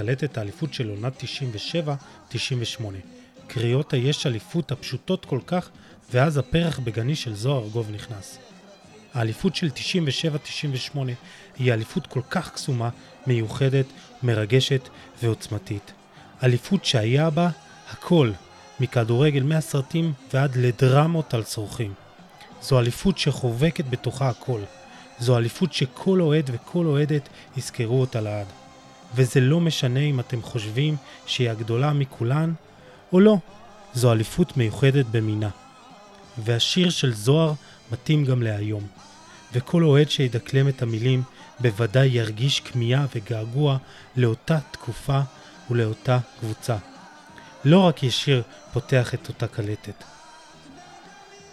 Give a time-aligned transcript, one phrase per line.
[0.00, 1.22] קלטת האליפות של עונת
[2.32, 2.36] 97-98.
[3.46, 5.70] קריאות היש אליפות הפשוטות כל כך,
[6.12, 8.38] ואז הפרח בגני של זוהר ארגוב נכנס.
[9.14, 9.68] האליפות של
[10.94, 10.98] 97-98
[11.58, 12.88] היא אליפות כל כך קסומה,
[13.26, 13.86] מיוחדת,
[14.22, 14.88] מרגשת
[15.22, 15.92] ועוצמתית.
[16.42, 17.48] אליפות שהיה בה
[17.90, 18.30] הכל,
[18.80, 21.94] מכדורגל מהסרטים ועד לדרמות על צורכים.
[22.62, 24.60] זו אליפות שחובקת בתוכה הכל.
[25.18, 28.59] זו אליפות שכל אוהד וכל אוהדת יזכרו אותה לעד.
[29.14, 30.96] וזה לא משנה אם אתם חושבים
[31.26, 32.52] שהיא הגדולה מכולן
[33.12, 33.36] או לא.
[33.94, 35.48] זו אליפות מיוחדת במינה.
[36.38, 37.52] והשיר של זוהר
[37.92, 38.86] מתאים גם להיום.
[39.52, 41.22] וכל אוהד שידקלם את המילים
[41.60, 43.76] בוודאי ירגיש כמיהה וגעגוע
[44.16, 45.20] לאותה תקופה
[45.70, 46.76] ולאותה קבוצה.
[47.64, 48.42] לא רק ישיר
[48.72, 50.04] פותח את אותה קלטת.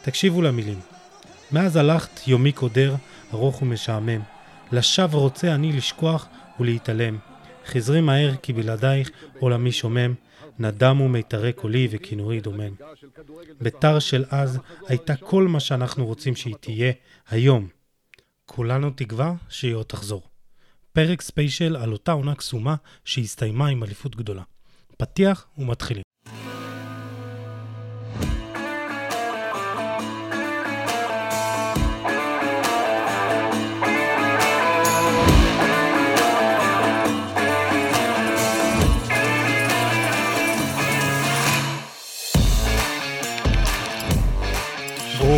[0.01, 0.79] תקשיבו למילים.
[1.51, 2.95] מאז הלכת יומי קודר,
[3.33, 4.21] ארוך ומשעמם.
[4.71, 6.27] לשווא רוצה אני לשכוח
[6.59, 7.17] ולהתעלם.
[7.67, 10.13] חזרי מהר כי בלעדייך עולמי שומם.
[10.59, 12.73] נדמו מיתרי קולי וכינורי דומם.
[13.61, 16.91] ביתר של אז הייתה כל מה שאנחנו רוצים שהיא תהיה
[17.29, 17.67] היום.
[18.45, 20.27] כולנו תקווה שהיא עוד תחזור.
[20.93, 24.43] פרק ספיישל על אותה עונה קסומה שהסתיימה עם אליפות גדולה.
[24.97, 26.06] פתיח ומתחילים.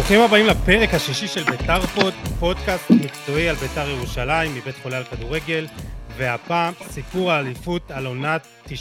[0.10, 5.04] ברוכים הבאים לפרק השישי של ביתר פוד, פודקאסט מקצועי על ביתר ירושלים מבית חולה על
[5.04, 5.68] כדורגל,
[6.18, 8.72] והפעם סיפור האליפות על עונת 97-98.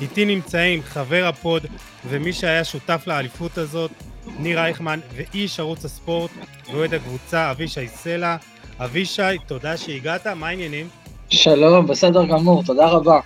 [0.00, 1.66] איתי נמצאים חבר הפוד
[2.08, 3.90] ומי שהיה שותף לאליפות הזאת,
[4.38, 6.30] ניר אייכמן ואיש ערוץ הספורט
[6.70, 8.36] ואוהד הקבוצה אבישי סלע.
[8.78, 10.88] אבישי, תודה שהגעת, מה העניינים?
[11.30, 13.20] שלום, בסדר גמור, תודה רבה.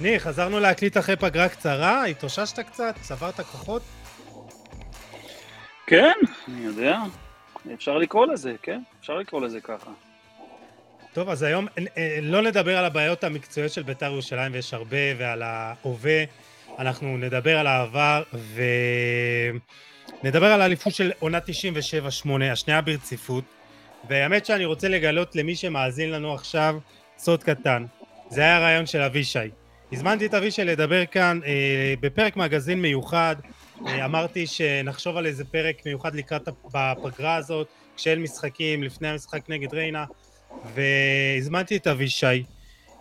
[0.00, 2.94] ניר, חזרנו להקליט אחרי פגרה קצרה, התאוששת קצת?
[3.00, 3.82] צברת כוחות?
[5.88, 6.12] כן,
[6.48, 6.98] אני יודע.
[7.74, 8.80] אפשר לקרוא לזה, כן?
[9.00, 9.90] אפשר לקרוא לזה ככה.
[11.12, 11.66] טוב, אז היום
[11.96, 16.24] אה, לא נדבר על הבעיות המקצועיות של בית"ר ירושלים, ויש הרבה, ועל ההווה.
[16.78, 18.22] אנחנו נדבר על העבר,
[20.22, 23.44] ונדבר על האליפות של עונה 97-8, השנייה ברציפות.
[24.08, 26.78] והאמת שאני רוצה לגלות למי שמאזין לנו עכשיו
[27.18, 27.84] סוד קטן.
[28.28, 29.38] זה היה רעיון של אבישי.
[29.92, 33.50] הזמנתי את אבישי לדבר כאן אה, בפרק מגזין מיוחד אה,
[33.86, 40.04] אמרתי שנחשוב על איזה פרק מיוחד לקראת בפגרה הזאת, כשאין משחקים, לפני המשחק נגד ריינה,
[40.74, 42.44] והזמנתי את אבישי.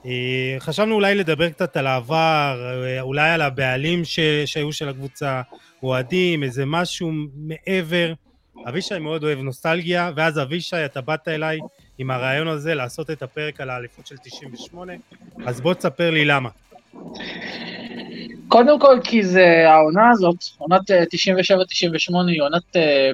[0.05, 4.19] אה, חשבנו אולי לדבר קצת על העבר, אה, אולי על הבעלים ש...
[4.45, 5.41] שהיו של הקבוצה,
[5.83, 8.13] אוהדים, איזה משהו מעבר.
[8.69, 11.59] אבישי מאוד אוהב נוסטלגיה, ואז אבישי, אתה באת אליי
[11.97, 14.93] עם הרעיון הזה לעשות את הפרק על האליפות של 98,
[15.45, 16.49] אז בוא תספר לי למה.
[18.47, 20.93] קודם כל כי זה העונה הזאת, עונת 97-98
[22.15, 23.11] אה, היא עונת, אה,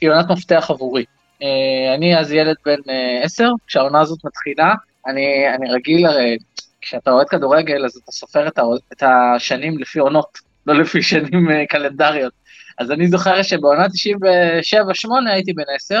[0.00, 1.04] היא עונת מפתח עבורי.
[1.42, 2.80] אה, אני אז ילד בן
[3.22, 4.74] 10, כשהעונה הזאת מתחילה,
[5.06, 6.36] אני, אני רגיל הרי,
[6.80, 8.58] כשאתה אוהד כדורגל אז אתה סופר את,
[8.92, 12.32] את השנים לפי עונות, לא לפי שנים קלנדריות.
[12.78, 13.88] אז אני זוכר שבעונה 97-8
[15.32, 16.00] הייתי בן 10,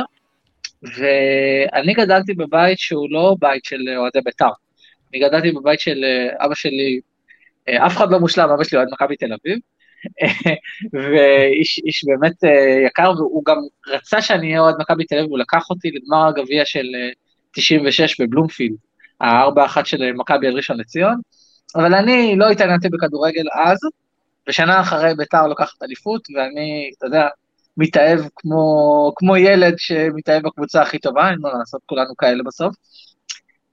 [0.82, 4.50] ואני גדלתי בבית שהוא לא בית של אוהדי בית"ר.
[5.12, 6.04] אני גדלתי בבית של
[6.38, 7.00] אבא שלי,
[7.70, 9.58] אף אחד לא מושלם, אבא שלי אוהד מכבי תל אביב,
[10.92, 13.56] ואיש באמת אה, יקר, והוא גם
[13.86, 16.86] רצה שאני אהיה אוהד מכבי תל אביב, הוא לקח אותי לגמר הגביע של
[17.50, 18.76] 96 אה, בבלומפילד,
[19.20, 21.20] הארבע אחת של מכבי על ראשון לציון,
[21.74, 23.78] אבל אני לא התעניינתי בכדורגל אז,
[24.48, 27.28] ושנה אחרי ביתר לוקחת אליפות, ואני, אתה יודע,
[27.76, 32.74] מתאהב כמו, כמו ילד שמתאהב בקבוצה הכי טובה, אין מה לעשות, כולנו כאלה בסוף.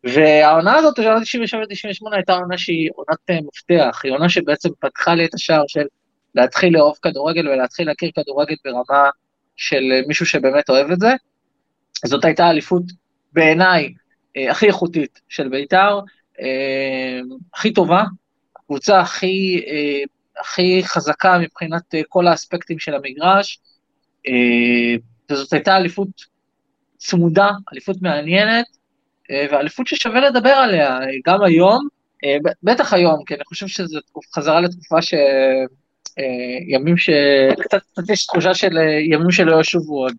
[0.03, 5.25] והעונה הזאת, עונה 97-98, הייתה עונה שהיא עונת אה, מפתח, היא עונה שבעצם פתחה לי
[5.25, 5.85] את השער של
[6.35, 9.09] להתחיל לאהוב כדורגל ולהתחיל להכיר כדורגל ברמה
[9.55, 11.11] של אה, מישהו שבאמת אוהב את זה.
[12.05, 12.83] זאת הייתה אליפות
[13.33, 13.93] בעיניי
[14.37, 15.99] אה, הכי איכותית של בית"ר,
[17.53, 18.03] הכי טובה,
[18.55, 19.65] הקבוצה הכי,
[20.39, 23.59] הכי חזקה מבחינת כל האספקטים של המגרש,
[25.31, 26.07] וזאת הייתה אליפות
[26.97, 28.65] צמודה, אליפות מעניינת,
[29.31, 31.87] ואליפות ששווה לדבר עליה, גם היום,
[32.25, 33.99] אה, בטח היום, כי אני חושב שזו
[34.35, 35.13] חזרה לתקופה ש...
[36.19, 37.09] אה, ימים ש...
[37.61, 38.77] קצת, קצת יש תחושה של
[39.11, 40.15] ימים שלא ישובו עוד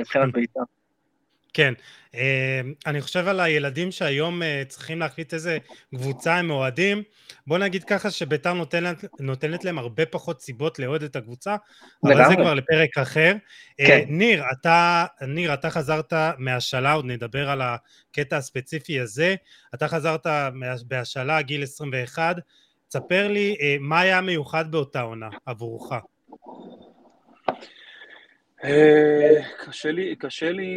[0.00, 0.60] מבחינת בית"ר.
[1.54, 1.74] כן.
[2.14, 5.58] אה, אני חושב על הילדים שהיום אה, צריכים להחליט איזה
[5.94, 7.02] קבוצה הם אוהדים.
[7.46, 11.56] בוא נגיד ככה שביתר נותנת, נותנת להם הרבה פחות סיבות לאוהד את הקבוצה,
[12.04, 12.28] אבל לגמרי.
[12.28, 13.32] זה כבר לפרק אחר.
[13.80, 14.04] אה, כן.
[14.08, 19.34] ניר, אתה, ניר, אתה חזרת מהשאלה, עוד נדבר על הקטע הספציפי הזה.
[19.74, 22.36] אתה חזרת מה- בהשאלה, גיל 21.
[22.88, 25.92] תספר לי אה, מה היה מיוחד באותה עונה עבורך.
[28.64, 30.74] אה, קשה לי, קשה לי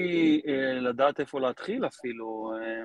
[0.47, 2.51] אה, לדעת איפה להתחיל אפילו.
[2.61, 2.83] אה,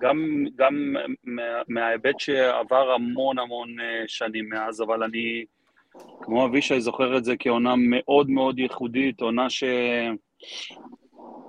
[0.00, 0.94] גם, גם
[1.24, 3.68] מה- מההיבט שעבר המון המון
[4.06, 5.44] שנים מאז, אבל אני,
[6.22, 9.64] כמו אבישי, זוכר את זה כעונה מאוד מאוד ייחודית, עונה ש...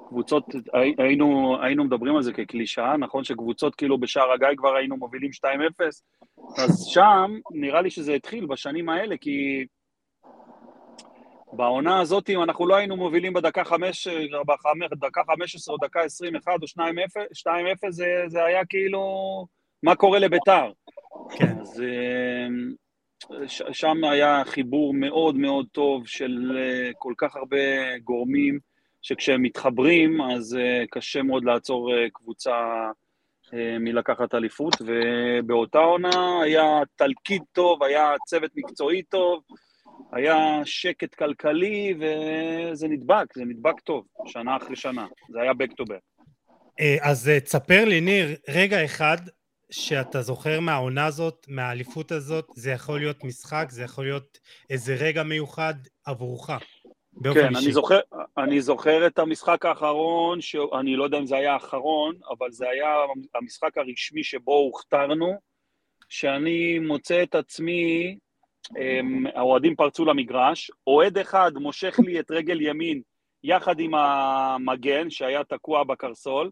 [0.07, 4.97] קבוצות, הי- היינו, היינו מדברים על זה כקלישאה, נכון שקבוצות כאילו בשער הגיא כבר היינו
[4.97, 5.47] מובילים 2-0,
[6.57, 9.65] אז שם נראה לי שזה התחיל בשנים האלה, כי
[11.55, 14.07] בעונה הזאת, אם אנחנו לא היינו מובילים בדקה 5,
[14.99, 16.67] דקה 15 או דקה 21 או
[17.87, 19.01] 2-0, זה, זה היה כאילו,
[19.83, 20.71] מה קורה לביתר?
[21.37, 21.59] כן.
[21.61, 22.47] אז אה,
[23.47, 28.59] ש- שם היה חיבור מאוד מאוד טוב של אה, כל כך הרבה גורמים,
[29.01, 32.89] שכשהם מתחברים, אז אה, קשה מאוד לעצור קבוצה
[33.79, 39.43] מלקחת אליפות, ובאותה עונה היה תלכיד טוב, היה צוות מקצועי טוב,
[40.11, 45.07] היה שקט כלכלי, וזה נדבק, זה נדבק טוב, שנה אחרי שנה.
[45.29, 46.23] זה היה back to back.
[46.79, 49.17] אה, אז אה, תספר לי, ניר, רגע אחד
[49.71, 54.37] שאתה זוכר מהעונה הזאת, מהאליפות הזאת, זה יכול להיות משחק, זה יכול להיות
[54.69, 55.73] איזה רגע מיוחד
[56.05, 56.49] עבורך,
[57.23, 57.65] כן, אישי.
[57.65, 57.99] אני זוכר,
[58.37, 62.87] אני זוכר את המשחק האחרון, שאני לא יודע אם זה היה האחרון, אבל זה היה
[63.35, 65.33] המשחק הרשמי שבו הוכתרנו,
[66.09, 68.17] שאני מוצא את עצמי,
[69.35, 73.01] האוהדים פרצו למגרש, אוהד אחד מושך לי את רגל ימין
[73.43, 76.49] יחד עם המגן שהיה תקוע בקרסול,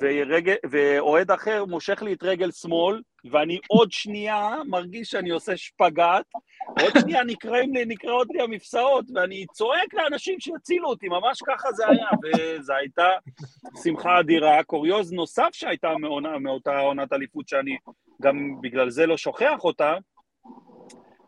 [0.00, 3.00] ורגל, ואוהד אחר מושך לי את רגל שמאל,
[3.30, 6.24] ואני עוד שנייה מרגיש שאני עושה שפגאט,
[6.66, 11.84] עוד שנייה נקראים לי, נקראות לי המפסעות, ואני צועק לאנשים שיצילו אותי, ממש ככה זה
[11.88, 13.08] היה, וזו הייתה
[13.82, 14.62] שמחה אדירה.
[14.62, 15.88] קוריוז נוסף שהייתה
[16.40, 17.76] מאותה עונת אליפות, שאני
[18.22, 19.94] גם בגלל זה לא שוכח אותה,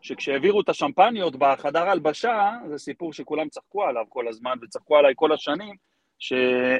[0.05, 5.31] שכשהעבירו את השמפניות בחדר הלבשה, זה סיפור שכולם צחקו עליו כל הזמן, וצחקו עליי כל
[5.31, 5.75] השנים,
[6.19, 6.33] ש...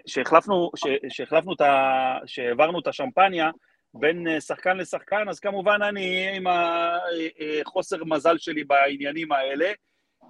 [0.07, 0.83] שהחלפנו, ש...
[1.10, 2.18] שהחלפנו את ה...
[2.25, 3.51] שהעברנו את השמפניה
[3.94, 9.72] בין אה, שחקן לשחקן, אז כמובן אני עם החוסר מזל שלי בעניינים האלה,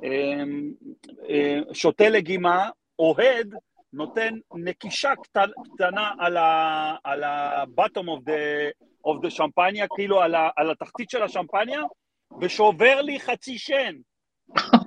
[0.03, 0.71] אמ,
[1.29, 2.69] אה, שותה לגימה,
[2.99, 3.55] אוהד,
[3.93, 5.13] נותן נקישה
[5.73, 6.11] קטנה
[7.03, 8.71] על ה-bottom of the,
[9.07, 11.81] of the שמפניה, כאילו על, ה, על התחתית של השמפניה,
[12.41, 13.95] ושובר לי חצי שן.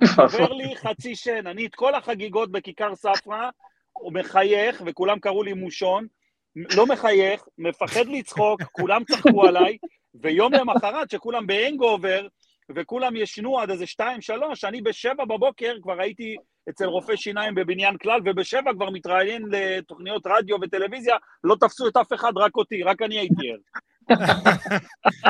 [0.05, 1.47] שובר לי חצי שן.
[1.47, 3.49] אני את כל החגיגות בכיכר ספרא,
[3.93, 6.07] הוא מחייך, וכולם קראו לי מושון,
[6.55, 9.77] לא מחייך, מפחד לצחוק, כולם צחקו עליי,
[10.21, 12.27] ויום למחרת, שכולם בהנגאובר,
[12.75, 16.35] וכולם ישנו עד איזה שתיים, שלוש, אני בשבע בבוקר כבר הייתי
[16.69, 22.13] אצל רופא שיניים בבניין כלל, ובשבע כבר מתראיין לתוכניות רדיו וטלוויזיה, לא תפסו את אף
[22.13, 23.57] אחד, רק אותי, רק אני הייתי ער.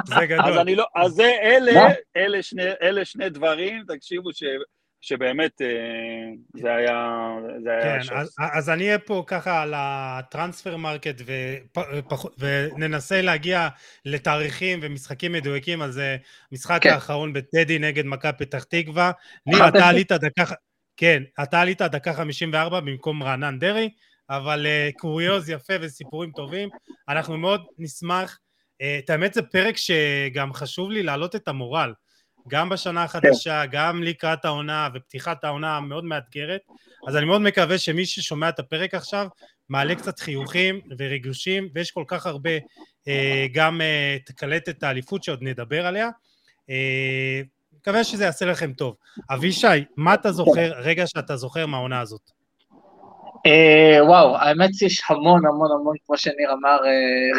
[0.06, 0.60] זה אז גדול.
[0.60, 1.94] אני לא, אז זה, אלה, מה?
[2.18, 4.44] אלה שני, אלה שני דברים, תקשיבו, ש,
[5.02, 5.68] שבאמת אה,
[6.62, 7.28] זה היה,
[7.64, 8.12] זה היה כן, שוס.
[8.14, 13.68] אז, אז אני אהיה פה ככה על הטרנספר מרקט ופח, וננסה להגיע
[14.06, 16.16] לתאריכים ומשחקים מדויקים, אז אה,
[16.52, 16.90] משחק כן.
[16.90, 19.12] האחרון בטדי נגד מכבי פתח תקווה.
[19.46, 19.88] ניר, אתה.
[19.88, 20.44] עלית דקה,
[20.98, 23.90] כן, אתה עלית דקה 54 במקום רענן דרעי,
[24.30, 26.70] אבל אה, קוריוז יפה וסיפורים טובים.
[27.10, 28.40] אנחנו מאוד נשמח.
[28.82, 31.94] אה, את האמת זה פרק שגם חשוב לי להעלות את המורל.
[32.48, 36.62] גם בשנה החדשה, גם לקראת העונה ופתיחת העונה המאוד מאתגרת.
[37.08, 39.28] אז אני מאוד מקווה שמי ששומע את הפרק עכשיו,
[39.70, 42.50] מעלה קצת חיוכים וריגושים, ויש כל כך הרבה,
[43.08, 46.10] אה, גם אה, את קלטת האליפות שעוד נדבר עליה.
[47.78, 48.96] מקווה שזה יעשה לכם טוב.
[49.30, 49.68] אבישי,
[49.98, 52.32] מה אתה זוכר, רגע שאתה זוכר מהעונה הזאת?
[54.02, 56.78] וואו, האמת שיש המון המון המון, כמו שניר אמר,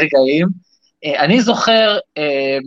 [0.01, 0.70] רגעים.
[1.05, 2.59] אה, אני זוכר אה,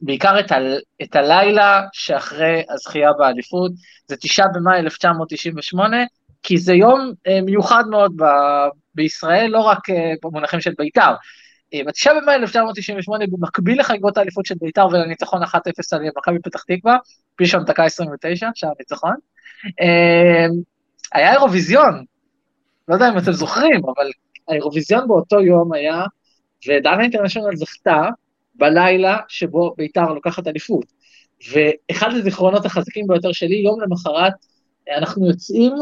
[0.00, 0.56] בעיקר את, ה,
[1.02, 3.72] את הלילה שאחרי הזכייה באליפות,
[4.06, 5.96] זה תשעה במאי 1998,
[6.42, 8.24] כי זה יום אה, מיוחד מאוד ב,
[8.94, 9.78] בישראל, לא רק
[10.24, 11.14] במונחים של בית"ר.
[11.74, 15.46] אה, בתשעה במאי 1998, במקביל לחגיגות האליפות של בית"ר ולניצחון 1-0
[15.92, 16.96] על מכבי פתח תקווה,
[17.36, 19.14] פי שם דקה 29, שער ניצחון,
[21.12, 22.04] היה אירוויזיון,
[22.88, 24.10] לא יודע אם אתם זוכרים, אבל
[24.48, 26.04] האירוויזיון באותו יום היה,
[26.68, 28.08] ודנה אינטרנשיונל זכתה
[28.54, 30.84] בלילה שבו ביתר לוקחת אליפות.
[31.52, 34.32] ואחד הזיכרונות החזקים ביותר שלי, יום למחרת,
[34.96, 35.72] אנחנו יוצאים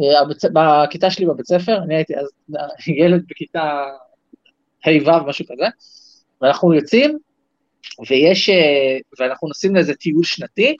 [0.00, 2.28] אה, בכיתה שלי בבית ספר, אני הייתי אז
[2.86, 3.84] ילד בכיתה
[4.86, 5.66] ה'-ו', משהו כזה,
[6.42, 7.18] ואנחנו יוצאים,
[8.08, 10.76] ויש, אה, ואנחנו נוסעים לאיזה טיול שנתי,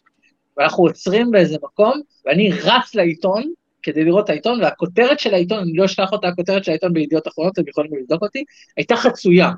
[0.57, 3.53] ואנחנו עוצרים באיזה מקום, ואני רץ לעיתון
[3.87, 7.29] כדי לראות את העיתון, והכותרת של העיתון, אני לא אשלח אותה, הכותרת של העיתון בידיעות
[7.29, 8.45] אחרונות, אתם יכולים לבדוק אותי,
[8.77, 9.51] הייתה חצויה.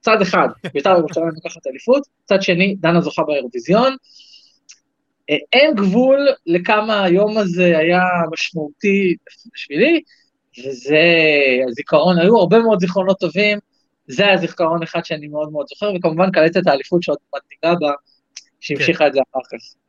[0.00, 3.96] צד אחד, בית"ר ירושלים לוקחת אליפות, צד שני, דנה זוכה באירוויזיון.
[5.30, 9.14] אה, אין גבול לכמה היום הזה היה משמעותי
[9.54, 10.00] בשבילי,
[10.58, 11.02] וזה
[11.68, 13.58] הזיכרון, היו הרבה מאוד זיכרונות טובים,
[14.06, 17.92] זה היה זיכרון אחד שאני מאוד מאוד זוכר, וכמובן קלטת האליפות שעוד מעט ניגע בה,
[18.60, 19.83] שהמשיכה את זה אחר כך.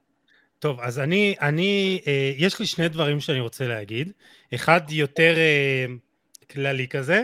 [0.59, 4.11] טוב, אז אני, אני, אה, יש לי שני דברים שאני רוצה להגיד.
[4.55, 5.85] אחד יותר אה,
[6.51, 7.21] כללי כזה,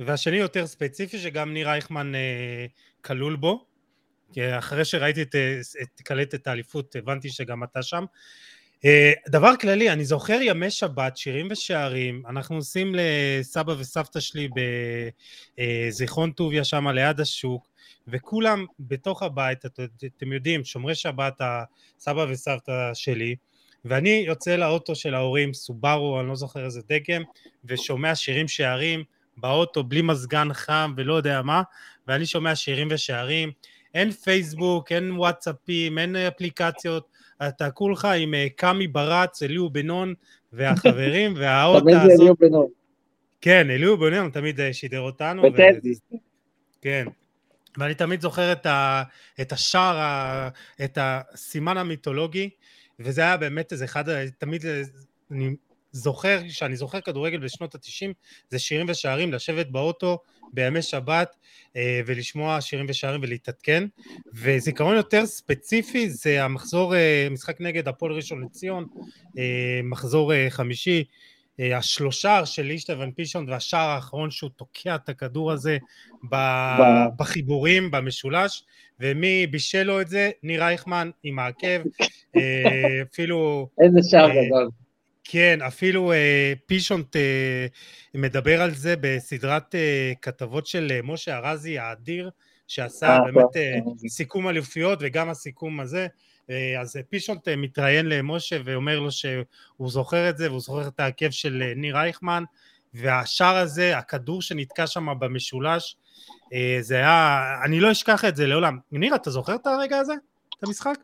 [0.00, 2.66] והשני יותר ספציפי, שגם ניר אייכמן אה,
[3.04, 3.66] כלול בו.
[4.38, 5.34] אחרי שראיתי את,
[5.82, 8.04] את קלטת האליפות, הבנתי שגם אתה שם.
[9.28, 14.48] דבר כללי, אני זוכר ימי שבת, שירים ושערים, אנחנו עושים לסבא וסבתא שלי
[15.58, 17.69] בזיכרון טוביה שם ליד השוק,
[18.12, 19.80] וכולם בתוך הבית, את-
[20.16, 23.36] אתם יודעים, שומרי שבת, הסבא וסבתא שלי,
[23.84, 27.22] ואני יוצא לאוטו של ההורים, סובארו, אני לא זוכר איזה דגם,
[27.64, 29.04] ושומע שירים שערים
[29.36, 31.62] באוטו בלי מזגן חם ולא יודע מה,
[32.08, 33.50] ואני שומע שירים ושערים,
[33.94, 37.08] אין פייסבוק, אין וואטסאפים, אין אפליקציות,
[37.48, 40.14] אתה כולך עם אה, קאמי ברץ, אליהו בנון
[40.52, 42.66] והחברים, והאות תמיד זה הזאת, אליהו בנון,
[43.40, 45.94] כן, אליהו בנון תמיד אה, שידר אותנו, וטדי.
[46.82, 47.06] כן.
[47.78, 49.02] ואני תמיד זוכר את, ה,
[49.40, 50.48] את השער, ה,
[50.84, 52.50] את הסימן המיתולוגי,
[52.98, 54.04] וזה היה באמת איזה אחד,
[54.38, 54.64] תמיד
[55.30, 55.54] אני
[55.92, 58.12] זוכר, שאני זוכר כדורגל בשנות התשעים,
[58.50, 60.18] זה שירים ושערים, לשבת באוטו
[60.52, 61.36] בימי שבת
[61.76, 63.84] אה, ולשמוע שירים ושערים ולהתעדכן.
[64.34, 68.86] וזיכרון יותר ספציפי זה המחזור, אה, משחק נגד הפועל ראשון לציון,
[69.38, 71.04] אה, מחזור חמישי,
[71.60, 75.78] אה, השלושה של אישטבן פישון והשער האחרון שהוא תוקע את הכדור הזה
[76.30, 76.36] ב-
[76.80, 78.64] ב- בחיבורים, במשולש,
[79.00, 80.30] ומי בישל לו את זה?
[80.42, 81.82] ניר אייכמן עם העקב,
[82.36, 84.68] אה, אפילו, איזה שער אה, גדול.
[85.24, 87.66] כן, אפילו אה, פישונט אה,
[88.14, 92.30] מדבר על זה בסדרת אה, כתבות של אה, משה ארזי האדיר,
[92.68, 93.78] שעשה באמת אה.
[94.08, 96.02] סיכום אליפויות וגם הסיכום הזה.
[96.02, 96.06] אה,
[96.80, 101.00] אז אה, פישונט אה, מתראיין למשה ואומר לו שהוא זוכר את זה והוא זוכר את
[101.00, 102.44] העקב של אה, ניר אייכמן
[102.94, 105.96] והשער הזה, הכדור שנתקע שם במשולש,
[106.52, 108.78] אה, זה היה, אני לא אשכח את זה לעולם.
[108.92, 110.14] ניר, אתה זוכר את הרגע הזה?
[110.58, 110.98] את המשחק?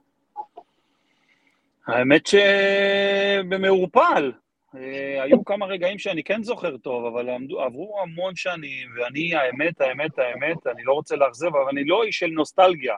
[1.87, 2.27] האמת
[3.47, 4.33] שבמעורפל.
[4.77, 9.81] אה, היו כמה רגעים שאני כן זוכר טוב, אבל עמדו, עברו המון שנים, ואני, האמת,
[9.81, 12.95] האמת, האמת, אני לא רוצה לאכזב, אבל אני לא איש של נוסטלגיה.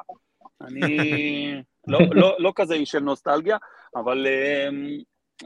[0.60, 3.56] אני לא, לא, לא כזה איש של נוסטלגיה,
[3.96, 4.68] אבל אה,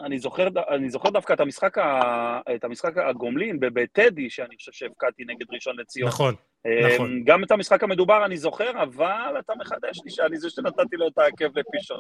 [0.05, 5.25] אני זוכר, אני זוכר דווקא את המשחק, ה, את המשחק הגומלין בטדי, שאני חושב שהבקעתי
[5.25, 6.09] נגד ראשון לציון.
[6.09, 6.35] נכון,
[6.67, 7.25] אה, נכון.
[7.25, 11.19] גם את המשחק המדובר אני זוכר, אבל אתה מחדש לי שאני זה שנתתי לו את
[11.19, 11.99] העקב לפישון.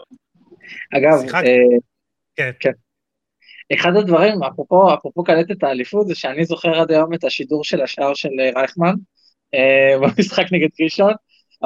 [0.96, 1.49] אגב, שיחקת?
[2.38, 2.72] אה, כן.
[3.75, 8.14] אחד הדברים, אפרופו, אפרופו קלטת האליפות, זה שאני זוכר עד היום את השידור של השער
[8.14, 8.94] של אה, רייכמן
[9.54, 11.12] אה, במשחק נגד ראשון.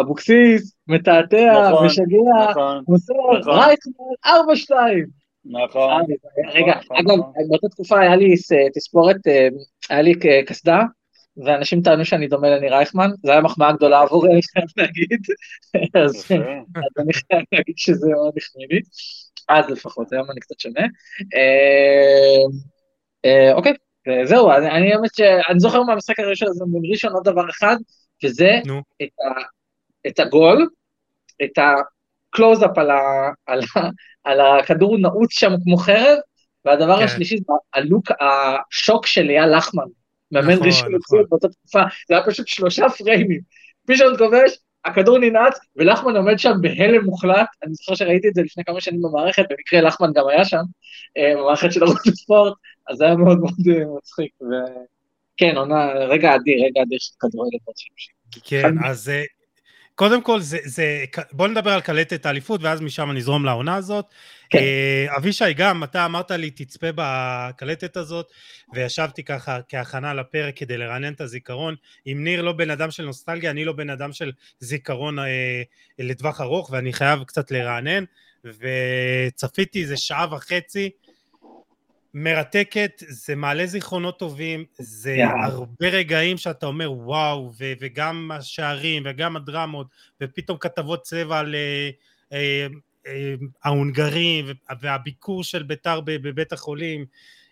[0.00, 3.58] אבוקסיס, מתעתע, נכון, משגע, נכון, מוסר, נכון.
[3.58, 3.94] רייכמן,
[4.26, 4.70] 4-2.
[5.44, 6.04] נכון.
[6.52, 7.32] רגע, נכון, אגב, נכון.
[7.48, 8.34] באותה תקופה היה לי
[8.74, 9.48] תספורת, אה,
[9.90, 10.14] היה לי
[10.46, 10.80] קסדה,
[11.44, 15.20] ואנשים טענו שאני דומה לניר רייכמן, זו הייתה מחמאה גדולה עבורי, אני חייב להגיד.
[16.04, 16.26] אז
[16.98, 18.80] אני חייב להגיד שזה מאוד החמיא לי.
[19.48, 20.80] אז לפחות, היום אני קצת שונה.
[21.34, 22.42] אה,
[23.24, 23.72] אה, אוקיי,
[24.24, 27.76] זהו, אני אני האמת שאני זוכר מהמשחק הראשון הזה מול ראשון עוד דבר אחד,
[28.24, 28.50] וזה.
[29.02, 29.55] את ה-
[30.08, 30.68] את הגול,
[31.44, 33.90] את הקלוז-אפ על ה- על ה-
[34.24, 36.18] על הכדור נעוץ שם כמו חרב,
[36.64, 37.04] והדבר כן.
[37.04, 39.84] השלישי זה הלוק, השוק של אייל לחמן,
[40.32, 41.24] מאמן נכון, ראשון נכון.
[41.28, 43.40] באותה תקופה, זה היה פשוט שלושה פריימים.
[43.86, 48.64] פישון כובש, הכדור ננעץ, ולחמן עומד שם בהלם מוחלט, אני זוכר שראיתי את זה לפני
[48.64, 50.62] כמה שנים במערכת, במקרה לחמן גם היה שם,
[51.16, 52.52] אה, במערכת של ערוץ הספורט,
[52.88, 57.58] אז זה היה מאוד מאוד אה, מצחיק, וכן, עונה, רגע אדיר, רגע אדיר של כדורגל
[57.76, 58.12] שימושי.
[58.44, 59.22] כן, אז אה,
[59.96, 64.04] קודם כל, זה, זה, בוא נדבר על קלטת האליפות, ואז משם נזרום לעונה הזאת.
[64.50, 64.58] כן.
[64.58, 68.26] אה, אבישי, גם אתה אמרת לי, תצפה בקלטת הזאת,
[68.74, 71.74] וישבתי ככה כהכנה לפרק כדי לרענן את הזיכרון.
[72.06, 75.62] אם ניר לא בן אדם של נוסטלגיה, אני לא בן אדם של זיכרון אה,
[75.98, 78.04] לטווח ארוך, ואני חייב קצת לרענן,
[78.44, 80.90] וצפיתי איזה שעה וחצי.
[82.18, 85.44] מרתקת, זה מעלה זיכרונות טובים, זה יאללה.
[85.44, 89.86] הרבה רגעים שאתה אומר וואו, ו- וגם השערים וגם הדרמות,
[90.20, 91.90] ופתאום כתבות צבע על אה,
[92.32, 92.66] אה,
[93.64, 94.46] ההונגרים,
[94.80, 97.04] והביקור של ביתר בבית החולים,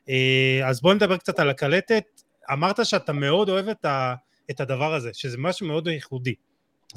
[0.09, 2.04] אה, אז בוא נדבר קצת על הקלטת.
[2.52, 4.14] אמרת שאתה מאוד אוהב את, ה,
[4.50, 6.35] את הדבר הזה, שזה משהו מאוד ייחודי.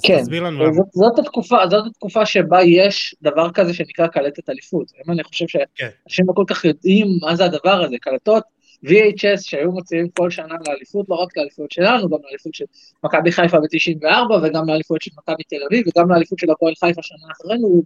[0.04, 0.74] כן, תסביר לנו.
[0.74, 4.92] זאת, זאת, התקופה, זאת התקופה שבה יש דבר כזה שנקרא קלטת אליפות.
[5.06, 5.88] אם אני חושב כן.
[6.06, 8.44] שאנשים לא כל כך יודעים מה זה הדבר הזה, קלטות
[8.86, 12.66] VHS שהיו מוציאים כל שנה לאליפות, לא רק לאליפות שלנו, גם לאליפות של
[13.04, 17.28] מכבי חיפה ב-94, וגם לאליפות של מכבי תל אביב, וגם לאליפות של הפועל חיפה שנה
[17.32, 17.84] אחרינו,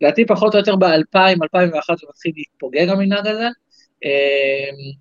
[0.00, 3.48] לדעתי פחות או יותר ב-2000, 2001 זה מתחיל להתפוגג המנהג הזה.
[4.04, 4.92] אמ,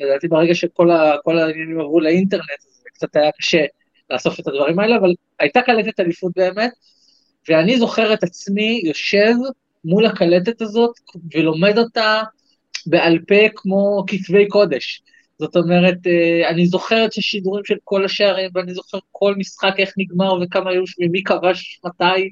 [0.00, 0.90] ולדעתי ברגע שכל
[1.38, 3.64] העניינים עברו לאינטרנט, זה קצת היה קשה
[4.12, 6.72] לאסוף את הדברים האלה, אבל הייתה קלטת אליפות באמת,
[7.48, 9.34] ואני זוכר את עצמי יושב
[9.84, 10.94] מול הקלטת הזאת
[11.34, 12.22] ולומד אותה
[12.86, 15.02] בעל פה כמו כתבי קודש.
[15.38, 19.92] זאת אומרת, אה, אני זוכר את השידורים של כל השערים, ואני זוכר כל משחק, איך
[19.96, 22.30] נגמר וכמה היו, ומי כבש מתי,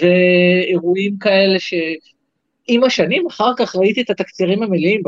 [0.00, 1.74] ואירועים כאלה ש...
[2.68, 5.02] עם השנים, אחר כך ראיתי את התקצירים המלאים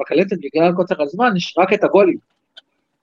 [0.00, 2.33] בקלטת בגלל קוצר הזמן, יש רק את הגולים.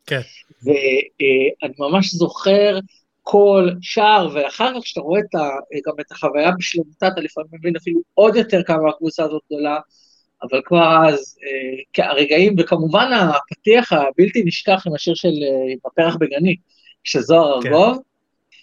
[0.05, 0.21] כן.
[0.63, 2.79] ואני ממש זוכר
[3.23, 5.49] כל שער, ואחר כך כשאתה רואה את ה,
[5.87, 9.79] גם את החוויה בשלמותה, אתה לפעמים מבין אפילו עוד יותר כמה הקבוצה הזאת גדולה,
[10.43, 11.37] אבל כבר אז,
[11.99, 16.55] אה, הרגעים, וכמובן הפתיח הבלתי נשכח עם השיר של אה, בפרח בגני,
[17.03, 17.73] של זוהר כן.
[17.73, 17.97] ארגוב,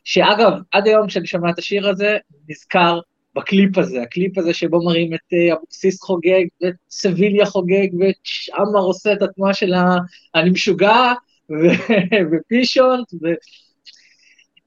[0.05, 2.17] שאגב, עד היום כשאני שומע את השיר הזה,
[2.49, 3.01] נזכר
[3.35, 8.15] בקליפ הזה, הקליפ הזה שבו מראים את אה, אבוקסיס חוגג, ואת סביליה חוגג, ואת
[8.59, 9.97] עמר עושה את התנועה של ה...
[10.35, 11.13] אני משוגע,
[11.51, 11.95] ו-
[12.33, 13.27] ופישונט, ו...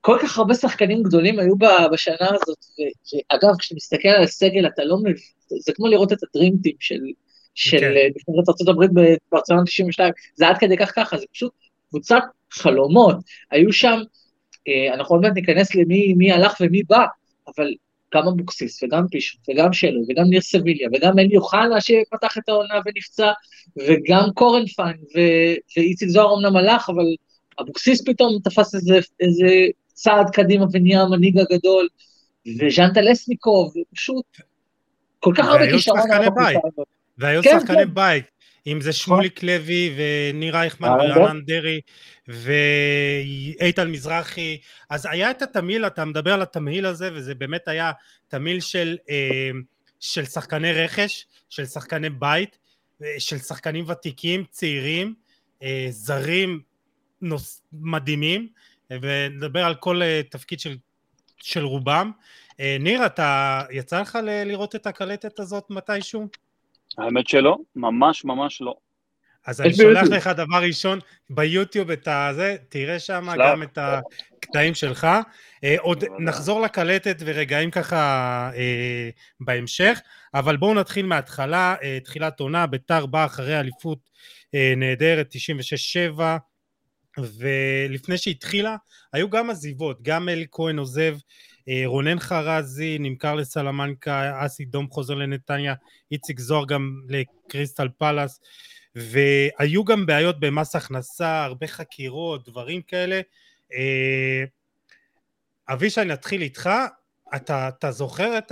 [0.02, 1.56] כל כך הרבה שחקנים גדולים היו
[1.92, 5.14] בשנה הזאת, ואגב, כשאתה מסתכל על הסגל, אתה לא מבין,
[5.48, 7.00] זה כמו לראות את הדרימטים של,
[7.56, 7.86] של כן.
[7.86, 8.86] אה, נבחרת ארה"ב
[9.32, 11.52] בברצלונה 92, זה עד כדי כך ככה, זה פשוט
[11.90, 13.16] קבוצת חלומות.
[13.52, 14.00] היו שם,
[14.68, 17.06] אה, אנחנו עוד מעט ניכנס למי מי הלך ומי בא,
[17.48, 17.74] אבל
[18.16, 22.74] גם אבוקסיס, וגם פישוט, וגם שלו, וגם ניר סביליה, וגם אלי אוחנה שפתח את העונה
[22.86, 23.32] ונפצע,
[23.78, 24.98] וגם קורנפיין,
[25.78, 27.06] ואיציק זוהר אמנם הלך, אבל
[27.62, 29.48] אבוקסיס פתאום תפס איזה, איזה
[29.94, 31.88] צעד קדימה ונהיה המנהיג הגדול,
[32.60, 34.26] וז'אן טלסניקוב, פשוט
[35.20, 36.86] כל כך הרבה והיו כישרון שחקני בקבוצה בית.
[37.18, 37.94] והיו כן, שחקני כן.
[37.94, 38.26] בית,
[38.68, 41.82] אם זה שמוליק לוי וניר אייכמן אה, ורענן דרעי
[42.28, 44.58] ואיתן מזרחי,
[44.90, 47.92] אז היה את התמהיל, אתה מדבר על התמהיל הזה, וזה באמת היה
[48.28, 49.50] תמהיל של, אה,
[50.00, 52.58] של שחקני רכש, של שחקני בית,
[53.04, 55.14] אה, של שחקנים ותיקים, צעירים,
[55.90, 56.62] זרים
[57.22, 58.48] נוס, מדהימים,
[58.92, 60.78] ונדבר על כל תפקיד של,
[61.38, 62.12] של רובם.
[62.80, 66.28] ניר, אתה, יצא לך לראות את הקלטת הזאת מתישהו?
[66.98, 68.76] האמת שלא, ממש ממש לא.
[69.46, 70.14] אז אני שולח ביוטיוב.
[70.14, 71.00] לך דבר ראשון
[71.30, 73.28] ביוטיוב את הזה, תראה שם.
[73.40, 75.08] גם את הקטעים שלך.
[75.64, 76.04] אה, עוד.
[76.20, 77.98] נחזור לקלטת ורגעים ככה
[78.56, 80.02] אה, בהמשך,
[80.34, 84.10] אבל בואו נתחיל מההתחלה, אה, תחילת עונה, ביתר באה אחרי אליפות
[84.56, 85.34] אה, נהדרת,
[86.18, 86.22] 96-7,
[87.18, 88.76] ולפני שהתחילה,
[89.14, 91.16] היו גם עזיבות, גם אלי כהן עוזב,
[91.86, 95.74] רונן חרזי נמכר לסלמנקה, אסי דום חוזר לנתניה,
[96.12, 98.40] איציק זוהר גם לקריסטל פלאס,
[98.96, 103.22] והיו גם בעיות במס הכנסה, הרבה חקירות, דברים כאלה.
[103.74, 104.44] אה,
[105.70, 106.70] אבישי, נתחיל איתך.
[107.36, 108.52] אתה, אתה זוכר את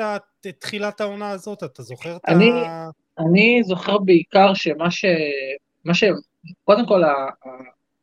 [0.60, 1.64] תחילת העונה הזאת?
[1.64, 2.90] אתה זוכר את אני- ה...
[3.20, 5.06] אני זוכר בעיקר שמה ש...
[5.86, 6.04] מה ש...
[6.64, 7.30] קודם כל, ה-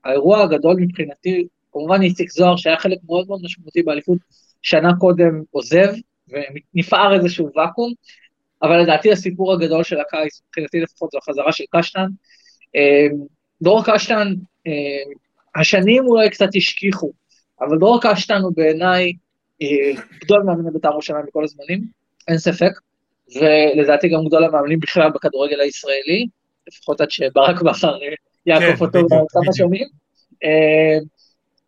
[0.05, 4.18] האירוע הגדול מבחינתי, כמובן איציק זוהר, שהיה חלק מאוד מאוד משמעותי באליפות,
[4.66, 5.92] שנה קודם עוזב,
[6.29, 7.92] ונפער איזשהו ואקום,
[8.62, 12.07] אבל לדעתי הסיפור הגדול של הקיץ, מבחינתי לפחות, זו החזרה של קשטן.
[12.76, 13.07] אה,
[13.62, 14.35] דרור קשטן,
[14.66, 14.72] אה,
[15.61, 17.12] השנים אולי קצת השכיחו,
[17.61, 19.12] אבל דרור קשטן הוא בעיניי
[19.62, 21.85] אה, גדול מאמני בית"ר ירושלים מכל הזמנים,
[22.29, 22.72] אין ספק.
[23.37, 26.26] ולדעתי גם גדול המאמנים בכלל בכדורגל הישראלי,
[26.68, 27.98] לפחות עד שברק בכר
[28.46, 29.52] יעקוף כן, אותו בדיוק, כמה.
[29.52, 29.87] שנים.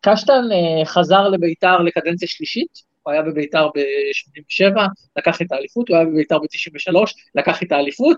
[0.01, 0.41] קשטן
[0.85, 4.79] חזר לביתר לקדנציה שלישית, הוא היה בביתר ב-87,
[5.17, 6.95] לקח את האליפות, הוא היה בביתר ב-93,
[7.35, 8.17] לקח את האליפות,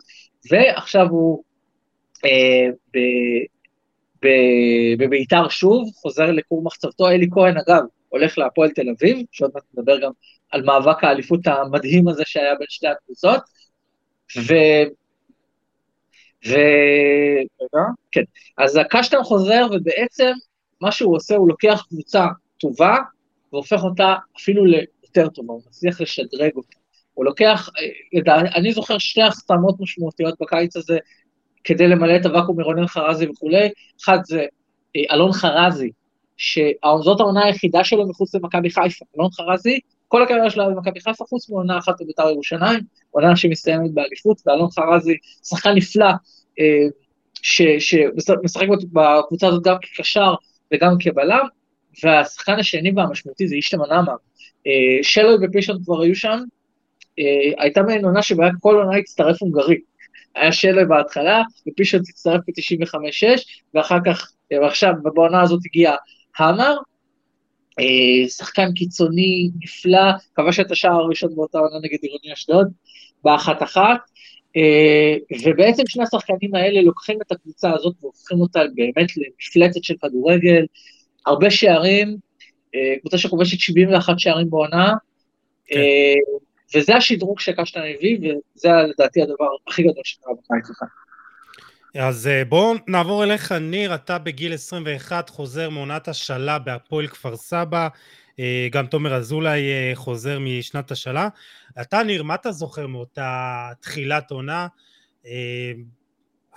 [0.52, 1.44] ועכשיו הוא
[2.26, 3.46] אה, ב-
[4.24, 9.64] ב- בביתר שוב, חוזר לכור מחצבתו, אלי כהן אגב, הולך להפועל תל אביב, שעוד מעט
[9.74, 10.12] נדבר גם
[10.52, 13.42] על מאבק האליפות המדהים הזה שהיה בין שתי הקבוצות,
[14.38, 14.54] ו...
[16.48, 16.54] ו...
[17.62, 18.24] רגע, כן.
[18.58, 20.32] אז הקשטן חוזר, ובעצם
[20.82, 22.26] מה שהוא עושה, הוא לוקח קבוצה
[22.58, 22.98] טובה,
[23.54, 26.78] והופך אותה אפילו ליותר טובה, הוא מצליח לשדרג אותה.
[27.14, 27.70] הוא לוקח,
[28.28, 30.98] אה, אני זוכר שתי החתמות משמעותיות בקיץ הזה,
[31.64, 33.70] כדי למלא את הוואקום מרונן חרזי וכולי,
[34.04, 34.46] אחד זה
[34.96, 35.92] אה, אלון חרזי,
[36.38, 39.06] שזאת העונה היחידה שלו מחוץ למכבי חיפה.
[39.18, 39.80] אלון חרזי
[40.12, 42.80] כל הקריירה שלו במכבי חיפה, חוץ מעונה אחת בבית"ר ירושלים,
[43.12, 46.12] עונה שמסתיימת באליפות, ואלון חרזי, שחקן נפלא,
[46.60, 46.88] אה,
[47.80, 50.34] שמשחק בקבוצה הזאת גם כקשר
[50.74, 51.46] וגם כבלם,
[52.04, 54.16] והשחקן השני והמשמעותי זה אישטמן עמאר.
[54.68, 56.40] אה, שלוי ופישון כבר היו שם,
[57.20, 59.80] אה, הייתה מעין עונה שבה כל עונה הצטרף הונגרי.
[60.36, 63.42] היה שלוי בהתחלה, ופישון הצטרף ב-95-6,
[63.74, 65.96] ואחר כך, ועכשיו, בעונה הזאת הגיע
[66.38, 66.76] המר,
[68.28, 72.68] שחקן קיצוני נפלא, כבש את השער הראשון באותה עונה נגד עירוני אשדוד,
[73.24, 74.00] באחת אחת,
[74.58, 80.66] אה, ובעצם שני השחקנים האלה לוקחים את הקבוצה הזאת והופכים אותה באמת למפלצת של כדורגל,
[81.26, 82.18] הרבה שערים,
[82.76, 84.94] אה, קבוצה שכובשת 71 שערים בעונה,
[85.68, 85.78] כן.
[85.78, 86.14] אה,
[86.76, 90.86] וזה השדרוג שקשטן הביא, וזה לדעתי הדבר הכי גדול שקרה בקיץ הזה.
[91.96, 97.88] אז בואו נעבור אליך, ניר, אתה בגיל 21 חוזר מעונת השאלה בהפועל כפר סבא,
[98.40, 101.28] אה, גם תומר אזולאי אה, חוזר משנת השאלה.
[101.82, 104.68] אתה, ניר, מה אתה זוכר מאותה תחילת עונה?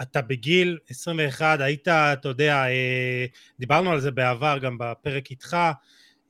[0.00, 2.64] אה, אתה בגיל 21, היית, אתה יודע,
[3.59, 5.57] דיברנו על זה בעבר, גם בפרק איתך,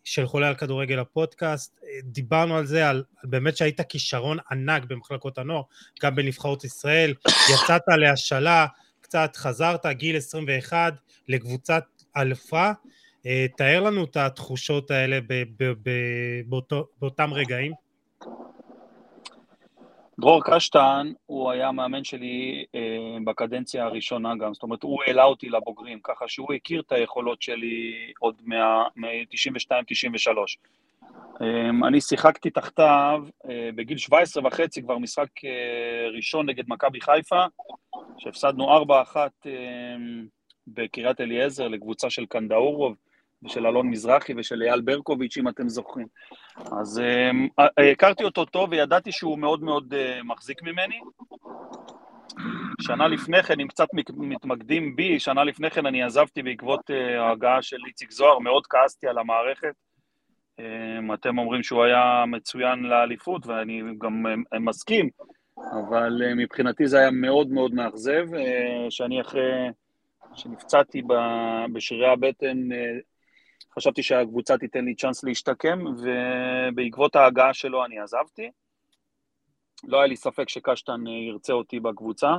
[0.05, 5.38] של חולה על כדורגל הפודקאסט, דיברנו על זה, על, על באמת שהיית כישרון ענק במחלקות
[5.38, 5.62] הנוער,
[6.03, 7.14] גם בנבחרות ישראל,
[7.55, 8.66] יצאת להשאלה,
[9.00, 10.94] קצת חזרת, גיל 21,
[11.29, 11.85] לקבוצת
[12.16, 12.70] אלפה,
[13.27, 15.18] אה, תאר לנו את התחושות האלה
[16.46, 17.72] באותו, באותם רגעים.
[20.20, 25.48] דרור קשטן הוא היה המאמן שלי אה, בקדנציה הראשונה גם, זאת אומרת הוא העלה אותי
[25.48, 30.29] לבוגרים, ככה שהוא הכיר את היכולות שלי עוד מ-92-93.
[31.42, 37.44] אה, אני שיחקתי תחתיו אה, בגיל 17 וחצי, כבר משחק אה, ראשון נגד מכבי חיפה,
[38.18, 39.22] שהפסדנו 4-1 אה,
[40.66, 42.94] בקריית אליעזר לקבוצה של קנדאורוב.
[43.44, 46.07] ושל אלון מזרחי ושל אייל ברקוביץ', אם אתם זוכרים.
[46.57, 51.00] אז אמ, אה, הכרתי אותו טוב וידעתי שהוא מאוד מאוד אה, מחזיק ממני.
[52.80, 57.62] שנה לפני כן, אם קצת מתמקדים בי, שנה לפני כן אני עזבתי בעקבות אה, ההגעה
[57.62, 59.74] של איציק זוהר, מאוד כעסתי על המערכת.
[60.59, 64.24] אמ, אתם אומרים שהוא היה מצוין לאליפות, ואני גם
[64.61, 65.09] מסכים,
[65.59, 68.26] אבל מבחינתי זה היה מאוד מאוד מאכזב,
[68.90, 69.70] שאני אחרי
[70.35, 71.02] שנפצעתי
[71.72, 72.68] בשרירי הבטן
[73.78, 78.50] חשבתי שהקבוצה תיתן לי צ'אנס להשתקם, ובעקבות ההגעה שלו אני עזבתי.
[79.88, 82.37] לא היה לי ספק שקשטן אה, ירצה אותי בקבוצה,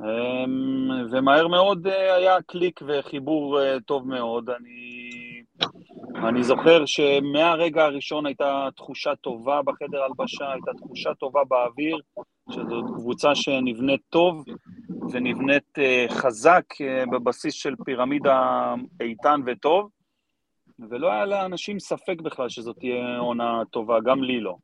[0.00, 4.50] אמ, ומהר מאוד אה, היה קליק וחיבור אה, טוב מאוד.
[4.50, 5.10] אני,
[6.28, 11.98] אני זוכר שמהרגע הראשון הייתה תחושה טובה בחדר הלבשה, הייתה תחושה טובה באוויר,
[12.50, 14.44] שזאת קבוצה שנבנית טוב
[15.12, 15.78] ונבנית
[16.10, 16.64] חזק
[17.12, 19.88] בבסיס של פירמידה איתן וטוב.
[20.90, 24.56] ולא היה לאנשים ספק בכלל שזאת תהיה עונה טובה, גם לי לא.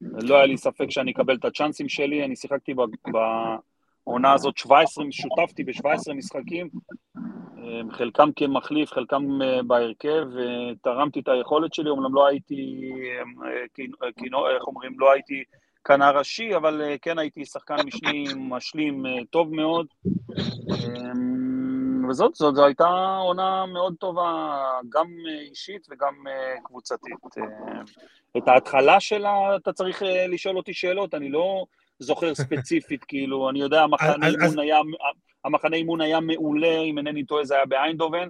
[0.00, 2.74] לא היה לי ספק שאני אקבל את הצ'אנסים שלי, אני שיחקתי
[4.04, 6.68] בעונה הזאת 17, שותפתי ב-17 משחקים,
[7.16, 14.66] אה, חלקם כמחליף, חלקם אה, בהרכב, ותרמתי את היכולת שלי, אומנם לא הייתי, אה, איך
[14.66, 15.42] אומרים, לא הייתי
[15.84, 19.86] כנר ראשי, אבל כן הייתי שחקן משני משלים טוב מאוד.
[22.08, 24.56] וזאת, זאת, זו הייתה עונה מאוד טובה,
[24.88, 27.14] גם אה, אישית וגם אה, קבוצתית.
[27.38, 27.80] אה,
[28.36, 31.64] את ההתחלה שלה אתה צריך לשאול אותי שאלות, אני לא
[31.98, 34.78] זוכר ספציפית, כאילו, אני יודע, המחנה אימון היה,
[35.44, 38.28] המחנה אימון היה מעולה, אם אינני טועה, זה היה באיינדובן.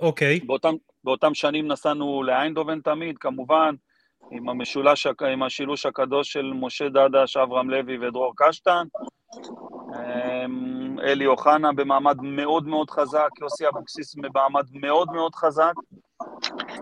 [0.00, 0.36] אוקיי.
[0.36, 0.46] Okay.
[0.46, 0.74] באותם,
[1.04, 3.74] באותם שנים נסענו לאיינדובן תמיד, כמובן,
[4.30, 8.86] עם המשולש, עם השילוש הקדוש של משה דדש, אברהם לוי ודרור קשטן.
[9.94, 15.72] אמ, אלי אוחנה במעמד מאוד מאוד חזק, יוסי אבוקסיס במעמד מאוד מאוד חזק.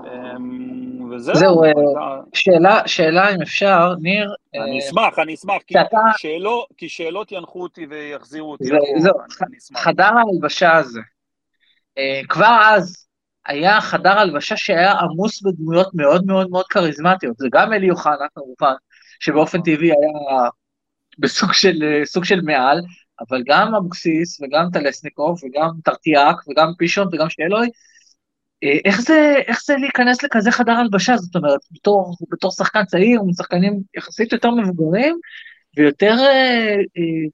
[0.05, 1.35] אמ, וזהו.
[1.35, 1.71] זהו, אה,
[2.35, 4.35] שאלה, שאלה אם אפשר, ניר.
[4.55, 5.99] אני אה, אשמח, אני אשמח, כי, שאתה...
[6.17, 8.65] שאלות, כי שאלות ינחו אותי ויחזירו אותי.
[8.99, 9.15] זהו,
[9.77, 11.01] חדר ההלבשה הזה,
[11.99, 13.07] אה, כבר אז
[13.47, 18.75] היה חדר הלבשה שהיה עמוס בדמויות מאוד מאוד מאוד כריזמטיות, זה גם אלי אוחנה כמובן,
[19.21, 20.49] שבאופן טבעי היה
[21.19, 22.81] בסוג של, סוג של מעל,
[23.29, 27.69] אבל גם אבוקסיס וגם טלסניקוב וגם טרטיאק וגם פישון וגם שאלוי,
[28.65, 31.17] אה, איך זה, איך זה להיכנס לכזה חדר הלבשה?
[31.17, 35.19] זאת אומרת, בתור, בתור שחקן צעיר, משחקנים יחסית יותר מבוגרים,
[35.77, 36.15] ויותר...
[36.19, 37.29] אה, אה,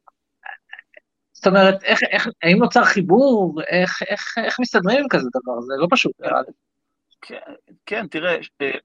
[1.33, 3.61] זאת אומרת, איך, איך, האם נוצר חיבור?
[3.68, 5.61] איך, איך, איך מסתדרים עם כזה דבר?
[5.61, 6.12] זה לא פשוט.
[7.20, 7.37] כן,
[7.87, 8.37] כן, תראה,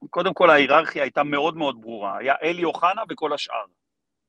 [0.09, 2.17] קודם כל ההיררכיה הייתה מאוד מאוד ברורה.
[2.17, 3.65] היה אלי אוחנה וכל השאר.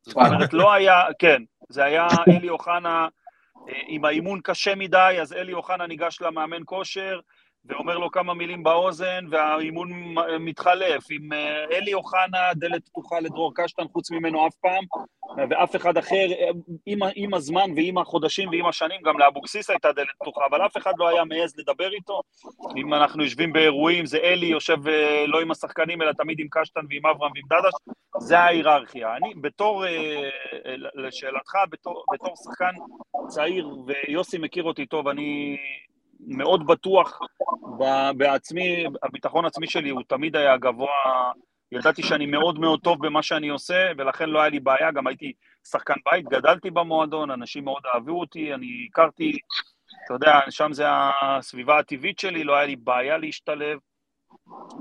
[0.07, 3.09] זאת אומרת, לא היה, כן, זה היה אלי אוחנה,
[3.87, 7.21] עם האימון קשה מדי, אז אלי אוחנה ניגש למאמן כושר,
[7.67, 11.05] ואומר לו כמה מילים באוזן, והאימון מתחלף.
[11.11, 14.85] עם אה, אלי אוחנה, דלת פתוחה לדרור קשטן, חוץ ממנו אף פעם,
[15.51, 16.49] ואף אחד אחר, אה,
[16.87, 20.93] עם, עם הזמן ועם החודשים ועם השנים, גם לאבוקסיס הייתה דלת פתוחה, אבל אף אחד
[20.99, 22.21] לא היה מעז לדבר איתו.
[22.77, 26.81] אם אנחנו יושבים באירועים, זה אלי יושב אה, לא עם השחקנים, אלא תמיד עם קשטן
[26.91, 29.17] ועם אברהם ועם דדש, זה ההיררכיה.
[29.17, 29.85] אני, בתור,
[30.95, 32.75] לשאלתך, בתור, בתור שחקן
[33.29, 35.57] צעיר, ויוסי מכיר אותי טוב, אני
[36.27, 37.19] מאוד בטוח
[38.17, 41.33] בעצמי, הביטחון העצמי שלי הוא תמיד היה גבוה,
[41.73, 45.33] ידעתי שאני מאוד מאוד טוב במה שאני עושה, ולכן לא היה לי בעיה, גם הייתי
[45.69, 49.39] שחקן בית, גדלתי במועדון, אנשים מאוד אהבו אותי, אני הכרתי,
[50.05, 50.85] אתה יודע, שם זה
[51.23, 53.79] הסביבה הטבעית שלי, לא היה לי בעיה להשתלב,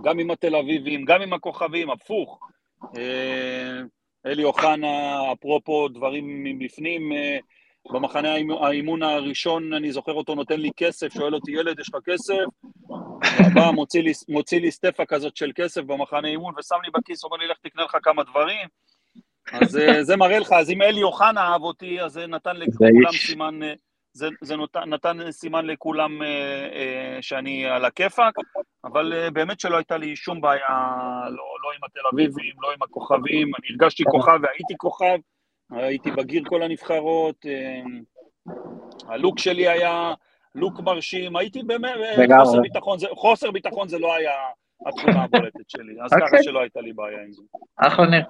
[0.04, 2.40] גם עם התל אביבים, גם עם הכוכבים, הפוך.
[2.98, 3.82] אה,
[4.26, 7.38] אלי אוחנה, אפרופו דברים מבפנים, אה,
[7.92, 12.02] במחנה האימ- האימון הראשון, אני זוכר אותו נותן לי כסף, שואל אותי, ילד, יש לך
[12.06, 12.44] כסף?
[13.56, 17.38] בא, מוציא לי, מוציא לי סטפה כזאת של כסף במחנה אימון, ושם לי בכיס, אומר
[17.38, 18.68] לי, לך תקנה לך כמה דברים.
[19.52, 23.12] אז אה, זה מראה לך, אז אם אלי אוחנה אהב אותי, אז זה נתן לכולם.
[23.12, 23.74] סימן, אה,
[24.14, 26.28] זה, זה נותן, נתן סימן לכולם אה,
[26.74, 28.34] אה, שאני על הכיפאק,
[28.84, 30.70] אבל אה, באמת שלא הייתה לי שום בעיה,
[31.30, 35.18] לא, לא עם התל אביבים, לא עם הכוכבים, אני הרגשתי כוכב והייתי כוכב,
[35.72, 37.82] הייתי בגיר כל הנבחרות, אה,
[39.08, 40.14] הלוק שלי היה
[40.56, 41.96] לוק מרשים, הייתי באמת.
[42.40, 44.32] חוסר ביטחון, זה, חוסר ביטחון זה לא היה
[44.88, 46.28] התכונה הבולטת שלי, אז אוקיי.
[46.28, 47.42] ככה שלא הייתה לי בעיה עם זה.
[47.78, 48.24] אחלה ניר.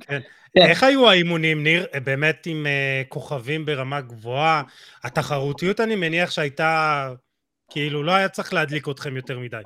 [0.00, 0.20] כן.
[0.56, 1.86] איך היו האימונים, ניר?
[2.04, 4.62] באמת עם אה, כוכבים ברמה גבוהה?
[5.04, 7.10] התחרותיות, אני מניח שהייתה...
[7.70, 9.56] כאילו, לא היה צריך להדליק אתכם יותר מדי.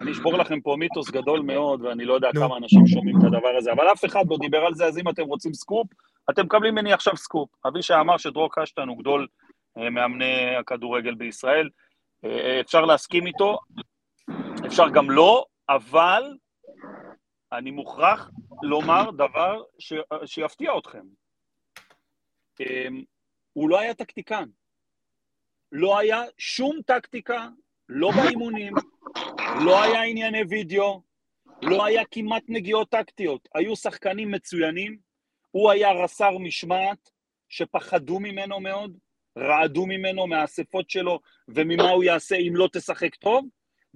[0.00, 2.28] אני אשבור לכם פה מיתוס גדול מאוד, ואני לא יודע.
[2.32, 5.08] כמה אנשים שומעים את הדבר הזה, אבל אף אחד לא דיבר על זה, אז אם
[5.08, 5.86] אתם רוצים סקופ,
[6.30, 7.50] אתם מקבלים ממני עכשיו סקופ.
[7.66, 9.26] אבישי אמר שדרור קשטן הוא גדול
[9.78, 11.68] אה, מאמני הכדורגל בישראל.
[12.24, 13.58] אה, אפשר להסכים איתו,
[14.66, 16.22] אפשר גם לא, אבל
[17.52, 18.30] אני מוכרח
[18.62, 19.92] לומר דבר ש...
[20.26, 21.02] שיפתיע אתכם.
[22.60, 22.88] אה,
[23.52, 24.44] הוא לא היה טקטיקן.
[25.72, 27.48] לא היה שום טקטיקה,
[27.88, 28.74] לא באימונים,
[29.64, 31.02] לא היה ענייני וידאו,
[31.62, 33.48] לא היה כמעט נגיעות טקטיות.
[33.54, 34.96] היו שחקנים מצוינים,
[35.50, 37.10] הוא היה רס"ר משמעת,
[37.48, 38.96] שפחדו ממנו מאוד,
[39.38, 43.46] רעדו ממנו מהאספות שלו וממה הוא יעשה אם לא תשחק טוב,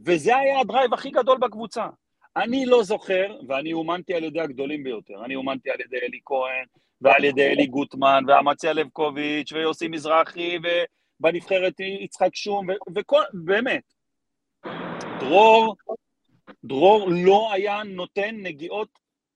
[0.07, 1.87] וזה היה הדרייב הכי גדול בקבוצה.
[2.37, 6.65] אני לא זוכר, ואני אומנתי על ידי הגדולים ביותר, אני אומנתי על ידי אלי כהן,
[7.01, 13.83] ועל ידי אלי גוטמן, ואמציה לבקוביץ', ויוסי מזרחי, ובנבחרת יצחק שום, וכל, באמת.
[15.21, 15.77] דרור,
[16.65, 18.89] דרור לא היה נותן נגיעות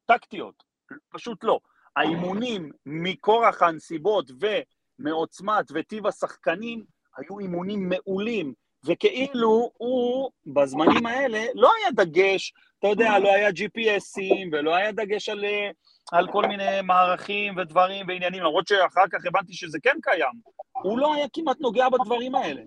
[0.07, 0.62] טקטיות,
[1.09, 1.61] פשוט לא.
[1.97, 6.85] האימונים מכורח הנסיבות ומעוצמת וטיב השחקנים
[7.17, 8.53] היו אימונים מעולים,
[8.85, 15.29] וכאילו הוא בזמנים האלה לא היה דגש, אתה יודע, לא היה GPSים ולא היה דגש
[15.29, 15.71] על, אה,
[16.12, 20.41] על כל מיני מערכים ודברים ועניינים, למרות שאחר כך הבנתי שזה כן קיים.
[20.83, 22.62] הוא לא היה כמעט נוגע בדברים האלה.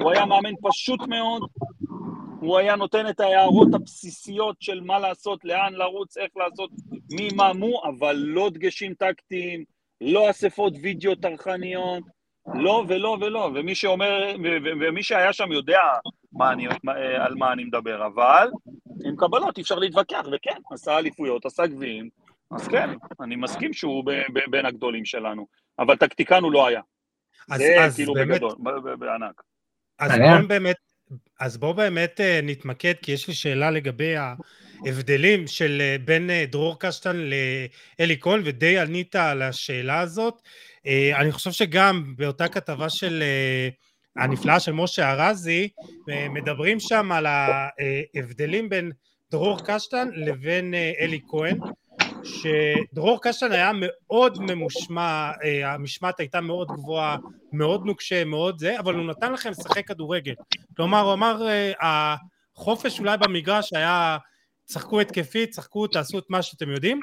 [0.00, 1.42] הוא היה מאמן פשוט מאוד,
[2.42, 6.70] הוא היה נותן את ההערות הבסיסיות של מה לעשות, לאן לרוץ, איך לעשות,
[7.10, 9.64] מי מה מו, אבל לא דגשים טקטיים,
[10.00, 12.04] לא אספות וידאו טרחניות,
[12.54, 15.80] לא ולא ולא, ומי שאומר, ו- ו- ומי שהיה שם יודע
[16.32, 18.48] מה אני, מה, על מה אני מדבר, אבל
[19.04, 22.08] עם קבלות אי אפשר להתווכח, וכן, עשה אליפויות, עשה גביעים,
[22.50, 25.46] אז כן, אני מסכים שהוא ב- ב- בין הגדולים שלנו,
[25.78, 26.80] אבל טקטיקן הוא לא היה.
[27.50, 29.42] אז, זה אז כאילו באמת, בגדול, ב- ב- בענק.
[29.98, 30.12] אז.
[30.18, 30.76] בואו באמת,
[31.42, 36.44] אז בואו באמת אה, נתמקד, כי יש לי שאלה לגבי ההבדלים של אה, בין אה,
[36.50, 40.42] דרור קשטן לאלי כהן, ודי ענית על השאלה הזאת.
[41.14, 43.68] אני חושב שגם באותה כתבה של אה,
[44.22, 45.68] הנפלאה של משה ארזי,
[46.30, 48.92] מדברים שם על ההבדלים בין
[49.30, 51.58] דרור קשטן לבין אלי כהן.
[52.24, 57.16] שדרור קשטן היה מאוד ממושמע, אה, המשמעת הייתה מאוד גבוהה,
[57.52, 60.34] מאוד נוקשה, מאוד זה, אבל הוא נתן לכם לשחק כדורגל.
[60.76, 62.14] כלומר, הוא אמר, אה,
[62.56, 64.18] החופש אולי במגרש היה,
[64.64, 67.00] צחקו התקפית, צחקו, תעשו את מה שאתם יודעים,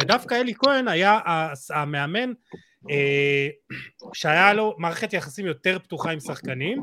[0.00, 1.18] ודווקא אלי כהן היה
[1.70, 2.32] המאמן
[2.90, 3.48] אה,
[4.14, 6.82] שהיה לו מערכת יחסים יותר פתוחה עם שחקנים,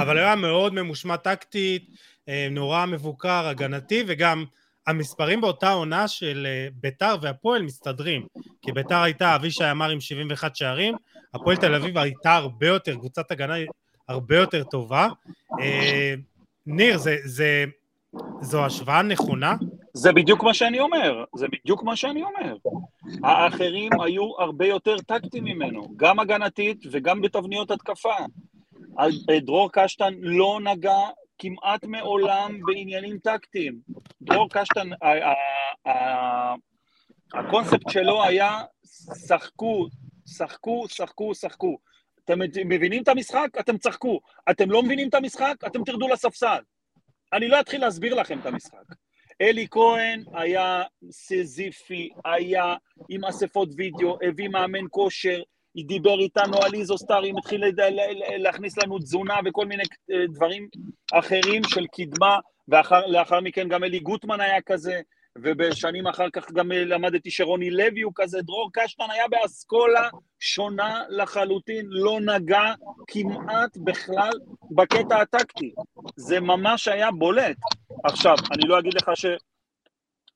[0.00, 1.90] אבל היה מאוד ממושמע טקטית,
[2.50, 4.44] נורא מבוקר, הגנתי, וגם
[4.86, 8.26] המספרים באותה עונה של אה, ביתר והפועל מסתדרים,
[8.62, 10.94] כי ביתר הייתה, אבישי אמר עם 71 שערים,
[11.34, 13.54] הפועל תל אביב הייתה הרבה יותר, קבוצת הגנה
[14.08, 15.08] הרבה יותר טובה.
[15.60, 16.14] אה,
[16.66, 17.64] ניר, זה, זה,
[18.40, 19.56] זו השוואה נכונה?
[19.94, 22.56] זה בדיוק מה שאני אומר, זה בדיוק מה שאני אומר.
[23.24, 28.14] האחרים היו הרבה יותר טקטיים ממנו, גם הגנתית וגם בתבניות התקפה.
[29.44, 30.98] דרור קשטן לא נגע
[31.38, 33.80] כמעט מעולם בעניינים טקטיים.
[34.22, 34.88] דרור קשטן,
[37.34, 38.62] הקונספט שלו היה,
[39.28, 39.86] שחקו,
[40.26, 41.78] שחקו, שחקו, שחקו.
[42.24, 43.48] אתם מבינים את המשחק?
[43.60, 44.20] אתם צחקו.
[44.50, 45.54] אתם לא מבינים את המשחק?
[45.66, 46.62] אתם תרדו לספסל.
[47.32, 48.84] אני לא אתחיל להסביר לכם את המשחק.
[49.40, 52.74] אלי כהן היה סיזיפי, היה
[53.08, 55.42] עם אספות וידאו, הביא מאמן כושר,
[55.82, 57.64] דיבר איתנו על איזוסטרים, התחיל
[58.38, 60.68] להכניס לנו תזונה וכל מיני אה, דברים
[61.12, 65.00] אחרים של קדמה, ולאחר מכן גם אלי גוטמן היה כזה,
[65.38, 70.08] ובשנים אחר כך גם אה, למדתי שרוני לוי הוא כזה, דרור קשטן היה באסכולה
[70.40, 72.72] שונה לחלוטין, לא נגע
[73.06, 74.32] כמעט בכלל
[74.70, 75.74] בקטע הטקטי.
[76.16, 77.56] זה ממש היה בולט.
[78.04, 79.10] עכשיו, אני לא אגיד לך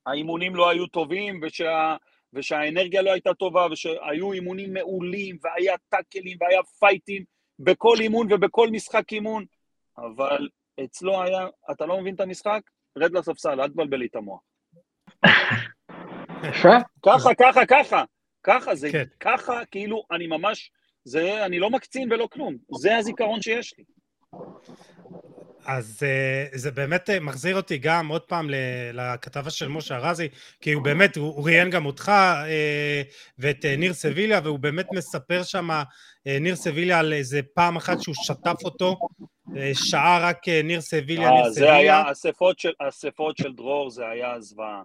[0.05, 1.95] שהאימונים לא היו טובים, ושה...
[2.33, 7.23] ושהאנרגיה לא הייתה טובה, ושהיו אימונים מעולים, והיה טאקלים, והיה פייטים
[7.59, 9.45] בכל אימון ובכל משחק אימון,
[9.97, 10.49] אבל
[10.83, 12.61] אצלו היה, אתה לא מבין את המשחק?
[12.97, 14.41] רד לספסל, אל תבלבל לי את המוח.
[17.05, 18.03] ככה, ככה, ככה,
[18.43, 19.03] ככה, זה כן.
[19.19, 20.71] ככה, כאילו, אני ממש,
[21.03, 23.83] זה, אני לא מקצין ולא כלום, זה הזיכרון שיש לי.
[25.77, 28.49] אז uh, זה באמת uh, מחזיר אותי גם עוד פעם
[28.93, 30.27] לכתבה של משה ארזי,
[30.61, 35.69] כי הוא באמת, הוא, ראיין גם אותך uh, ואת ניר סביליה, והוא באמת מספר שם,
[36.25, 38.99] ניר סביליה, על איזה פעם אחת שהוא שטף אותו,
[39.73, 41.75] שעה רק ניר סביליה, ניר אה, זה סביליה.
[41.75, 44.81] היה, אספות של, אספות של דרור זה היה זוועה.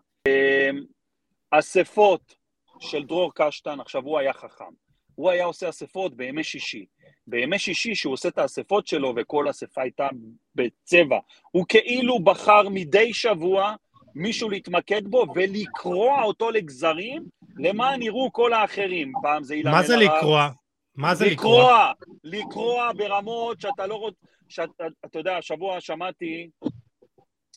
[1.51, 2.35] אספות
[2.81, 4.84] של דרור קשטן, עכשיו הוא היה חכם.
[5.15, 6.87] הוא היה עושה אספות בימי שישי.
[7.27, 10.09] בימי שישי שהוא עושה את האספות שלו וכל אספה הייתה
[10.55, 11.19] בצבע,
[11.51, 13.75] הוא כאילו בחר מדי שבוע
[14.15, 17.25] מישהו להתמקד בו ולקרוע אותו לגזרים
[17.57, 19.13] למען יראו כל האחרים.
[19.23, 20.49] פעם זה אילן מה זה אלהרר, לקרוע?
[20.95, 21.93] מה זה לקרוע?
[22.25, 26.51] לקרוע, ברמות שאתה לא רוצה, שאתה, אתה יודע, השבוע שמעתי,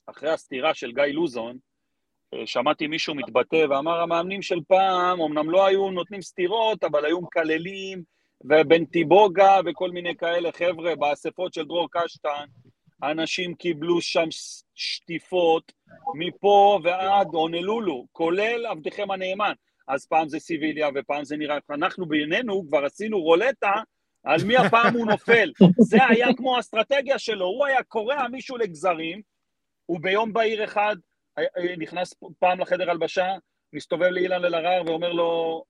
[0.08, 1.58] אחרי הסתירה של גיא לוזון,
[2.46, 8.04] שמעתי מישהו מתבטא ואמר, המאמנים של פעם, אמנם לא היו נותנים סתירות, אבל היו מקללים,
[8.44, 12.46] ובנטיבוגה וכל מיני כאלה חבר'ה, באספות של דרור קשטן,
[13.04, 14.28] אנשים קיבלו שם
[14.76, 15.72] שטיפות
[16.16, 19.54] מפה ועד הונלולו, כולל עבדכם הנאמן.
[19.88, 23.74] אז פעם זה סיביליה ופעם זה נראה, אנחנו בינינו כבר עשינו רולטה
[24.24, 25.52] על מי הפעם הוא נופל.
[25.90, 29.22] זה היה כמו האסטרטגיה שלו, הוא היה קורע מישהו לגזרים,
[29.86, 31.07] הוא ביום בהיר אחד אה, אה,
[31.78, 33.36] נכנס פעם לחדר הלבשה,
[33.74, 35.64] מסתובב לאילן אלהרר ואומר לו,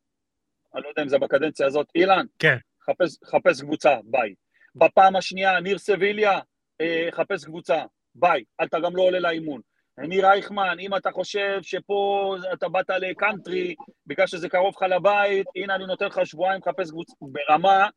[0.76, 2.58] אני לא יודע אם זה בקדנציה הזאת, אילן, כן.
[2.90, 4.34] חפש, חפש קבוצה, ביי.
[4.76, 6.40] בפעם השנייה, ניר סביליה,
[6.82, 7.84] אה, חפש קבוצה,
[8.16, 8.44] ביי.
[8.64, 9.62] אתה גם לא עולה לאימון.
[9.98, 13.76] ניר אייכמן, אם אתה חושב שפה אתה באת לקאנטרי
[14.08, 17.90] בגלל שזה קרוב לך לבית, הנה אני נותן לך שבועיים לחפש קבוצה ברמה,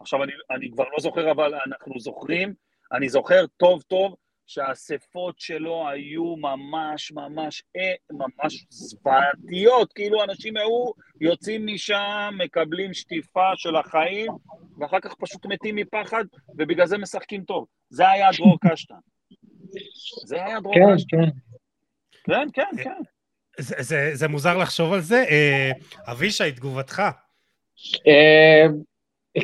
[0.00, 2.54] עכשיו אני, אני כבר לא זוכר, אבל אנחנו זוכרים,
[2.92, 4.14] אני זוכר טוב טוב
[4.46, 13.50] שהאספות שלו היו ממש ממש אה, ממש זוועתיות, כאילו אנשים היו יוצאים משם, מקבלים שטיפה
[13.56, 14.32] של החיים,
[14.78, 16.24] ואחר כך פשוט מתים מפחד,
[16.58, 17.66] ובגלל זה משחקים טוב.
[17.90, 18.94] זה היה דרור קשטן.
[20.26, 21.16] זה היה דרור כן, קשטן.
[21.16, 21.30] כן.
[22.24, 23.02] כן, כן, כן.
[23.58, 25.24] זה, זה, זה מוזר לחשוב על זה.
[25.30, 25.70] אה,
[26.12, 27.02] אבישי, תגובתך.
[28.06, 28.66] אה,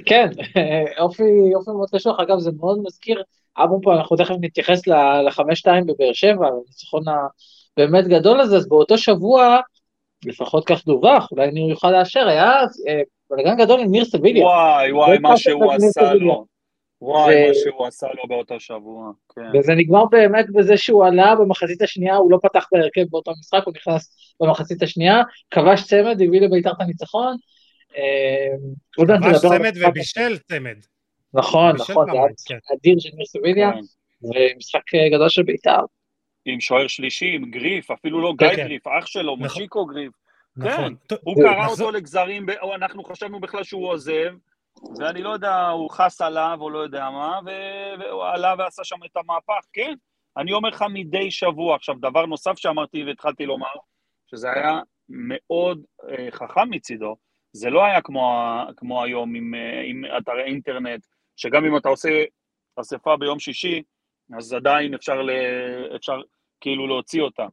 [0.06, 0.28] כן,
[1.02, 1.22] אופי
[1.54, 3.22] אופי מאוד קשוח, אגב זה מאוד מזכיר,
[3.58, 8.68] אמרו פה, אנחנו תכף נתייחס ל- לחמש שתיים בבאר שבע, לניצחון הבאמת גדול הזה, אז
[8.68, 9.58] באותו שבוע,
[10.24, 12.52] לפחות כך דווח, אולי ניר יוכל לאשר, היה
[12.88, 14.44] אה, בלגן גדול עם ניר סביליה.
[14.44, 16.14] וואי, וואי, מה שהוא עשה.
[16.14, 16.46] לו.
[17.02, 19.10] וואי, מה שהוא עשה לו באותו שבוע.
[19.34, 19.58] כן.
[19.58, 23.74] וזה נגמר באמת בזה שהוא עלה במחצית השנייה, הוא לא פתח בהרכב באותו משחק, הוא
[23.76, 27.36] נכנס במחצית השנייה, כבש צמד, הביא לביתר את הניצחון.
[27.96, 28.56] אה,
[28.92, 29.72] כבש צמד.
[29.88, 30.76] ובישל צמד.
[31.34, 32.58] נכון, נכון, זה היה כן.
[32.74, 33.78] אדיר של ניר סביליה, כן.
[34.22, 35.80] ומשחק אה, גדול של ביתר.
[36.44, 38.56] עם שוער שלישי, עם גריף, אפילו לא גיא כן.
[38.56, 39.38] גריף, אח שלו, נכון.
[39.38, 40.12] מושיקו גריף.
[40.56, 40.94] נכון.
[41.06, 44.34] טוב, הוא קרא אותו לגזרים, אנחנו חשבנו בכלל שהוא עוזב,
[44.98, 47.40] ואני לא יודע, הוא חס עליו או לא יודע מה,
[47.98, 49.94] והוא עלה ועשה שם את המהפך, כן.
[50.36, 51.76] אני אומר לך מדי שבוע.
[51.76, 53.66] עכשיו, דבר נוסף שאמרתי והתחלתי לומר,
[54.26, 57.16] שזה היה מאוד אה, חכם מצידו,
[57.52, 58.32] זה לא היה כמו,
[58.76, 61.06] כמו היום עם, אה, עם אתרי אינטרנט,
[61.40, 62.08] שגם אם אתה עושה
[62.80, 63.82] אספה ביום שישי,
[64.38, 65.30] אז עדיין אפשר, ל,
[65.96, 66.20] אפשר
[66.60, 67.46] כאילו להוציא אותה.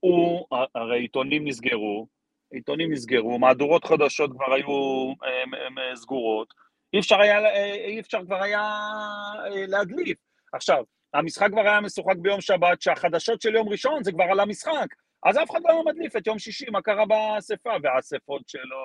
[0.00, 2.06] הוא, הרי עיתונים נסגרו,
[2.50, 6.54] עיתונים נסגרו, מהדורות חדשות כבר היו הם, הם, הם, סגורות,
[6.92, 8.62] אי אפשר, היה, אי אפשר כבר היה
[9.44, 10.18] אה, להדליף.
[10.52, 14.86] עכשיו, המשחק כבר היה משוחק ביום שבת, שהחדשות של יום ראשון זה כבר על המשחק,
[15.22, 18.76] אז אף אחד לא היה מדליף את יום שישי, מה קרה באספה, והאספות שלו,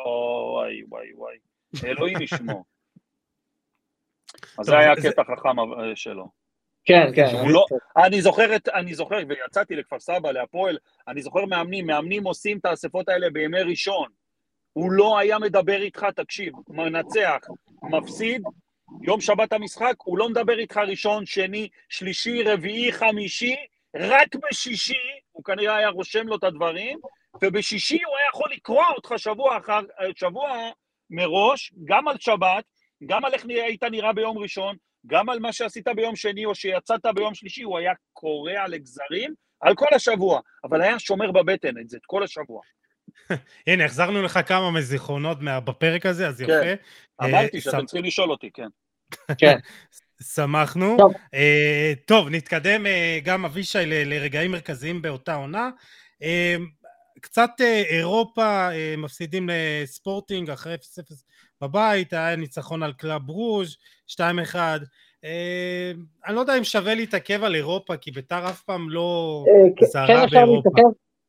[0.54, 1.38] וואי וואי וואי,
[1.84, 2.64] אלוהים ישמור.
[4.60, 6.28] אז זה היה הקטע החכם אה, שלו.
[6.86, 7.26] כן, כן.
[7.26, 7.66] הוא לא,
[8.06, 10.78] אני זוכר, את, אני זוכר, ויצאתי לכפר סבא, להפועל,
[11.08, 14.08] אני זוכר מאמנים, מאמנים עושים את האספות האלה בימי ראשון.
[14.74, 17.40] הוא לא היה מדבר איתך, תקשיב, מנצח,
[17.84, 18.42] מפסיד,
[19.02, 23.56] יום שבת המשחק, הוא לא מדבר איתך ראשון, שני, שלישי, רביעי, חמישי,
[23.96, 27.00] רק בשישי, הוא כנראה היה רושם לו את הדברים,
[27.42, 29.80] ובשישי הוא היה יכול לקרוע אותך שבוע אחר,
[30.16, 30.70] שבוע
[31.10, 32.64] מראש, גם על שבת,
[33.06, 34.76] גם על איך היית נראה ביום ראשון,
[35.08, 39.76] גם על מה שעשית ביום שני או שיצאת ביום שלישי, הוא היה קורע לגזרים על
[39.76, 42.62] כל השבוע, אבל היה שומר בבטן את זה, את כל השבוע.
[43.68, 46.44] הנה, החזרנו לך כמה מזיכרונות בפרק הזה, אז כן.
[46.44, 46.84] יפה.
[47.24, 48.68] אמרתי אה, שאתם צריכים לשאול אותי, כן.
[49.42, 49.58] כן.
[50.36, 50.96] שמחנו.
[50.98, 51.14] טוב.
[51.34, 55.70] אה, טוב, נתקדם אה, גם אבישי ל- לרגעים מרכזיים באותה עונה.
[57.24, 60.78] קצת אה, אירופה, אה, מפסידים לספורטינג אחרי 0-0
[61.62, 63.76] בבית, היה ניצחון על קלאב ברוז'
[64.08, 64.20] 2-1.
[65.24, 65.92] אה,
[66.28, 69.44] אני לא יודע אם שווה להתעכב על אירופה, כי ביתר אף פעם לא
[69.84, 70.70] זרחה כן באירופה.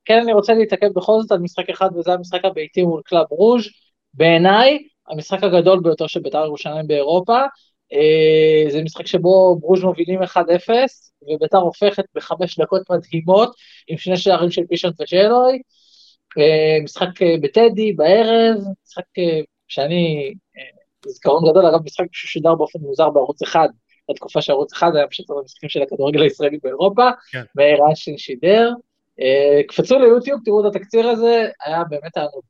[0.04, 3.68] כן אני רוצה להתעכב בכל זאת על משחק אחד וזה המשחק הביתי מול קלאב ברוז'
[4.14, 4.78] בעיניי
[5.08, 7.40] המשחק הגדול ביותר של בית"ר ירושלים באירופה
[8.68, 10.36] זה משחק שבו ברוז' מובילים 1-0
[11.28, 13.54] ובית"ר הופכת בחמש דקות מדהימות
[13.88, 15.58] עם שני שערים של פישונט וסאלוי אה,
[16.84, 20.62] משחק אה, בטדי בערב משחק אה, שאני אה,
[21.10, 23.68] זיכרון גדול אגב משחק ששודר באופן מוזר בערוץ אחד
[24.10, 27.42] בתקופה שערוץ אחד היה פשוט המשחקים של הכדורגל הישראלי באירופה כן.
[27.54, 28.70] מאיר אשין שידר.
[29.20, 32.42] אה, קפצו ליוטיוב, תראו את התקציר הזה, היה באמת תענוג.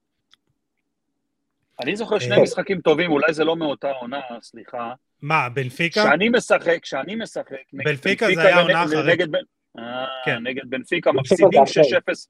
[1.80, 2.43] אני זוכר שני אה.
[2.43, 4.93] משחקים טובים, אולי זה לא מאותה עונה, סליחה.
[5.22, 6.01] מה, בנפיקה?
[6.01, 9.12] כשאני משחק, כשאני משחק, בנפיקה זה היה ונ- עונה אחרי.
[9.12, 9.35] נגד
[9.78, 10.43] אה, כן.
[10.68, 11.99] בנפיקה, מפסידים זה אחרי.
[12.12, 12.26] 6-0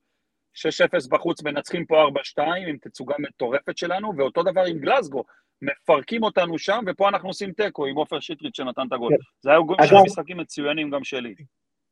[0.54, 2.06] 6-0 בחוץ, מנצחים פה
[2.38, 5.24] 4-2 עם תצוגה מטורפת שלנו, ואותו דבר עם גלסגו.
[5.62, 9.10] מפרקים אותנו שם, ופה אנחנו עושים תיקו עם עופר שטרית שנתן את הגול.
[9.12, 9.16] כן.
[9.40, 11.34] זה היו גם אגב- שני משחקים מצוינים גם שלי.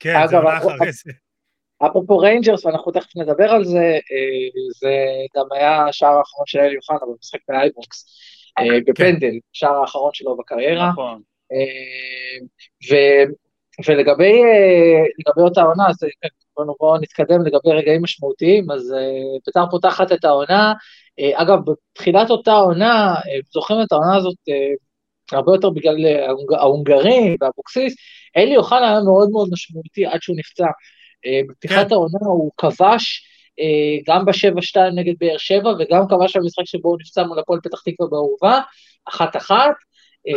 [0.00, 1.10] כן, זה אגב, עונה אגב, אחרי זה.
[1.86, 4.94] אפרופו ריינג'רס, ואנחנו תכף נדבר על זה, אה, זה
[5.36, 8.06] גם היה השער האחרון של אלי אוחנה במשחק באייבוקס,
[8.58, 10.90] אה, בפנדל, שער האחרון שלו בקריירה.
[10.90, 11.22] נכון.
[11.52, 12.46] אה,
[12.90, 13.32] ו-
[13.88, 14.32] ולגבי
[15.18, 15.96] לגבי אותה עונה, אז
[16.56, 20.72] בואו בואו נתקדם לגבי רגעים משמעותיים, אז אה, בית"ר פותחת את העונה,
[21.20, 24.74] אה, אגב, בתחילת אותה עונה, אה, זוכרים את העונה הזאת אה,
[25.38, 27.94] הרבה יותר בגלל ההונג- ההונגרים ואבוקסיס,
[28.36, 30.66] אלי אוחנה היה מאוד מאוד משמעותי עד שהוא נפצע.
[31.26, 31.92] אה, בפתיחת כן.
[31.92, 33.22] העונה הוא כבש
[33.60, 37.80] אה, גם ב-7-2 נגד באר שבע, וגם כבש במשחק שבו הוא נפצע מול הפועל פתח
[37.84, 38.60] תקווה באהובה,
[39.08, 39.74] אחת-אחת.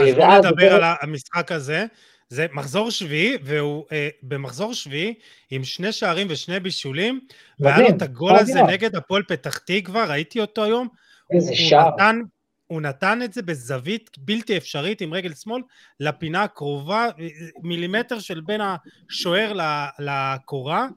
[0.01, 1.85] אז בוא ואז נדבר על המשחק הזה.
[2.29, 5.13] זה מחזור שביעי, והוא אה, במחזור שביעי
[5.49, 7.19] עם שני שערים ושני בישולים,
[7.59, 8.61] והיה לו את הגול הזה.
[8.63, 10.87] נגד הפועל פתח תקווה, ראיתי אותו היום.
[11.31, 11.89] איזה הוא- שער.
[11.93, 12.19] נתן,
[12.67, 15.61] הוא נתן את זה בזווית בלתי אפשרית עם רגל שמאל
[15.99, 17.07] לפינה הקרובה,
[17.63, 18.61] מילימטר של בין
[19.09, 19.53] השוער
[19.99, 20.87] לקורה,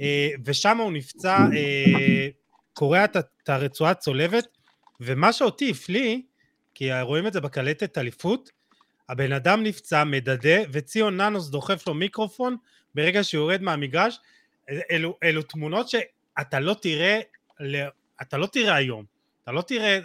[0.00, 2.28] אה, ושם הוא נפצע, אה,
[2.72, 3.16] קורע את
[3.48, 4.44] הרצועה הצולבת,
[5.00, 6.18] ומה שאותי הפליא,
[6.74, 8.50] כי רואים את זה בקלטת אליפות,
[9.12, 12.56] הבן אדם נפצע, מדדה, וציון ננוס דוחף לו מיקרופון
[12.94, 14.20] ברגע שהוא יורד מהמגרש.
[14.90, 17.20] אלו, אלו תמונות שאתה לא תראה,
[18.22, 19.04] אתה לא תראה היום.
[19.42, 19.98] אתה לא תראה,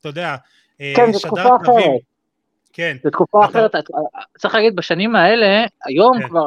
[0.00, 0.36] אתה יודע,
[0.80, 1.56] אה, כן, זו שדר תקופה.
[1.56, 2.00] אחרת.
[2.72, 3.74] כן, זו תקופה אתה- אחרת,
[4.38, 6.28] צריך להגיד, בשנים האלה, היום כן.
[6.28, 6.46] כבר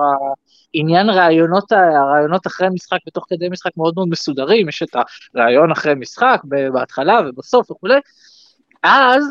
[0.75, 4.95] העניין ראיונות, הרעיונות אחרי משחק ותוך כדי משחק מאוד מאוד מסודרים, יש את
[5.35, 6.41] הרעיון אחרי משחק,
[6.73, 7.99] בהתחלה ובסוף וכולי,
[8.83, 9.23] אז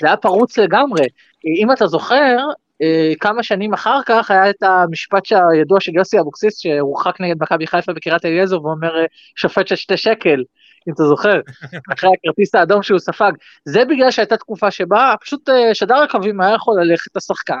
[0.00, 1.04] זה היה פרוץ לגמרי.
[1.44, 2.36] אם אתה זוכר,
[2.82, 5.22] אה, כמה שנים אחר כך היה את המשפט
[5.52, 9.04] הידוע של יוסי אבוקסיס, שהורחק נגד מכבי חיפה בקריית אליעזר, ואומר, אה,
[9.36, 10.44] שופט של שתי שקל,
[10.88, 11.40] אם אתה זוכר,
[11.94, 13.32] אחרי הכרטיס האדום שהוא ספג.
[13.64, 17.60] זה בגלל שהייתה תקופה שבה פשוט אה, שדר הקווים היה יכול ללכת לשחקן,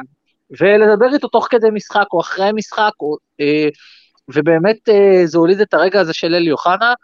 [0.60, 3.16] ולדבר איתו תוך כדי משחק או אחרי משחק, או,
[4.34, 4.76] ובאמת
[5.24, 6.94] זה הוליד את הרגע הזה של אלי אוחנה.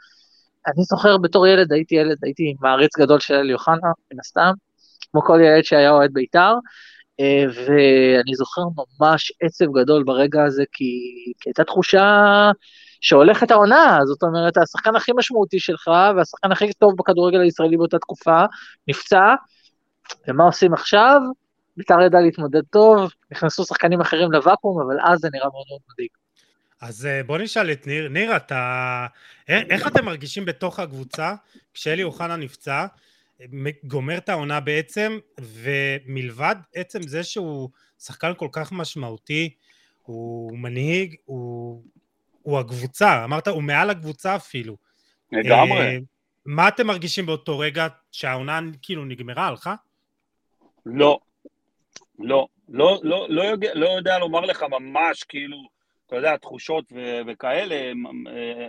[0.66, 4.52] אני זוכר בתור ילד, הייתי ילד, הייתי מעריץ גדול של אלי אוחנה, מן הסתם,
[5.16, 6.54] כמו כל ילד שהיה אוהד בית"ר,
[7.20, 8.60] אה, ואני זוכר
[9.00, 10.94] ממש עצב גדול ברגע הזה, כי,
[11.40, 12.50] כי הייתה תחושה
[13.00, 18.44] שהולכת העונה, זאת אומרת, השחקן הכי משמעותי שלך, והשחקן הכי טוב בכדורגל הישראלי באותה תקופה,
[18.88, 19.34] נפצע,
[20.28, 21.20] ומה עושים עכשיו?
[21.76, 26.10] בית"ר ידע להתמודד טוב, נכנסו שחקנים אחרים לוואקום, אבל אז זה נראה מאוד מאוד מדאיג.
[26.80, 28.08] אז אה, בוא נשאל את ניר.
[28.08, 29.06] ניר, אתה...
[29.48, 31.34] איך איך אתם מרגישים בתוך הקבוצה
[31.74, 32.86] כשאלי אוחנה נפצע,
[33.84, 39.54] גומר את העונה בעצם, ומלבד עצם זה שהוא שחקן כל כך משמעותי,
[40.02, 41.82] הוא מנהיג, הוא,
[42.42, 44.76] הוא הקבוצה, אמרת, הוא מעל הקבוצה אפילו.
[45.32, 45.80] לגמרי.
[45.80, 45.98] אה,
[46.46, 49.74] מה אתם מרגישים באותו רגע שהעונה כאילו נגמרה, הלכה?
[50.86, 51.18] לא,
[52.18, 52.46] לא.
[52.68, 55.56] לא, לא, לא, יודע, לא יודע לומר לך ממש, כאילו,
[56.06, 57.92] אתה יודע, תחושות ו- וכאלה, אה,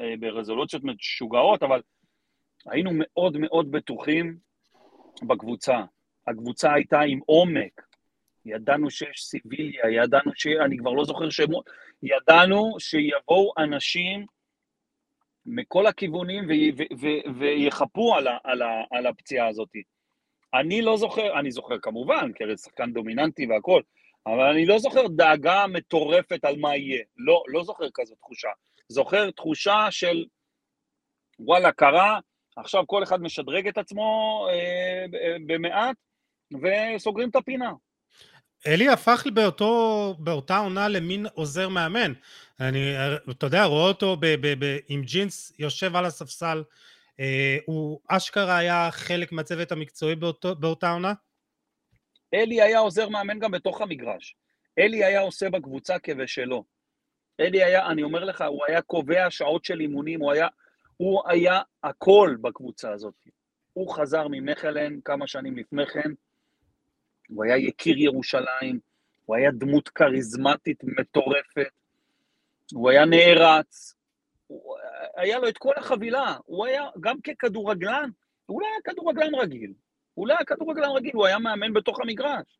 [0.03, 1.81] אה, ברזולוציות משוגעות, אבל
[2.65, 4.37] היינו מאוד מאוד בטוחים
[5.23, 5.77] בקבוצה.
[6.27, 7.81] הקבוצה הייתה עם עומק.
[8.45, 10.47] ידענו שיש סיביליה, ידענו ש...
[10.47, 11.69] אני כבר לא זוכר שמות,
[12.03, 14.25] ידענו שיבואו אנשים
[15.45, 19.69] מכל הכיוונים ו- ו- ו- ויחפו על, ה- על, ה- על הפציעה הזאת.
[20.53, 23.83] אני לא זוכר, אני זוכר כמובן, כי הרי שחקן דומיננטי והכול,
[24.25, 27.03] אבל אני לא זוכר דאגה מטורפת על מה יהיה.
[27.17, 28.49] לא, לא זוכר כזו תחושה.
[28.89, 30.25] זוכר תחושה של
[31.39, 32.19] וואלה, קרה,
[32.57, 35.05] עכשיו כל אחד משדרג את עצמו אה,
[35.47, 35.95] במעט,
[36.53, 37.71] וסוגרים את הפינה.
[38.67, 42.13] אלי הפך באותו, באותה עונה למין עוזר מאמן.
[42.59, 42.95] אני,
[43.31, 46.63] אתה יודע, רואה אותו ב, ב, ב, עם ג'ינס יושב על הספסל.
[47.19, 51.13] אה, הוא אשכרה היה חלק מהצוות המקצועי באותו, באותה עונה?
[52.33, 54.35] אלי היה עוזר מאמן גם בתוך המגרש.
[54.79, 56.63] אלי היה עושה בקבוצה כבשלו.
[57.39, 60.47] אלי היה, אני אומר לך, הוא היה קובע שעות של אימונים, הוא היה,
[60.97, 63.13] הוא היה הכל בקבוצה הזאת.
[63.73, 66.11] הוא חזר ממכלן כמה שנים לפני כן,
[67.29, 68.79] הוא היה יקיר ירושלים,
[69.25, 71.69] הוא היה דמות כריזמטית מטורפת,
[72.73, 73.95] הוא היה נערץ,
[74.47, 74.77] הוא,
[75.15, 78.09] היה לו את כל החבילה, הוא היה גם ככדורגלן,
[78.45, 79.73] הוא לא היה כדורגלן רגיל,
[80.13, 82.59] הוא לא היה כדורגלן רגיל, הוא היה מאמן בתוך המגרש.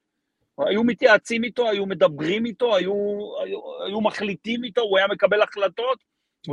[0.58, 2.94] היו מתייעצים איתו, היו מדברים איתו, היו,
[3.44, 6.04] היו, היו מחליטים איתו, הוא היה מקבל החלטות.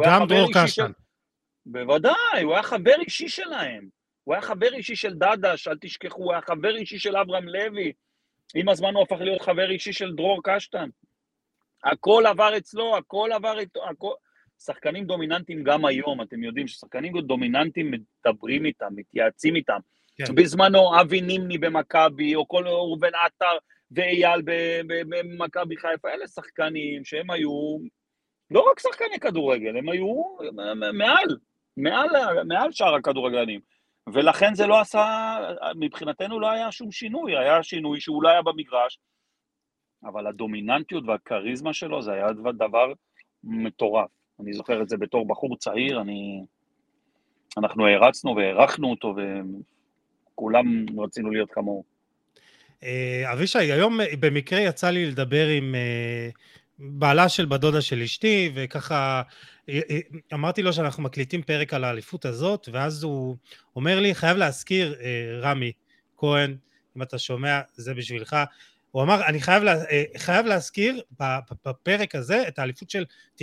[0.05, 0.67] גם דרור קשטן.
[0.67, 1.04] של...
[1.67, 3.89] בוודאי, הוא היה חבר אישי שלהם.
[4.25, 7.93] הוא היה חבר אישי של דדש, אל תשכחו, הוא היה חבר אישי של אברהם לוי.
[8.55, 10.89] עם הזמן הוא הפך להיות חבר אישי של דרור קשטן.
[11.85, 14.13] הכל עבר אצלו, הכל עבר איתו, הכל...
[14.59, 19.79] שחקנים דומיננטיים גם היום, אתם יודעים ששחקנים דומיננטיים מדברים איתם, מתייעצים איתם.
[20.17, 20.35] כן.
[20.35, 23.59] בזמנו אבי נימני במכבי, או כל ראובן עטר
[23.91, 24.43] ואייל
[24.87, 27.79] במכבי חיפה, אלה שחקנים שהם היו
[28.51, 30.23] לא רק שחקני כדורגל, הם היו
[30.93, 31.37] מעל,
[31.77, 32.09] מעל,
[32.45, 33.61] מעל שאר הכדורגלנים.
[34.13, 35.37] ולכן זה לא עשה,
[35.75, 38.99] מבחינתנו לא היה שום שינוי, היה שינוי שהוא לא היה במגרש,
[40.05, 42.93] אבל הדומיננטיות והכריזמה שלו זה היה דבר
[43.45, 44.11] מטורף.
[44.41, 46.45] אני זוכר את זה בתור בחור צעיר, אני...
[47.59, 49.15] אנחנו הערצנו והערכנו אותו,
[50.35, 51.85] וכולם רצינו להיות כמוהו.
[52.83, 56.29] אה, אבישי, היום במקרה יצא לי לדבר עם אה,
[56.79, 59.23] בעלה של בדודה של אשתי, וככה
[59.69, 59.99] אה, אה,
[60.33, 63.37] אמרתי לו שאנחנו מקליטים פרק על האליפות הזאת, ואז הוא
[63.77, 65.73] אומר לי, חייב להזכיר, אה, רמי
[66.17, 66.57] כהן,
[66.97, 68.37] אם אתה שומע, זה בשבילך,
[68.91, 69.75] הוא אמר, אני חייב, לה,
[70.17, 71.03] חייב להזכיר
[71.67, 73.05] בפרק הזה את האליפות של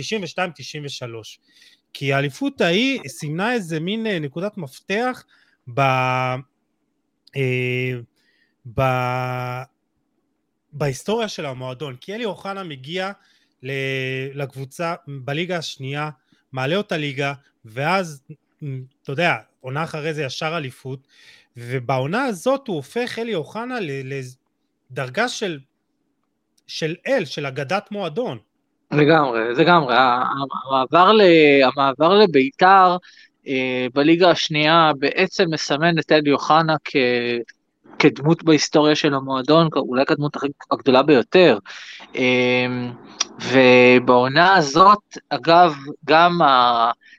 [1.92, 5.24] כי האליפות ההיא סימנה איזה מין נקודת מפתח
[5.74, 5.80] ב...
[8.74, 8.82] ב...
[10.72, 13.12] בהיסטוריה של המועדון, כי אלי אוחנה מגיע
[14.34, 16.10] לקבוצה בליגה השנייה,
[16.52, 17.32] מעלה אותה ליגה,
[17.64, 18.22] ואז,
[19.02, 21.06] אתה יודע, עונה אחרי זה ישר אליפות,
[21.56, 23.74] ובעונה הזאת הוא הופך אלי אוחנה
[24.90, 25.58] לדרגה של,
[26.66, 28.38] של אל, של אגדת מועדון.
[28.92, 29.94] לגמרי, לגמרי.
[29.96, 31.22] המעבר, ל,
[31.62, 32.96] המעבר לביתר
[33.46, 36.96] אה, בליגה השנייה בעצם מסמן את אלי אוחנה כ...
[37.98, 40.36] כדמות בהיסטוריה של המועדון, אולי כדמות
[40.70, 41.58] הגדולה ביותר.
[42.14, 42.92] אמ,
[43.40, 45.74] ובעונה הזאת, אגב,
[46.04, 46.38] גם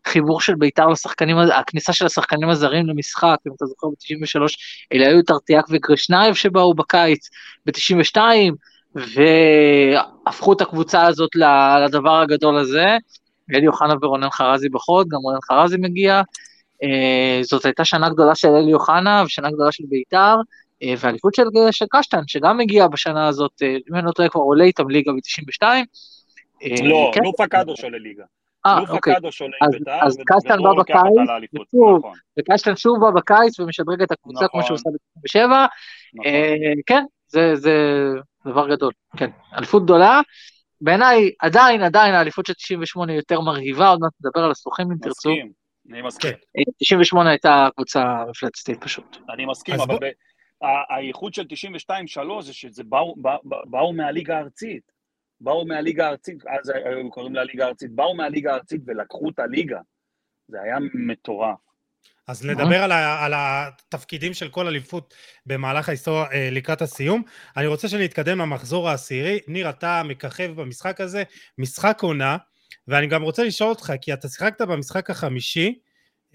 [0.06, 4.42] החיבור של בית"ר לשחקנים, הכניסה של השחקנים הזרים למשחק, אם אתה זוכר, ב-93,
[4.94, 7.30] אלה היו טרטיאק וגרשנייב שבאו בקיץ,
[7.66, 8.18] ב-92,
[8.96, 11.30] והפכו את הקבוצה הזאת
[11.86, 12.98] לדבר הגדול הזה.
[13.54, 16.22] אלי אוחנה ורונן חרזי בחוד, גם רונן חרזי מגיע.
[16.84, 20.36] אה, זאת הייתה שנה גדולה של אלי אוחנה ושנה גדולה של בית"ר,
[20.84, 24.42] אה, ואליפות של, של קשטן, שגם הגיע בשנה הזאת, אה, אם אני לא טועה, כבר
[24.42, 25.64] עולה איתם ליגה ב-92.
[26.64, 27.24] אה, לא, כן.
[27.24, 28.24] לופה קאדוש עולה ליגה.
[28.66, 29.14] לופה אוקיי.
[29.22, 29.28] בית"ר,
[30.02, 32.18] אז קשטן בא בקיץ, ושוב, נכון.
[32.40, 34.94] וקשטן שוב בא בקיץ ומשדרג את הקבוצה כמו שהוא נכון.
[35.22, 35.50] עושה ב-97.
[36.14, 36.32] נכון.
[36.86, 37.54] כן, זה
[38.46, 39.30] דבר גדול, כן.
[39.58, 40.22] אליפות גדולה.
[40.82, 45.30] בעיניי, עדיין, עדיין האליפות של 98 יותר מרהיבה, עוד מעט נדבר על הסוכנים אם תרצו.
[45.30, 45.52] מסכים,
[45.92, 46.32] אני מסכים.
[46.80, 49.18] 98 הייתה קבוצה מפלצתית פשוט.
[49.34, 49.98] אני מסכים, אבל
[50.90, 51.44] הייחוד של
[51.90, 54.92] 92-3 זה שזה באו, בא, באו מהליגה הארצית.
[55.42, 59.80] באו מהליגה הארצית, אז היו קוראים לה ליגה הארצית, באו מהליגה הארצית ולקחו את הליגה.
[60.48, 61.58] זה היה מטורף.
[62.28, 65.14] אז נדבר על, ה, על התפקידים של כל אליפות
[65.46, 67.24] במהלך ההיסטוריה אה, לקראת הסיום.
[67.58, 69.40] אני רוצה שנתקדם למחזור העשירי.
[69.48, 71.24] ניר, אתה מככב במשחק הזה,
[71.58, 72.38] משחק עונה,
[72.88, 75.80] ואני גם רוצה לשאול אותך, כי אתה שיחקת במשחק החמישי,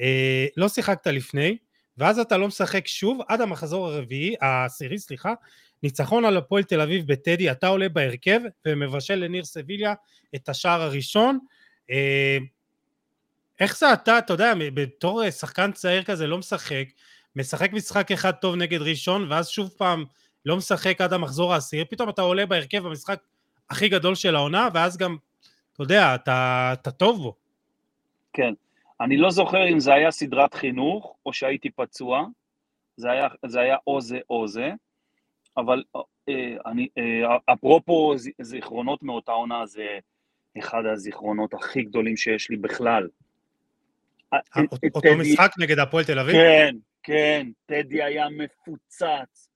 [0.00, 1.56] אה, לא שיחקת לפני,
[1.98, 5.34] ואז אתה לא משחק שוב עד המחזור הרביעי, העשירי, סליחה,
[5.82, 9.94] ניצחון על הפועל תל אביב בטדי, אתה עולה בהרכב ומבשל לניר סביליה
[10.34, 11.38] את השער הראשון.
[11.90, 12.38] אה,
[13.60, 16.84] איך זה אתה, אתה יודע, בתור שחקן צעיר כזה לא משחק,
[17.36, 20.04] משחק משחק אחד טוב נגד ראשון, ואז שוב פעם
[20.46, 23.20] לא משחק עד המחזור העשירי, פתאום אתה עולה בהרכב במשחק
[23.70, 25.16] הכי גדול של העונה, ואז גם,
[25.72, 27.34] אתה יודע, אתה, אתה טוב בו.
[28.32, 28.54] כן.
[29.00, 32.26] אני לא זוכר אם זה היה סדרת חינוך, או שהייתי פצוע,
[32.96, 34.70] זה היה, זה היה או זה או זה,
[35.56, 35.82] אבל
[36.28, 39.98] אה, אני, אה, אפרופו זיכרונות מאותה עונה, זה
[40.58, 43.08] אחד הזיכרונות הכי גדולים שיש לי בכלל.
[44.32, 44.38] אה,
[44.94, 46.34] אותו משחק נגד הפועל תל אביב?
[46.34, 49.48] כן, כן, טדי היה מפוצץ,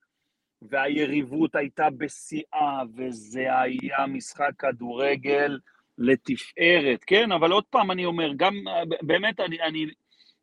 [0.62, 5.58] והיריבות הייתה בשיאה, וזה היה משחק כדורגל
[6.02, 7.32] לתפארת, כן?
[7.32, 8.54] אבל עוד פעם אני אומר, גם
[9.02, 9.86] באמת אני, אני,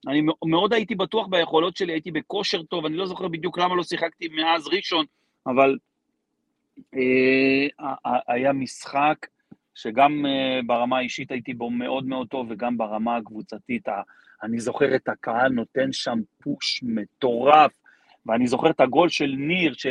[0.08, 3.84] אני מאוד הייתי בטוח ביכולות שלי, הייתי בכושר טוב, אני לא זוכר בדיוק למה לא
[3.84, 5.06] שיחקתי מאז ראשון,
[5.48, 5.78] אבל
[6.96, 7.68] אה,
[8.28, 9.28] היה משחק
[9.76, 13.88] שגם אה, ברמה האישית הייתי בו מאוד מאוד טוב, וגם ברמה הקבוצתית,
[14.44, 17.72] אני זוכר את הקהל נותן שם פוש מטורף,
[18.26, 19.88] ואני זוכר את הגול של ניר, ש,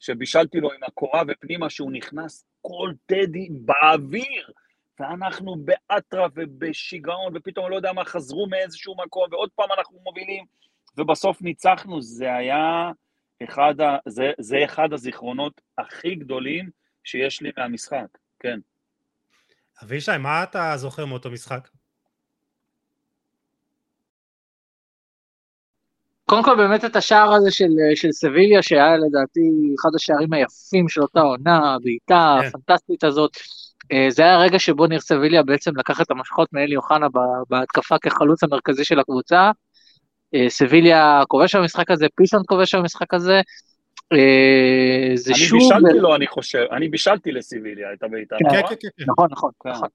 [0.00, 4.50] שבישלתי לו עם הקורה ופנימה, שהוא נכנס כל טדי באוויר,
[5.00, 10.44] ואנחנו באטרף ובשיגעון, ופתאום לא יודע מה, חזרו מאיזשהו מקום, ועוד פעם אנחנו מובילים,
[10.96, 12.90] ובסוף ניצחנו, זה היה
[13.44, 16.70] אחד, ה, זה, זה אחד הזיכרונות הכי גדולים
[17.04, 18.06] שיש לי מהמשחק,
[18.40, 18.58] כן.
[19.82, 21.68] אבישי, מה אתה זוכר מאותו משחק?
[26.24, 29.40] קודם כל באמת את השער הזה של, של סביליה, שהיה לדעתי
[29.80, 32.46] אחד השערים היפים של אותה עונה, הבעיטה כן.
[32.46, 33.36] הפנטסטית הזאת.
[33.92, 37.06] אה, זה היה הרגע שבו ניר סביליה בעצם לקח את המשכות מאלי אוחנה
[37.50, 39.50] בהתקפה כחלוץ המרכזי של הקבוצה.
[40.34, 43.40] אה, סביליה כובש במשחק הזה, פיסון כובש במשחק הזה.
[44.12, 45.72] אה, זה אני שוב...
[45.72, 48.36] אני בישלתי לו, אני חושב, אני בישלתי לסביליה את הבעיטה.
[48.38, 48.68] כן, נכון?
[48.68, 49.04] כן, כן, כן.
[49.08, 49.50] נכון, נכון.
[49.66, 49.88] נכון.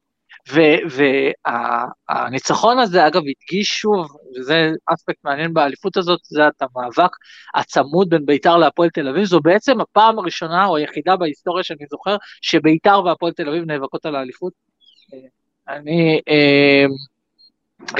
[2.10, 7.12] והניצחון הזה, אגב, הדגיש שוב, וזה אספקט מעניין באליפות הזאת, זה את המאבק
[7.56, 12.16] הצמוד בין ביתר להפועל תל אביב, זו בעצם הפעם הראשונה או היחידה בהיסטוריה שאני זוכר,
[12.41, 14.54] שביתר והפועל תל אביב נאבקות על האליפות.
[15.70, 16.86] אני, אה,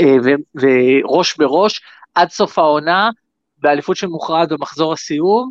[0.02, 0.16] אה,
[0.56, 1.82] וראש בראש,
[2.16, 3.10] עד סוף העונה,
[3.58, 5.50] באליפות שמוכרעת במחזור הסיום,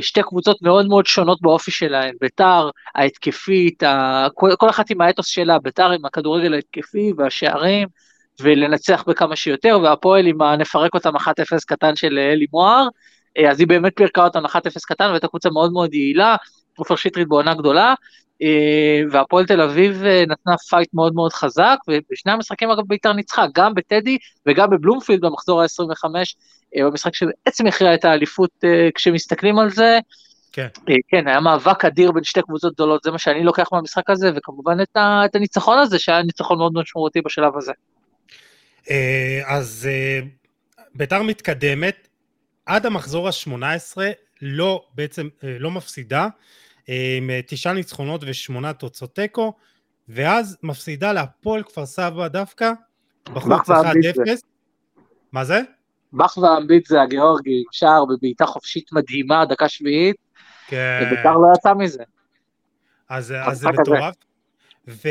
[0.00, 4.26] שתי קבוצות מאוד מאוד שונות באופי שלהן, ביתר ההתקפית, ה...
[4.34, 7.88] כל, כל אחת עם האתוס שלה, ביתר עם הכדורגל ההתקפי והשערים,
[8.40, 11.20] ולנצח בכמה שיותר, והפועל עם הנפרק אותם 1-0
[11.66, 12.88] קטן של אלי מוהר,
[13.38, 14.50] אה, אז היא באמת פירקה אותם 1-0
[14.86, 16.36] קטן, והייתה קבוצה מאוד מאוד יעילה,
[16.78, 17.94] עופר שטרית בעונה גדולה, אה,
[19.10, 24.18] והפועל תל אביב נתנה פייט מאוד מאוד חזק, ובשני המשחקים אגב ביתר ניצחה, גם בטדי
[24.46, 26.04] וגם בבלומפילד במחזור ה-25,
[26.76, 29.98] אה, במשחק שבעצם הכריע את האליפות אה, כשמסתכלים על זה.
[30.52, 30.68] כן.
[30.88, 34.30] אה, כן, היה מאבק אדיר בין שתי קבוצות גדולות, זה מה שאני לוקח מהמשחק הזה,
[34.36, 37.72] וכמובן את, ה, את הניצחון הזה, שהיה ניצחון מאוד משמעותי בשלב הזה.
[39.46, 39.88] אז
[40.94, 42.08] ביתר מתקדמת,
[42.66, 43.96] עד המחזור ה-18
[44.42, 46.28] לא, בעצם לא מפסידה,
[46.86, 49.52] עם תשעה ניצחונות ושמונה תוצאות תיקו,
[50.08, 52.72] ואז מפסידה להפועל כפר סבא דווקא,
[53.24, 53.72] בחוץ 1-0.
[55.32, 55.60] מה זה?
[56.12, 60.16] בכווה אמביט זה הגיאורגי, שער בבעיטה חופשית מדהימה, דקה שביעית,
[60.66, 61.02] כן.
[61.06, 62.02] ובית"ר לא יצא מזה.
[63.08, 64.14] אז, אז זה מטורף.
[64.88, 65.08] ו,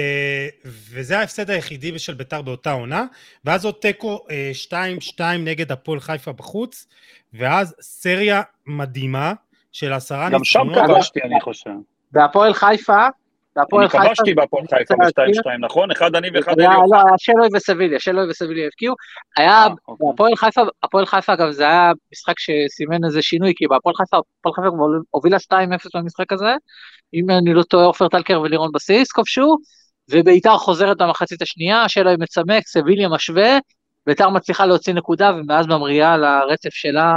[0.66, 3.06] וזה ההפסד היחידי של ביתר באותה עונה,
[3.46, 4.26] ואז עוד תיקו
[4.70, 4.74] 2-2
[5.22, 6.88] אה, נגד הפועל חיפה בחוץ,
[7.34, 9.34] ואז סריה מדהימה
[9.72, 10.76] של עשרה ניצחונות.
[10.76, 11.72] גם שם כבשתי אני חושב.
[12.12, 13.08] בהפועל חיפה
[13.58, 15.92] אני כבשתי בהפועל חיפה ב-2-2, נכון?
[15.92, 18.96] אחד אני ואחד אלי לא, היה שלוי וסביליה, שלוי וסביליה הבקיעו.
[19.38, 20.08] היה, אה, אוקיי.
[20.10, 24.54] בהפועל חיפה, הפועל חיפה אגב זה היה משחק שסימן איזה שינוי, כי בהפועל חיפה, הפועל
[24.56, 24.68] חיפה
[25.10, 25.54] הובילה 2-0
[25.96, 26.56] במשחק הזה,
[27.14, 29.58] אם אני לא טועה עופר טלקר ולירון בסיס כבשו,
[30.10, 33.58] וביתר חוזרת במחצית השנייה, שלוי מצמק, סביליה משווה,
[34.08, 37.14] ביתר מצליחה להוציא נקודה ומאז ממריאה לרצף שלה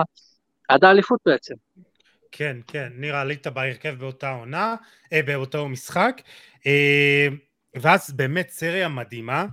[0.69, 1.55] עד האליפות בעצם.
[2.37, 4.75] כן, כן, ניר עלית בהרכב באותה עונה,
[5.13, 6.23] אה, באותו משחק,
[6.67, 7.29] אה,
[7.75, 9.47] ואז באמת סריה מדהימה,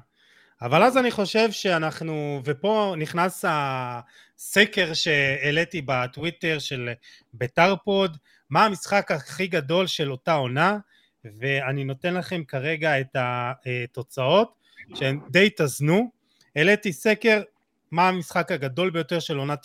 [0.62, 6.90] אבל אז אני חושב שאנחנו, ופה נכנס הסקר שהעליתי בטוויטר של
[7.34, 8.18] ביתר פוד,
[8.50, 10.78] מה המשחק הכי גדול של אותה עונה,
[11.40, 14.54] ואני נותן לכם כרגע את התוצאות,
[14.96, 16.12] שהן די התאזנו.
[16.56, 17.42] העליתי סקר,
[17.92, 19.60] מה המשחק הגדול ביותר של עונת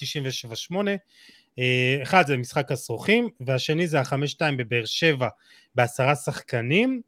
[0.71, 0.97] 97-8, אה,
[2.03, 5.29] אחד זה משחק הסרוכים, והשני זה החמש שתיים בבאר שבע
[5.75, 7.01] בעשרה שחקנים,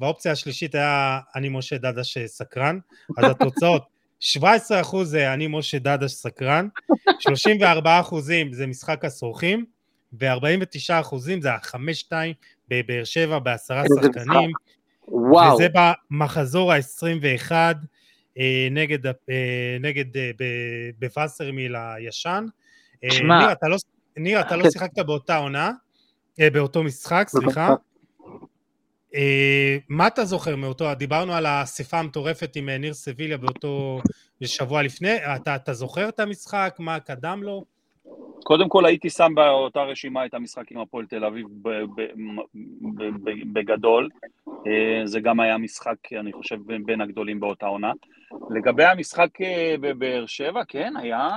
[0.00, 2.78] והאופציה השלישית היה אני משה דדש סקרן,
[3.18, 3.84] אז התוצאות
[4.38, 6.68] 17% זה אני משה דדש סקרן,
[7.08, 8.14] 34%
[8.52, 9.64] זה משחק הסרוכים,
[10.12, 12.12] ב-49 אחוזים, זה ה-5-2
[12.68, 14.50] בבאר שבע בעשרה שחקנים,
[15.08, 15.68] וואו, וזה
[16.10, 17.52] במחזור ה-21
[18.38, 20.30] אה, נגד, אה, נגד אה,
[20.98, 22.46] בווסרמיל הישן.
[23.04, 23.76] אה, שמע, ניר, אתה לא,
[24.18, 24.70] ניר, אתה לא כן.
[24.70, 25.70] שיחקת באותה עונה,
[26.40, 27.74] אה, באותו משחק, סליחה.
[29.14, 34.00] אה, מה אתה זוכר מאותו, דיברנו על האספה המטורפת עם אה, ניר סביליה באותו
[34.44, 37.64] שבוע לפני, אתה, אתה זוכר את המשחק, מה קדם לו?
[38.44, 42.00] קודם כל הייתי שם באותה רשימה את המשחק עם הפועל תל אביב ב- ב-
[42.96, 44.08] ב- ב- בגדול.
[45.04, 47.92] זה גם היה משחק, אני חושב, בין- בין הגדולים באותה עונה.
[48.50, 49.28] לגבי המשחק
[49.80, 51.28] בבאר שבע, כן, היה...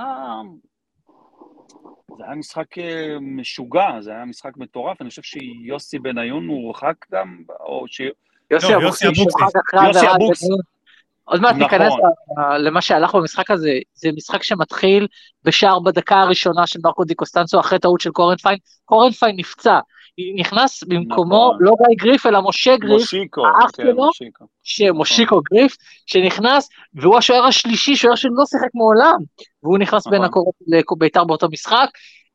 [2.18, 5.00] זה היה משחק אה, משוגע, זה היה משחק מטורף.
[5.00, 8.00] אני חושב שיוסי בניון הורחק גם, או ש...
[8.50, 10.06] יוסי לא, אבוקסיס יוסי.
[10.16, 10.48] אבוקסיס.
[11.24, 11.62] עוד מעט נכון.
[11.62, 15.06] ניכנס ל- למה שהלך במשחק הזה, זה משחק שמתחיל
[15.44, 19.78] בשער בדקה הראשונה של מרקו די קוסטנצו אחרי טעות של קורנפיין, קורנפיין נפצע,
[20.36, 21.56] נכנס במקומו נכון.
[21.60, 23.94] לא גיא גריף אלא משה גריף, מושיקו, האח כן, שלו?
[23.94, 24.44] מושיקו.
[24.62, 29.18] שמושיקו גריף, שנכנס, והוא השוער השלישי, שוער שלא שיחק מעולם,
[29.62, 30.28] והוא נכנס בין נכון.
[30.28, 31.88] הקורות לביתר באותו משחק.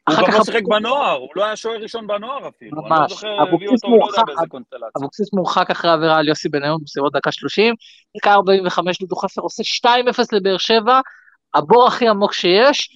[0.09, 2.82] הוא גם לא שיחק בנוער, הוא לא היה שוער ראשון בנוער אפילו.
[2.82, 3.23] אני לא ממש.
[3.23, 4.88] אבוקסיס לא יודע מורחק, באיזה קונסטלציה.
[4.97, 7.76] אבוקסיס מורחק אחרי עבירה על יוסי בניון בסביבות דקה 30,
[8.17, 9.88] דקה 45 דודו חפר עושה 2-0
[10.32, 10.99] לבאר שבע,
[11.53, 12.89] הבור הכי עמוק שיש,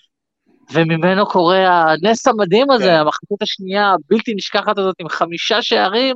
[0.74, 2.89] וממנו קורה הנס המדהים הזה, כן.
[2.93, 6.15] המחצית השנייה הבלתי נשכחת הזאת עם חמישה שערים,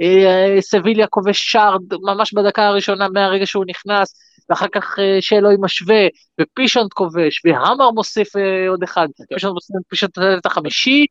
[0.00, 4.14] אה, סביליה כובש שער ממש בדקה הראשונה מהרגע שהוא נכנס,
[4.50, 6.06] ואחר כך אה, שאלוהי משווה,
[6.40, 9.34] ופישונט כובש, והמר מוסיף אה, עוד אחד, כן.
[9.34, 11.06] פישונט מוסיף פישונט את החמישי,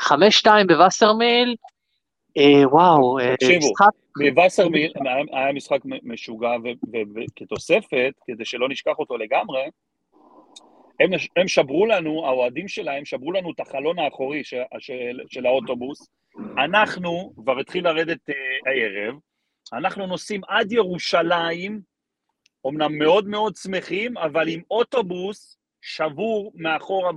[0.00, 1.54] חמש שתיים בווסרמיל,
[2.38, 3.88] אה, וואו, אה, תקשיבו, משחק
[4.34, 4.92] בווסרמיל
[5.32, 6.50] היה- משחק משוגע,
[7.14, 9.60] וכתוספת, כדי שלא נשכח אותו לגמרי,
[11.00, 16.08] הם, הם שברו לנו, האוהדים שלהם שברו לנו את החלון האחורי של, של, של האוטובוס.
[16.64, 18.34] אנחנו, כבר התחיל לרדת אה,
[18.66, 19.14] הערב,
[19.72, 21.80] אנחנו נוסעים עד ירושלים,
[22.66, 27.10] אמנם מאוד מאוד שמחים, אבל עם אוטובוס שבור מאחורה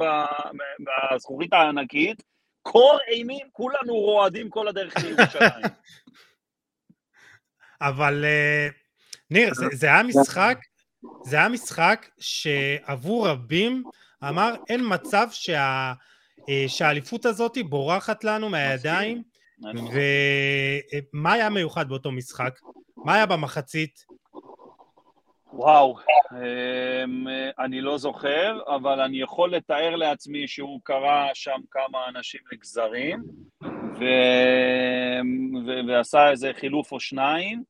[1.13, 2.23] בזכוכית הענקית,
[2.61, 5.65] קור אימים, כולנו רועדים כל הדרך לירושלים.
[7.81, 8.67] אבל אה,
[9.31, 10.57] ניר, זה, זה היה משחק,
[11.23, 13.83] זה היה משחק שעבור רבים
[14.23, 15.93] אמר אין מצב שה,
[16.49, 19.23] אה, שהאליפות הזאת בורחת לנו מהידיים,
[21.13, 22.59] ומה היה מיוחד באותו משחק?
[22.97, 24.05] מה היה במחצית?
[25.53, 25.97] וואו,
[26.31, 27.27] אמ,
[27.59, 33.23] אני לא זוכר, אבל אני יכול לתאר לעצמי שהוא קרא שם כמה אנשים לגזרים,
[33.99, 34.03] ו...
[35.65, 35.87] ו...
[35.87, 37.63] ועשה איזה חילוף או שניים,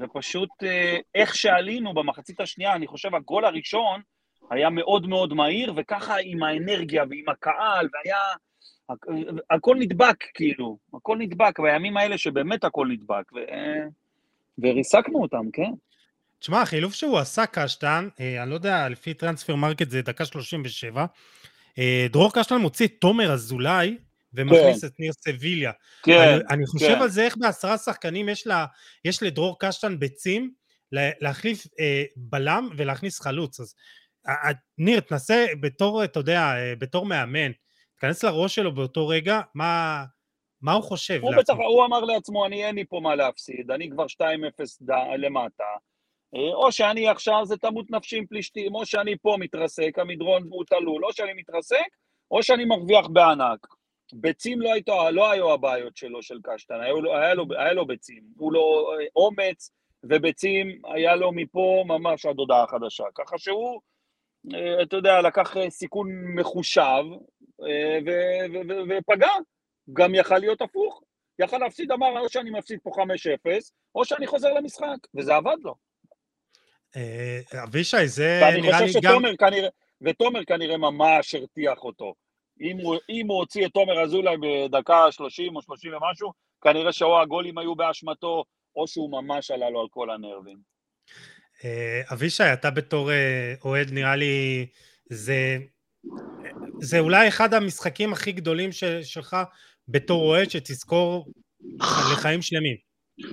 [0.00, 4.00] ופשוט אה, איך שעלינו במחצית השנייה, אני חושב הגול הראשון
[4.50, 8.16] היה מאוד מאוד מהיר, וככה עם האנרגיה ועם הקהל, והיה...
[8.92, 13.38] הכ- הכל נדבק, כאילו, הכל נדבק, בימים האלה שבאמת הכל נדבק, ו...
[14.58, 15.70] וריסקנו אותם, כן?
[16.38, 21.06] תשמע, החילוף שהוא עשה קשטן, אה, אני לא יודע, לפי Transfermarkt זה דקה 37,
[21.78, 23.96] אה, דרור קשטן מוציא את תומר אזולאי
[24.34, 25.72] ומכניס את ניר סביליה.
[26.02, 27.02] כן, אני, אני חושב כן.
[27.02, 28.66] על זה איך בעשרה שחקנים יש, לה,
[29.04, 30.50] יש לדרור קשטן ביצים
[30.92, 33.60] לה- להחליף אה, בלם ולהכניס חלוץ.
[33.60, 33.74] אז
[34.28, 34.34] אה,
[34.78, 37.50] ניר, תנסה בתור, אתה יודע, אה, בתור מאמן,
[37.94, 40.04] תיכנס לראש שלו באותו רגע, מה,
[40.62, 43.90] מה הוא חושב הוא בטח, הוא אמר לעצמו, אני אין לי פה מה להפסיד, אני
[43.90, 44.22] כבר 2-0
[44.82, 45.64] ד- למטה.
[46.34, 50.64] אה, או שאני עכשיו זה תמות נפשי עם פלישתים, או שאני פה מתרסק, המדרון הוא
[50.64, 51.86] תלול, או שאני מתרסק,
[52.30, 53.66] או שאני מרוויח בענק.
[54.12, 57.86] ביצים לא, היית, לא היו הבעיות שלו, של קשטן, היה לו, היה לו, היה לו
[57.86, 58.22] ביצים.
[58.36, 59.72] הוא לו אה, אומץ
[60.04, 63.04] וביצים, היה לו מפה ממש עד הודעה חדשה.
[63.14, 63.80] ככה שהוא,
[64.54, 67.04] אה, אתה יודע, לקח אה, סיכון מחושב
[67.62, 69.30] אה, ו- ו- ו- ופגע.
[69.92, 71.02] גם יכל להיות הפוך.
[71.38, 75.74] יכל להפסיד, אמר, או שאני מפסיד פה 5-0, או שאני חוזר למשחק, וזה עבד לו.
[77.64, 79.12] אבישי, זה ואני נראה חושב לי גם...
[79.12, 79.68] שתומר כנראה,
[80.00, 82.14] ותומר כנראה ממש הרתיח אותו.
[82.60, 87.20] אם הוא, אם הוא הוציא את תומר אזולאי בדקה 30 או 30 ומשהו, כנראה שאו
[87.20, 88.44] הגולים היו באשמתו,
[88.76, 90.58] או שהוא ממש עלה לו על כל הנרבים.
[91.64, 94.66] אה, אבישי, אתה בתור אה, אוהד, נראה לי,
[95.10, 95.58] זה,
[96.80, 99.36] זה אולי אחד המשחקים הכי גדולים של, שלך
[99.88, 101.26] בתור אוהד, שתזכור
[102.12, 102.76] לחיים שלמים.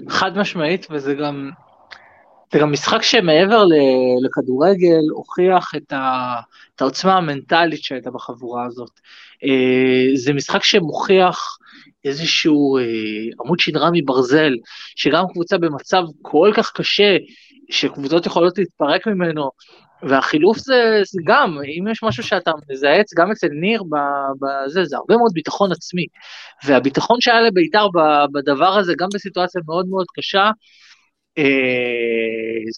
[0.10, 1.50] חד משמעית, וזה גם,
[2.56, 3.66] זה גם משחק שמעבר
[4.22, 6.36] לכדורגל, הוכיח את, ה,
[6.76, 8.92] את העוצמה המנטלית שהייתה בחבורה הזאת.
[9.44, 11.58] אה, זה משחק שמוכיח
[12.06, 12.84] איזשהו אה,
[13.44, 14.54] עמוד שדרה מברזל,
[14.96, 17.18] שגם קבוצה במצב כל כך קשה,
[17.70, 19.50] שקבוצות יכולות להתפרק ממנו,
[20.04, 23.84] והחילוף זה, זה גם, אם יש משהו שאתה מזהץ גם אצל ניר
[24.42, 26.06] בזה, זה הרבה מאוד ביטחון עצמי.
[26.66, 27.88] והביטחון שהיה לבית"ר
[28.34, 30.52] בדבר הזה, גם בסיטואציה מאוד מאוד קשה,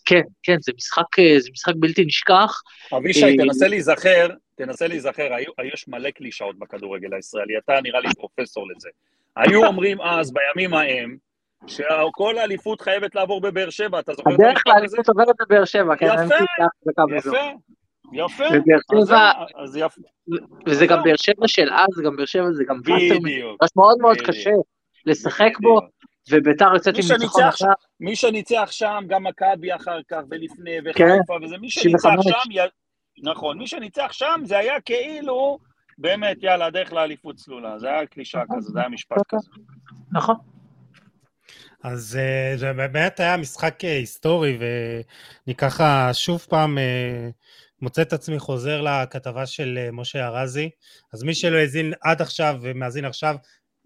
[0.05, 2.61] כן, כן, זה משחק, אה, זה משחק בלתי נשכח.
[2.97, 8.07] אבישי, אה, תנסה להיזכר, תנסה להיזכר, היו, יש מלא קלישאות בכדורגל הישראלי, אתה נראה לי
[8.17, 8.89] פרופסור לזה.
[9.35, 11.17] היו אומרים אז, בימים ההם,
[11.67, 14.75] שכל האליפות חייבת לעבור בבאר שבע, אתה זוכר את הדרך המשפט הזה?
[14.79, 16.35] לאליפות עוברת בבאר שבע, כן, יפה.
[17.15, 17.37] יפה,
[18.13, 18.43] יפה.
[18.43, 19.31] ובאר אז שבע-
[19.63, 20.01] אז יפה,
[20.67, 23.57] וזה גם באר שבע של אז, גם באר שבע, זה גם בדיוק.
[23.61, 24.17] ממש מאוד מאוד.
[24.21, 24.51] קשה
[25.05, 25.79] לשחק בו.
[26.31, 27.65] וביתר יוצאת מי עם ניצחון אחר.
[27.99, 32.25] מי שניצח שם, גם מכבי אחר כך, ולפני, כן, וחיפה וזה, מי שניצח 95.
[32.27, 35.57] שם, י- נכון, מי שניצח שם זה היה כאילו,
[35.97, 39.49] באמת, יאללה, הדרך לאליפות צלולה, זה היה קלישאה כזה, זה היה משפט כזה.
[40.11, 40.35] נכון.
[41.83, 47.29] אז אה, זה באמת היה משחק אה, היסטורי, ואני ככה שוב פעם אה,
[47.81, 50.69] מוצא את עצמי חוזר לכתבה של משה ארזי.
[51.13, 53.35] אז מי שלא האזין עד עכשיו ומאזין עכשיו,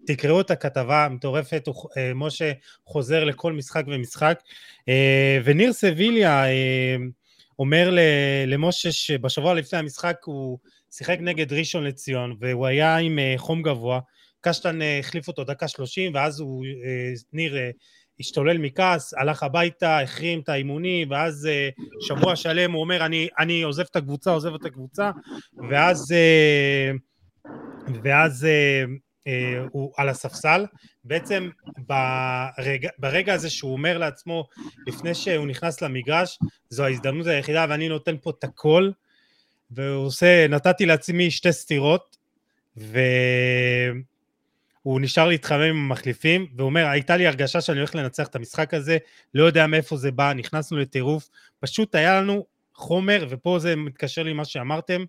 [0.06, 2.52] תקראו את הכתבה המטורפת, אה, משה
[2.86, 4.40] חוזר לכל משחק ומשחק.
[4.88, 6.96] אה, וניר סביליה אה,
[7.58, 7.96] אומר
[8.46, 10.58] למשה שבשבוע לפני המשחק הוא
[10.90, 14.00] שיחק נגד ראשון לציון, והוא היה עם חום גבוה.
[14.40, 16.64] קשטן החליף אותו דקה שלושים, ואז הוא,
[17.32, 17.56] ניר
[18.20, 21.48] השתולל מכעס, הלך הביתה, החרים את האימונים, ואז
[22.00, 25.10] שבוע שלם הוא אומר, אני, אני עוזב את הקבוצה, עוזב את הקבוצה,
[25.70, 26.14] ואז,
[28.02, 28.46] ואז
[29.70, 30.66] הוא על הספסל.
[31.04, 34.48] בעצם ברגע, ברגע הזה שהוא אומר לעצמו,
[34.86, 38.90] לפני שהוא נכנס למגרש, זו ההזדמנות היחידה, ואני נותן פה את הכל,
[39.70, 42.16] והוא עושה, נתתי לעצמי שתי סטירות,
[42.76, 43.00] והוא
[44.84, 48.98] נשאר להתחמם עם המחליפים, והוא אומר, הייתה לי הרגשה שאני הולך לנצח את המשחק הזה,
[49.34, 51.28] לא יודע מאיפה זה בא, נכנסנו לטירוף,
[51.60, 55.04] פשוט היה לנו חומר, ופה זה מתקשר לי מה שאמרתם,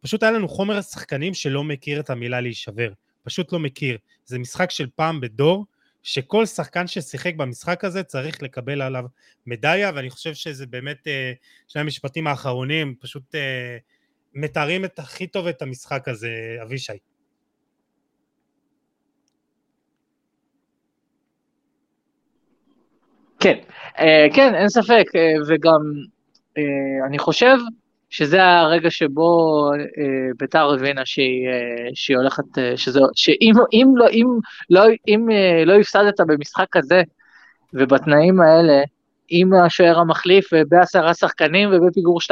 [0.00, 2.92] פשוט היה לנו חומר שחקנים שלא מכיר את המילה להישבר,
[3.22, 3.98] פשוט לא מכיר.
[4.24, 5.66] זה משחק של פעם בדור,
[6.02, 9.04] שכל שחקן ששיחק במשחק הזה צריך לקבל עליו
[9.46, 11.32] מדליה, ואני חושב שזה באמת, אה,
[11.68, 13.76] שני המשפטים האחרונים, פשוט אה,
[14.34, 16.30] מתארים את הכי טוב את המשחק הזה,
[16.62, 16.92] אבישי.
[23.40, 23.58] כן,
[23.98, 25.06] אה, כן, אין ספק,
[25.48, 25.80] וגם
[27.06, 27.56] אני חושב
[28.10, 34.06] שזה הרגע שבו אה, ביתר הבינה שהיא, אה, שהיא הולכת, אה, שזה, שאם אם לא,
[34.10, 34.26] אם
[34.70, 37.02] לא, אם אה, לא הפסדת במשחק כזה
[37.74, 38.82] ובתנאים האלה,
[39.30, 42.30] עם השוער המחליף ובעשרה שחקנים ובפיגור 2-0,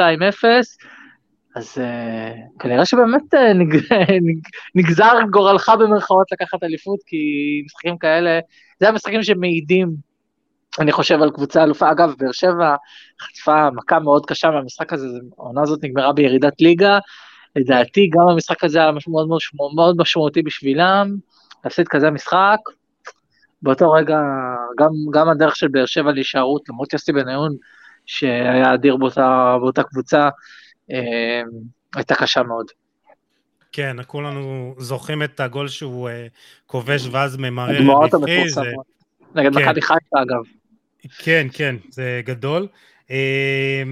[1.55, 3.81] אז uh, כנראה שבאמת uh, נג,
[4.75, 7.17] נגזר גורלך במרכאות לקחת אליפות, כי
[7.65, 8.39] משחקים כאלה,
[8.79, 10.08] זה המשחקים שמעידים,
[10.79, 11.91] אני חושב, על קבוצה אלופה.
[11.91, 12.75] אגב, באר שבע
[13.21, 15.07] חטפה מכה מאוד קשה מהמשחק הזה,
[15.37, 16.99] העונה הזאת נגמרה בירידת ליגה,
[17.55, 19.39] לדעתי גם המשחק הזה היה מאוד, מאוד,
[19.75, 21.15] מאוד משמעותי בשבילם,
[21.63, 22.57] להפסיד כזה משחק.
[23.61, 24.19] באותו רגע,
[24.79, 27.55] גם, גם הדרך של באר שבע להישארות, למרות יוסי בניון,
[28.05, 30.29] שהיה אדיר באותה, באותה קבוצה,
[30.91, 31.41] אה,
[31.95, 32.65] הייתה קשה מאוד.
[33.71, 36.27] כן, כולנו זוכרים את הגול שהוא אה,
[36.65, 38.49] כובש ואז ממרר המפורסמות.
[38.49, 38.61] זה-
[39.35, 39.61] נגד כן.
[39.63, 40.58] מכבי חיפה אגב.
[41.17, 42.67] כן, כן, זה גדול.
[43.11, 43.83] אה,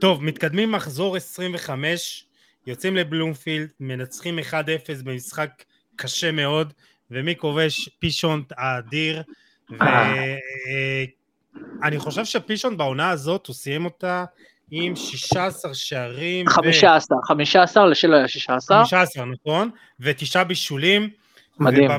[0.00, 2.24] טוב, מתקדמים מחזור 25,
[2.66, 4.52] יוצאים לבלומפילד, מנצחים 1-0
[5.04, 5.64] במשחק
[5.96, 6.72] קשה מאוד,
[7.10, 7.88] ומי כובש?
[7.98, 9.22] פישונט האדיר.
[11.80, 14.24] ואני חושב שפישונט בעונה הזאת, הוא סיים אותה
[14.70, 16.46] עם 16 שערים.
[16.46, 18.84] ו- 15, 15 לשלו היה 16.
[18.84, 19.70] 15, נכון?
[20.00, 21.10] ותשעה בישולים.
[21.58, 21.90] מדהים.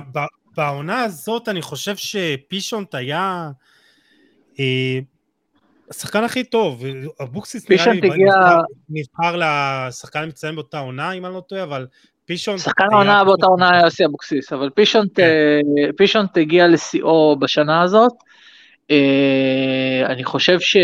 [0.55, 3.51] בעונה הזאת אני חושב שפישונט היה אה,
[5.91, 6.83] השחקן הכי טוב.
[7.23, 11.87] אבוקסיס נראה לי הגיע- נבחר לשחקן המצטיין באותה עונה, אם אני לא טועה, אבל
[12.25, 12.59] פישונט...
[12.59, 15.23] שחקן היה העונה פשוט- באותה עונה היה יוסי אבוקסיס, אבל פישונט, כן.
[15.97, 18.11] פישונט הגיע לשיאו בשנה הזאת.
[18.91, 20.77] אה, אני חושב ש...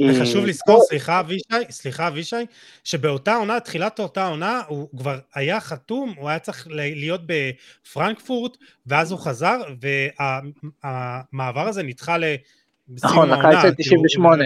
[0.00, 2.36] אה, וחשוב לזכור, סליחה אבישי, סליחה אבישי,
[2.84, 9.10] שבאותה עונה, תחילת אותה עונה, הוא כבר היה חתום, הוא היה צריך להיות בפרנקפורט, ואז
[9.12, 9.60] הוא חזר,
[10.84, 12.24] והמעבר הזה נדחה ל...
[12.88, 14.44] נכון, לקיץ של כאילו, 98.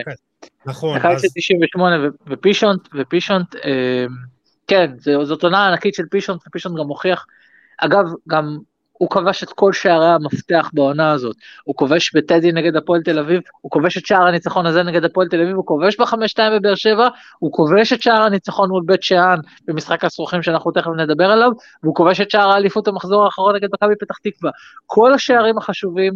[0.66, 4.06] נכון, הקיץ אז של 98 ו- ופישונט, ופישונט, אה,
[4.66, 4.90] כן,
[5.22, 7.26] זאת עונה ענקית של פישונט, ופישונט גם הוכיח,
[7.78, 8.58] אגב, גם
[9.00, 13.40] הוא כבש את כל שערי המפתח בעונה הזאת, הוא כובש בטדי נגד הפועל תל אביב,
[13.60, 16.74] הוא כובש את שער הניצחון הזה נגד הפועל תל אביב, הוא כובש בחמש שתיים בבאר
[16.74, 19.36] שבע, הוא כובש את שער הניצחון מול בית שאן
[19.68, 21.50] במשחק הסרוכים שאנחנו תכף נדבר עליו,
[21.82, 24.50] והוא כובש את שער האליפות המחזור האחרון נגד מכבי פתח תקווה.
[24.86, 26.12] כל השערים החשובים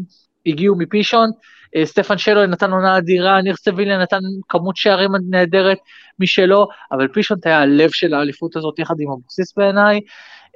[0.46, 1.30] הגיעו מפישון,
[1.76, 5.78] אה, סטפן שלו נתן עונה אדירה, ניר סביליה נתן כמות שערים נהדרת
[6.18, 10.00] משלו, אבל פישון היה הלב של האליפות הזאת יחד עם אבוקסיס בעיניי.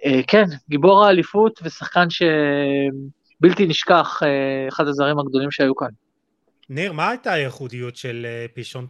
[0.04, 5.90] אה, כן, גיבור האליפות ושחקן שבלתי נשכח, אה, אחד הזרים הגדולים שהיו כאן.
[6.70, 8.86] ניר, מה הייתה הייחודיות של פישון?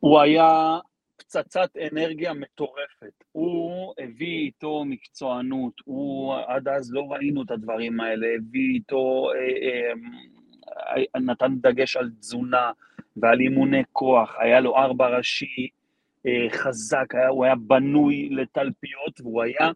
[0.00, 0.78] הוא היה
[1.16, 3.24] פצצת אנרגיה מטורפת.
[3.32, 9.92] הוא הביא איתו מקצוענות, הוא עד אז לא ראינו את הדברים האלה, הביא איתו, אה,
[10.96, 12.70] אה, נתן דגש על תזונה
[13.16, 15.75] ועל אימוני כוח, היה לו ארבע ראשי אה,
[16.50, 19.70] חזק, היה, הוא היה בנוי לתלפיות והוא היה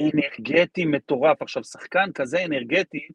[0.00, 1.42] אנרגטי מטורף.
[1.42, 3.08] עכשיו, שחקן כזה אנרגטי,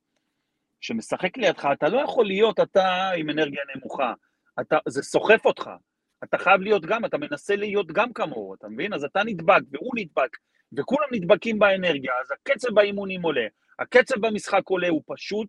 [0.81, 4.13] שמשחק לידך, אתה לא יכול להיות אתה עם אנרגיה נמוכה,
[4.61, 5.69] אתה, זה סוחף אותך.
[6.23, 8.93] אתה חייב להיות גם, אתה מנסה להיות גם כמוהו, אתה מבין?
[8.93, 10.37] אז אתה נדבק והוא נדבק,
[10.77, 13.47] וכולם נדבקים באנרגיה, אז הקצב באימונים עולה,
[13.79, 15.47] הקצב במשחק עולה, הוא פשוט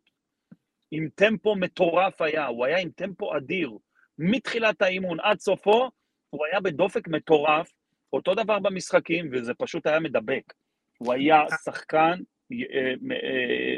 [0.91, 3.71] עם טמפו מטורף היה, הוא היה עם טמפו אדיר.
[4.19, 5.91] מתחילת האימון עד סופו,
[6.35, 7.73] הוא היה בדופק מטורף,
[8.13, 10.53] אותו דבר במשחקים, וזה פשוט היה מדבק.
[10.99, 12.19] הוא היה שחקן
[12.53, 13.77] אה, אה,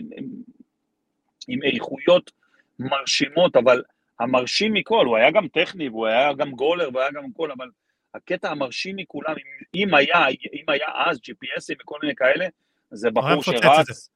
[1.48, 2.30] עם איכויות
[2.78, 3.82] מרשימות, אבל
[4.20, 7.68] המרשים מכל, הוא היה גם טכני, והוא היה גם גולר, והוא היה גם כל, אבל
[8.14, 12.46] הקטע המרשים מכולם, אם, אם היה, אם היה אז GPSים וכל מיני כאלה,
[12.90, 14.10] זה בחור שרץ,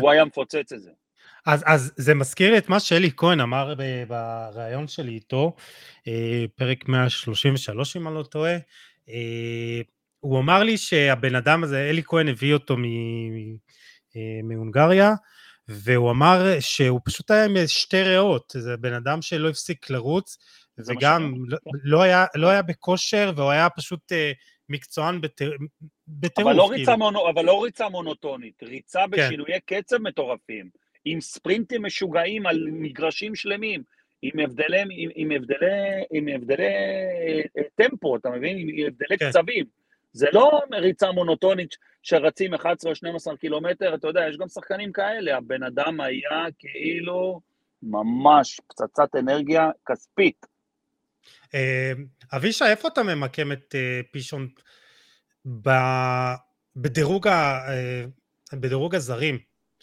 [0.00, 0.90] הוא היה מפוצץ את זה.
[1.46, 3.74] אז, אז זה מזכיר לי את מה שאלי כהן אמר
[4.08, 5.56] בריאיון שלי איתו,
[6.08, 8.56] אה, פרק 133 אם אני לא טועה,
[9.08, 9.80] אה,
[10.20, 12.76] הוא אמר לי שהבן אדם הזה, אלי כהן הביא אותו
[14.16, 15.14] אה, מהונגריה,
[15.68, 20.38] והוא אמר שהוא פשוט היה עם שתי ריאות, זה בן אדם שלא הפסיק לרוץ,
[20.78, 24.12] וגם לא, לא, היה, לא היה בכושר, והוא היה פשוט
[24.68, 26.46] מקצוען בטירוף.
[26.46, 27.30] אבל, לא כאילו.
[27.34, 29.10] אבל לא ריצה מונוטונית, ריצה כן.
[29.10, 29.80] בשינויי כן.
[29.80, 30.70] קצב מטורפים,
[31.08, 33.82] עם ספרינטים משוגעים על מגרשים שלמים,
[34.22, 38.58] עם הבדלי, עם, עם הבדלי, עם הבדלי אה, טמפו, אתה מבין?
[38.58, 39.28] עם הבדלי כן.
[39.30, 39.64] קצבים.
[40.12, 45.36] זה לא ריצה מונוטונית שרצים 11 או 12 קילומטר, אתה יודע, יש גם שחקנים כאלה,
[45.36, 47.40] הבן אדם היה כאילו
[47.82, 50.46] ממש פצצת אנרגיה כספית.
[51.54, 51.92] אה,
[52.32, 54.48] אבישי, איפה אתה ממקם את אה, פישון
[56.76, 57.28] בדירוג,
[58.52, 59.38] בדירוג הזרים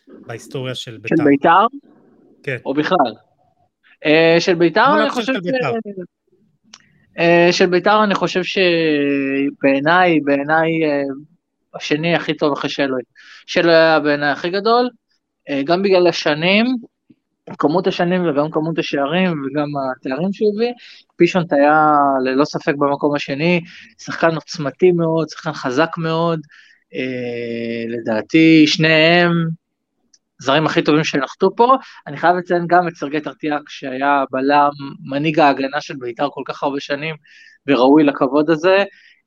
[0.07, 1.15] בהיסטוריה של בית"ר?
[1.17, 1.65] של בית"ר?
[2.43, 2.57] כן.
[2.65, 3.13] או בכלל?
[4.39, 5.37] של בית"ר אני חושב ש...
[7.19, 11.01] אה, של בית"ר אני חושב שבעיניי, בעיניי אה,
[11.75, 13.01] השני הכי טוב אחרי שלוי.
[13.45, 14.89] שלוי היה בעיניי הכי גדול,
[15.49, 16.65] אה, גם בגלל השנים,
[17.57, 20.73] כמות השנים וגם כמות השערים וגם התארים שהוא הביא,
[21.15, 21.93] פישונט היה
[22.23, 23.61] ללא ספק במקום השני,
[24.01, 26.39] שחקן עוצמתי מאוד, שחקן חזק מאוד,
[27.87, 29.31] לדעתי שניהם
[30.41, 31.75] הזרים הכי טובים שנחתו פה.
[32.07, 34.69] אני חייב לציין גם את סרגי טרטיאק, שהיה בלם,
[35.09, 37.15] מנהיג ההגנה של בית"ר כל כך הרבה שנים,
[37.67, 38.83] וראוי לכבוד הזה,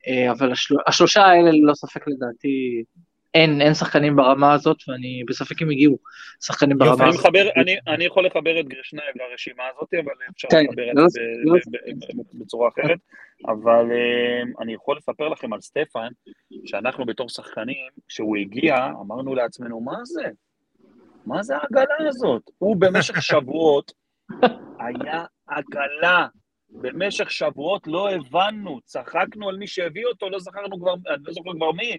[0.08, 0.74] אה, אבל השל...
[0.86, 2.82] השלושה האלה ללא ספק לדעתי,
[3.34, 5.98] אין, אין שחקנים ברמה הזאת, ואני בספק אם הגיעו
[6.44, 7.20] שחקנים ברמה הזאת.
[7.20, 11.08] מחבר, אני, אני יכול לחבר את גרשנייב לרשימה הזאת, אבל אפשר כן, לחבר את לא,
[11.08, 12.22] זה לא, לא.
[12.34, 12.98] בצורה אחרת.
[13.46, 16.08] אבל אה, אני יכול לספר לכם על סטפן,
[16.64, 20.22] שאנחנו בתור שחקנים, כשהוא הגיע, אמרנו לעצמנו, מה זה?
[21.26, 22.42] מה זה העגלה הזאת?
[22.58, 23.92] הוא במשך שבועות
[24.78, 26.26] היה עגלה.
[26.70, 31.50] במשך שבועות לא הבנו, צחקנו על מי שהביא אותו, לא זכרנו כבר, אני לא זוכר
[31.56, 31.96] כבר מי,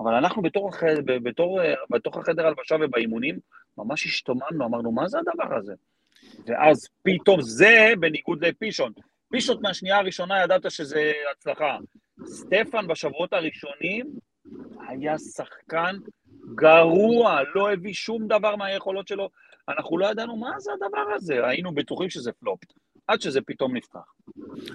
[0.00, 0.70] אבל אנחנו בתור,
[1.04, 1.60] בתור,
[1.90, 3.38] בתוך החדר הלבשה ובאימונים,
[3.78, 5.74] ממש השתוממנו, אמרנו, מה זה הדבר הזה?
[6.46, 8.92] ואז פתאום זה בניגוד לפישון.
[9.30, 11.76] פישון מהשנייה הראשונה ידעת שזה הצלחה.
[12.24, 14.06] סטפן בשבועות הראשונים
[14.88, 15.96] היה שחקן
[16.54, 19.30] גרוע, לא הביא שום דבר מהיכולות שלו.
[19.68, 22.60] אנחנו לא ידענו מה זה הדבר הזה, היינו בטוחים שזה פלופ,
[23.06, 24.12] עד שזה פתאום נפתח.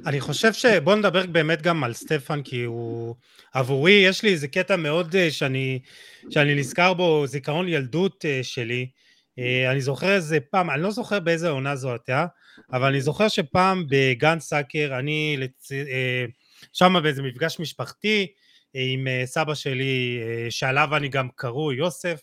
[0.05, 0.65] אני חושב ש...
[0.65, 3.15] בוא נדבר באמת גם על סטפן, כי הוא...
[3.53, 5.79] עבורי, יש לי איזה קטע מאוד אה, שאני,
[6.29, 8.89] שאני נזכר בו, זיכרון ילדות אה, שלי.
[9.39, 12.25] אה, אני זוכר איזה פעם, אני לא זוכר באיזה עונה זו הייתה,
[12.73, 15.71] אבל אני זוכר שפעם בגן סאקר, אני לצ...
[16.73, 18.27] שם באיזה מפגש משפחתי,
[18.77, 22.21] עם אה, סבא שלי, אה, שעליו אני גם קרוי יוסף,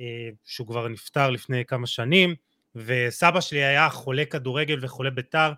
[0.00, 2.34] אה, שהוא כבר נפטר לפני כמה שנים,
[2.74, 5.52] וסבא שלי היה חולה כדורגל וחולה בית"ר,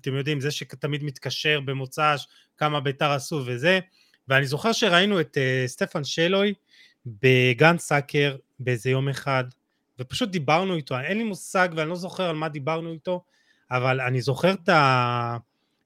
[0.00, 2.26] אתם יודעים, זה שתמיד מתקשר במוצ"ש,
[2.56, 3.80] כמה בית"ר עשו וזה,
[4.28, 5.36] ואני זוכר שראינו את
[5.66, 6.54] סטפן שלוי
[7.06, 9.44] בגן סאקר באיזה יום אחד,
[9.98, 13.24] ופשוט דיברנו איתו, אין לי מושג ואני לא זוכר על מה דיברנו איתו,
[13.70, 15.36] אבל אני זוכר את, ה...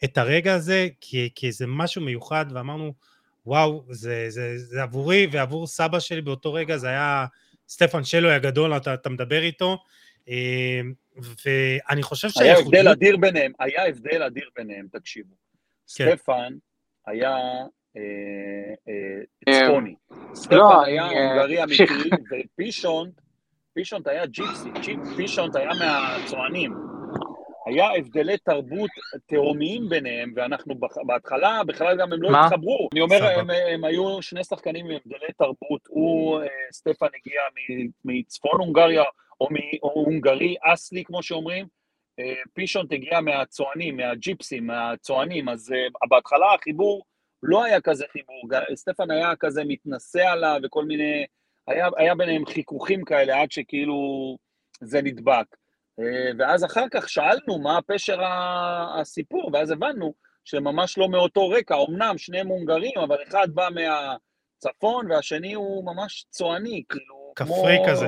[0.04, 0.88] את הרגע הזה
[1.34, 2.92] כאיזה משהו מיוחד, ואמרנו,
[3.46, 7.26] וואו, זה, זה, זה עבורי ועבור סבא שלי באותו רגע, זה היה
[7.68, 9.78] סטפן שלוי הגדול, אתה, אתה מדבר איתו,
[10.28, 10.80] אה,
[11.44, 12.88] ואני חושב היה הבדל.
[12.88, 15.34] אדיר ביניהם, היה הבדל אדיר ביניהם, תקשיבו.
[15.96, 16.16] כן.
[16.16, 16.52] סטפן
[17.06, 17.36] היה
[17.96, 18.00] אה,
[18.88, 19.94] אה, אה, צפוני.
[20.34, 21.62] סטפן לא, היה אני, אה, הונגרי.
[21.62, 21.84] אמיתי,
[22.54, 23.20] ופישונט,
[23.74, 26.74] פישונט היה ג'יפסי, ג'יפ- פישונט היה מהצוענים.
[27.66, 28.90] היה הבדלי תרבות
[29.26, 30.74] תהומיים ביניהם, ואנחנו
[31.06, 32.46] בהתחלה בכלל גם הם לא מה?
[32.46, 32.88] התחברו.
[32.92, 33.24] אני אומר.
[33.24, 35.80] הם, הם היו שני שחקנים עם הבדלי תרבות.
[35.88, 37.40] הוא, אה, סטפן הגיע
[38.04, 39.02] מצפון הונגריה,
[39.40, 41.66] או מהונגרי אסלי, כמו שאומרים.
[42.18, 47.04] אה, פישונט הגיע מהצוענים, מהג'יפסים, מהצוענים, אז אה, בהתחלה החיבור
[47.42, 48.48] לא היה כזה חיבור.
[48.74, 51.26] סטפן היה כזה מתנשא עליו וכל מיני...
[51.66, 54.36] היה, היה ביניהם חיכוכים כאלה עד שכאילו
[54.80, 55.46] זה נדבק.
[56.00, 58.18] אה, ואז אחר כך שאלנו מה פשר
[59.00, 60.14] הסיפור, ואז הבנו
[60.44, 66.82] שממש לא מאותו רקע, אמנם שניהם הונגרים, אבל אחד בא מהצפון והשני הוא ממש צועני,
[66.88, 68.06] כאילו, כפרי כזה.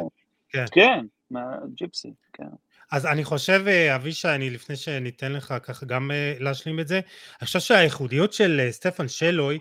[0.48, 0.64] כן.
[0.72, 2.44] כן, מהג'יפסי, כן.
[2.92, 7.00] אז אני חושב, אה, אבישי, אני לפני שניתן לך ככה גם אה, להשלים את זה,
[7.40, 9.58] אני חושב שהייחודיות של סטפן שלוי,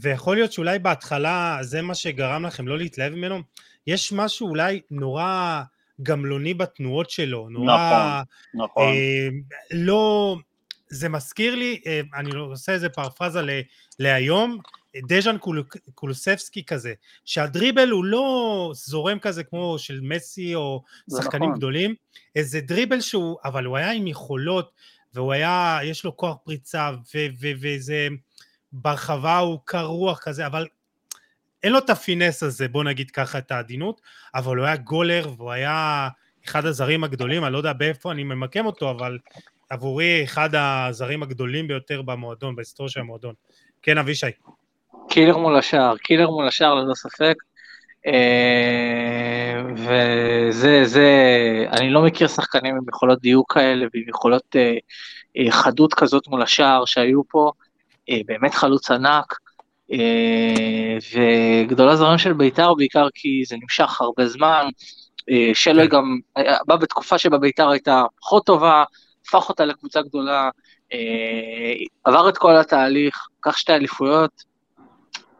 [0.00, 3.40] ויכול להיות שאולי בהתחלה זה מה שגרם לכם לא להתלהב ממנו,
[3.86, 5.62] יש משהו אולי נורא
[6.02, 8.22] גמלוני בתנועות שלו, נורא...
[8.54, 8.82] נכון.
[8.82, 9.28] אה,
[9.70, 10.36] לא...
[10.88, 13.60] זה מזכיר לי, אה, אני עושה איזה פרפרזה ל-
[13.98, 14.58] להיום,
[15.08, 15.64] דז'אן קול,
[15.94, 21.58] קולוסבסקי כזה, שהדריבל הוא לא זורם כזה כמו של מסי או שחקנים נכון.
[21.58, 21.94] גדולים,
[22.36, 24.70] איזה דריבל שהוא, אבל הוא היה עם יכולות,
[25.14, 26.90] והוא היה, יש לו כוח פריצה,
[27.60, 28.08] ואיזה
[28.72, 30.66] ברחבה הוא קר רוח כזה, אבל
[31.64, 34.00] אין לו את ה finesse הזה, בוא נגיד ככה את העדינות,
[34.34, 36.08] אבל הוא היה גולר והוא היה
[36.44, 39.18] אחד הזרים הגדולים, אני לא יודע באיפה אני ממקם אותו, אבל
[39.70, 43.34] עבורי אחד הזרים הגדולים ביותר במועדון, בהיסטוריה של המועדון.
[43.82, 44.26] כן, אבישי.
[45.08, 47.34] קילר מול השער, קילר מול השער ללא ספק.
[48.06, 51.08] אה, וזה, זה,
[51.72, 54.76] אני לא מכיר שחקנים עם יכולות דיוק כאלה ועם יכולות אה,
[55.36, 57.52] אה, חדות כזאת מול השער שהיו פה,
[58.26, 59.38] באמת חלוץ ענק,
[61.14, 64.66] וגדול הזרים של בית"ר בעיקר כי זה נמשך הרבה זמן,
[65.30, 65.96] אה, שלוי כן.
[65.96, 68.84] גם היה- בא בתקופה שבה בית"ר הייתה פחות טובה,
[69.26, 70.50] הפך אותה לקבוצה גדולה,
[70.92, 70.98] אה,
[72.04, 74.30] עבר את כל התהליך, לקח שתי אליפויות,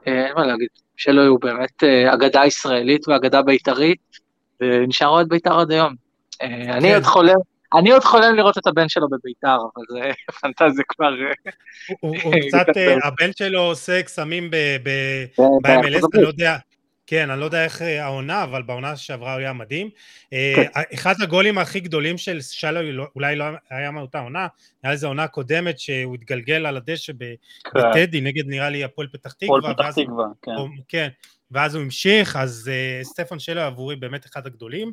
[0.06, 4.00] אה, אין מה להגיד, שלוי הוא באמת אה, אגדה ישראלית ואגדה בית"רית,
[4.60, 5.94] ונשאר אוהד בית"ר עד היום.
[6.42, 6.94] אה, אני כן.
[6.94, 7.34] עוד חולם,
[7.78, 10.10] אני עוד חולם לראות את הבן שלו בבית"ר, אבל זה
[10.40, 11.14] פנטזיה כבר...
[11.22, 11.52] אה,
[12.00, 15.24] הוא, הוא קצת, אה, הבן שלו עושה קסמים ב- ב-
[15.62, 16.22] ב-MLS, אני.
[16.22, 16.56] לא יודע,
[17.06, 19.90] כן, אני לא יודע איך אה, העונה, אבל בעונה שעברה הוא היה מדהים.
[20.32, 20.80] אה, כן.
[20.94, 24.46] אחד הגולים הכי גדולים של שלוי, לא- אולי לא היה מאותה עונה,
[24.82, 27.12] היה איזו עונה קודמת שהוא התגלגל על הדשא
[27.74, 30.52] בטדי, נגד נראה לי הפועל פתח הפועל תקווה, פתח ואז הוא- תקווה, כן.
[30.88, 31.08] כן,
[31.50, 32.70] ואז הוא המשיך, אז
[33.02, 34.92] סטפן שלו עבורי באמת אחד הגדולים.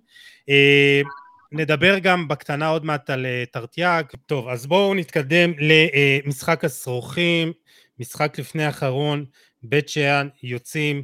[1.51, 4.13] נדבר גם בקטנה עוד מעט על טרטיאק.
[4.25, 7.53] טוב, אז בואו נתקדם למשחק השרוכים,
[7.99, 9.25] משחק לפני האחרון,
[9.63, 11.03] בית שאן יוצאים,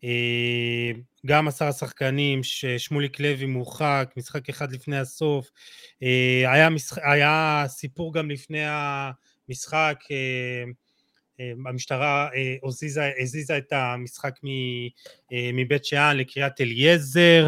[0.00, 0.06] uh,
[1.26, 6.04] גם עשרה שחקנים, ש- שמוליק לוי מורחק, משחק אחד לפני הסוף, uh,
[6.48, 6.98] היה, משח...
[6.98, 14.34] היה סיפור גם לפני המשחק, אה, המשטרה אה, הזיזה, הזיזה את המשחק
[15.32, 17.46] אה, מבית שאן לקריית אליעזר,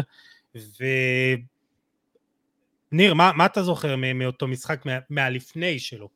[2.91, 6.09] וניר, מה, מה אתה זוכר מאותו משחק, מה, מהלפני שלו?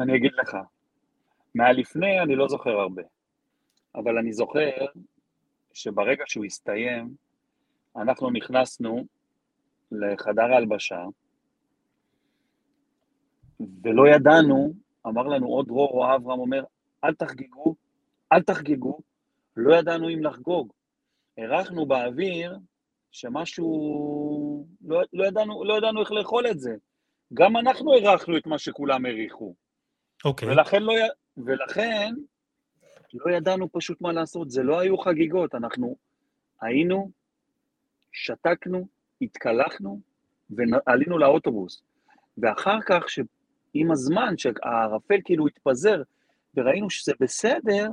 [0.00, 0.56] אני אגיד לך,
[1.54, 3.02] מהלפני אני לא זוכר הרבה,
[3.94, 4.70] אבל אני זוכר
[5.72, 7.14] שברגע שהוא הסתיים,
[7.96, 9.06] אנחנו נכנסנו
[9.92, 11.04] לחדר ההלבשה,
[13.82, 14.72] ולא ידענו,
[15.06, 16.64] אמר לנו עוד דרור אברהם אומר,
[17.04, 17.74] אל תחגגו,
[18.32, 18.98] אל תחגגו,
[19.56, 20.72] לא ידענו אם לחגוג.
[21.38, 22.58] הרחנו באוויר
[23.14, 26.74] שמשהו, לא, לא, ידענו, לא ידענו איך לאכול את זה.
[27.34, 29.54] גם אנחנו הרחנו את מה שכולם העריכו.
[30.24, 30.92] אוקיי, ולכן לא,
[31.36, 32.14] ולכן
[33.14, 35.96] לא ידענו פשוט מה לעשות, זה לא היו חגיגות, אנחנו
[36.60, 37.10] היינו,
[38.12, 38.86] שתקנו,
[39.20, 40.00] התקלחנו
[40.50, 41.82] ועלינו לאוטובוס.
[42.38, 43.20] ואחר כך, ש...
[43.74, 46.02] עם הזמן, שהערפל כאילו התפזר,
[46.54, 47.88] וראינו שזה בסדר,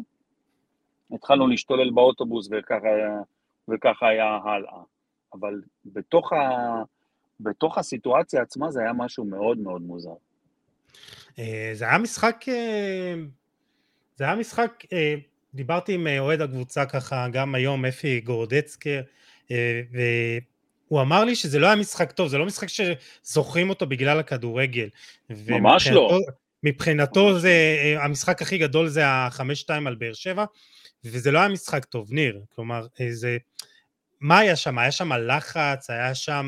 [1.11, 2.87] התחלנו להשתולל באוטובוס וככה,
[3.69, 4.83] וככה היה הלאה.
[5.33, 6.37] אבל בתוך, ה...
[7.39, 10.13] בתוך הסיטואציה עצמה זה היה משהו מאוד מאוד מוזר.
[11.39, 13.13] אה, זה היה משחק, אה,
[14.15, 15.15] זה היה משחק, אה,
[15.53, 19.01] דיברתי עם אוהד הקבוצה ככה גם היום, אפי גורדצקר,
[19.91, 24.89] והוא אמר לי שזה לא היה משחק טוב, זה לא משחק שזוכרים אותו בגלל הכדורגל.
[25.29, 26.19] ממש לא.
[26.63, 30.45] מבחינתו זה, אה, המשחק הכי גדול זה החמש שתיים על באר שבע,
[31.05, 33.37] וזה לא היה משחק טוב, ניר, כלומר, זה...
[34.21, 34.77] מה היה שם?
[34.77, 35.89] היה שם לחץ?
[35.89, 36.45] היה שם...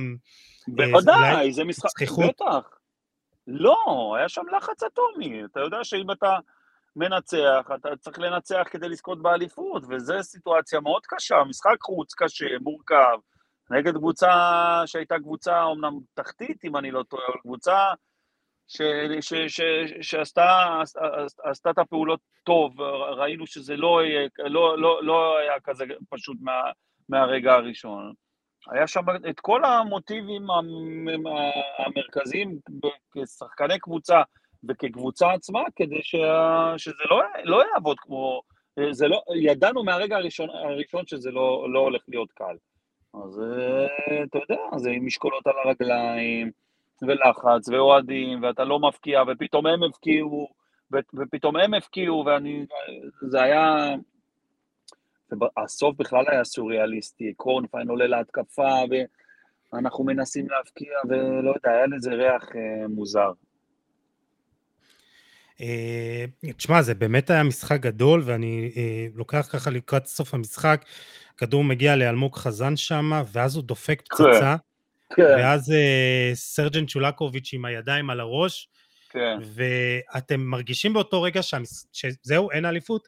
[0.69, 2.25] אה, בוודאי, זה משחק, זכיחות?
[2.25, 2.77] בטח.
[3.47, 5.45] לא, היה שם לחץ אטומי.
[5.45, 6.37] אתה יודע שאם אתה
[6.95, 13.17] מנצח, אתה צריך לנצח כדי לזכות באליפות, וזו סיטואציה מאוד קשה, משחק חוץ קשה, מורכב,
[13.69, 14.31] נגד קבוצה
[14.85, 17.77] שהייתה קבוצה אומנם תחתית, אם אני לא טועה, אבל קבוצה
[18.67, 18.81] ש,
[19.21, 19.61] ש, ש,
[20.01, 20.79] שעשתה
[21.43, 22.81] עשתה את הפעולות טוב,
[23.17, 24.01] ראינו שזה לא,
[24.37, 26.61] לא, לא, לא היה כזה פשוט מה,
[27.09, 28.13] מהרגע הראשון.
[28.71, 31.27] היה שם את כל המוטיבים המ-
[31.77, 32.59] המרכזיים
[33.11, 34.21] כשחקני קבוצה
[34.69, 38.41] וכקבוצה עצמה, כדי שה, שזה לא, לא יעבוד כמו...
[38.91, 42.55] זה לא, ידענו מהרגע הראשון, הראשון שזה לא, לא הולך להיות קל.
[43.13, 46.51] אז אה, אתה יודע, זה עם משקולות על הרגליים,
[47.01, 50.47] ולחץ, ואוהדים, ואתה לא מפקיע, ופתאום הם הבקיעו,
[51.13, 52.65] ופתאום הם הבקיעו, ואני...
[53.21, 53.95] זה היה...
[55.57, 58.72] הסוף בכלל היה סוריאליסטי, קורנפיין עולה להתקפה,
[59.73, 63.31] ואנחנו מנסים להבקיע, ולא יודע, היה לזה ריח אה, מוזר.
[65.61, 66.26] אה,
[66.57, 70.85] תשמע, זה באמת היה משחק גדול, ואני אה, לוקח ככה לקראת סוף המשחק,
[71.38, 74.55] כדור מגיע לאלמוג חזן שם, ואז הוא דופק פצצה,
[75.15, 75.73] כן, ואז
[76.34, 78.69] סרג'נט שולקוביץ' עם הידיים על הראש,
[79.10, 79.38] כן.
[79.43, 81.41] ואתם מרגישים באותו רגע
[81.93, 83.07] שזהו, אין אליפות?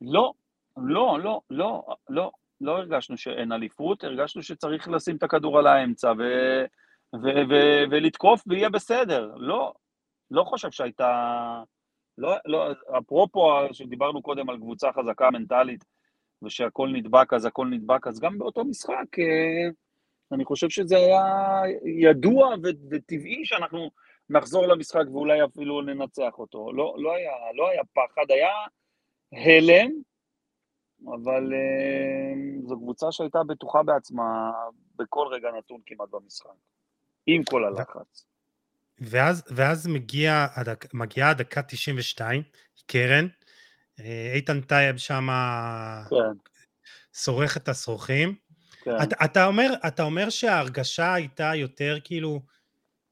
[0.00, 0.32] לא,
[0.76, 6.12] לא, לא, לא, לא, לא הרגשנו שאין אליפות, הרגשנו שצריך לשים את הכדור על האמצע
[6.18, 6.22] ו,
[7.14, 7.54] ו, ו,
[7.90, 9.32] ולתקוף ויהיה בסדר.
[9.36, 9.72] לא,
[10.30, 11.62] לא חושב שהייתה...
[12.18, 15.84] לא, לא, אפרופו שדיברנו קודם על קבוצה חזקה מנטלית
[16.42, 19.68] ושהכל נדבק אז הכל נדבק, אז גם באותו משחק אה,
[20.32, 21.24] אני חושב שזה היה
[22.00, 23.90] ידוע ו- וטבעי שאנחנו
[24.30, 26.72] נחזור למשחק ואולי אפילו ננצח אותו.
[26.72, 28.50] לא, לא, היה, לא היה פחד, היה
[29.32, 29.90] הלם,
[31.06, 34.50] אבל אה, זו קבוצה שהייתה בטוחה בעצמה
[34.96, 36.50] בכל רגע נתון כמעט במשחק,
[37.26, 38.26] עם כל הלחץ.
[38.98, 42.42] ואז, ואז מגיע, הדק, מגיעה הדקה 92,
[42.86, 43.26] קרן,
[44.00, 45.28] אה, איתן טייב שם
[46.10, 46.16] כן,
[47.12, 48.34] שורך את השרוכים.
[48.82, 48.90] כן.
[49.02, 52.40] אתה, אתה, אומר, אתה אומר שההרגשה הייתה יותר כאילו,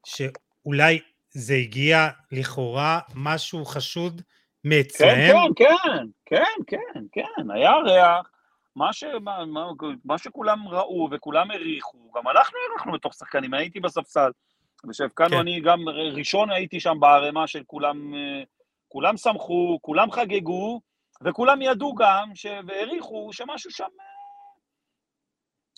[0.06, 1.00] שאולי
[1.30, 4.22] זה הגיע לכאורה משהו חשוד
[4.62, 5.54] כן, מאצלהם?
[5.54, 8.30] כן, כן, כן, כן, כן, היה ריח,
[8.76, 9.70] מה, ש, מה, מה,
[10.04, 14.30] מה שכולם ראו וכולם העריכו, גם אנחנו הערכנו בתוך שחקנים, הייתי בספסל,
[14.88, 15.38] ושהבקענו, כן.
[15.38, 18.42] אני גם ראשון הייתי שם בערימה של כולם, אה,
[18.88, 20.80] כולם שמחו, כולם חגגו,
[21.22, 24.04] וכולם ידעו גם, ש, והעריכו שמשהו שם אה,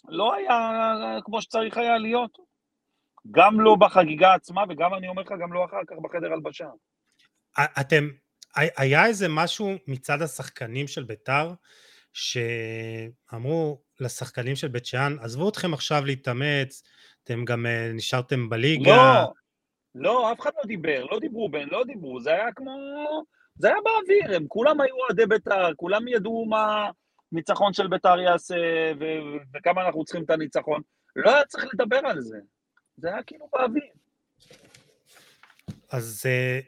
[0.09, 2.39] לא היה כמו שצריך היה להיות.
[3.31, 6.69] גם לא בחגיגה עצמה, וגם, אני אומר לך, גם לא אחר כך בחדר הלבשה.
[7.81, 8.09] אתם,
[8.55, 11.53] היה איזה משהו מצד השחקנים של ביתר,
[12.13, 16.83] שאמרו לשחקנים של בית שאן, עזבו אתכם עכשיו להתאמץ,
[17.25, 18.97] אתם גם אה, נשארתם בליגה.
[18.97, 19.33] לא,
[19.95, 22.73] לא, אף אחד לא דיבר, לא דיברו בין, לא דיברו, זה היה כמו...
[23.55, 26.91] זה היה באוויר, הם כולם היו אוהדי בית"ר, כולם ידעו מה
[27.33, 28.57] ניצחון של בית"ר יעשה,
[29.01, 30.83] ו- וכמה אנחנו צריכים את הניצחון.
[31.17, 32.39] לא היה צריך לדבר על זה.
[32.97, 33.83] זה היה כאילו באוויר.
[35.91, 36.61] אז אה,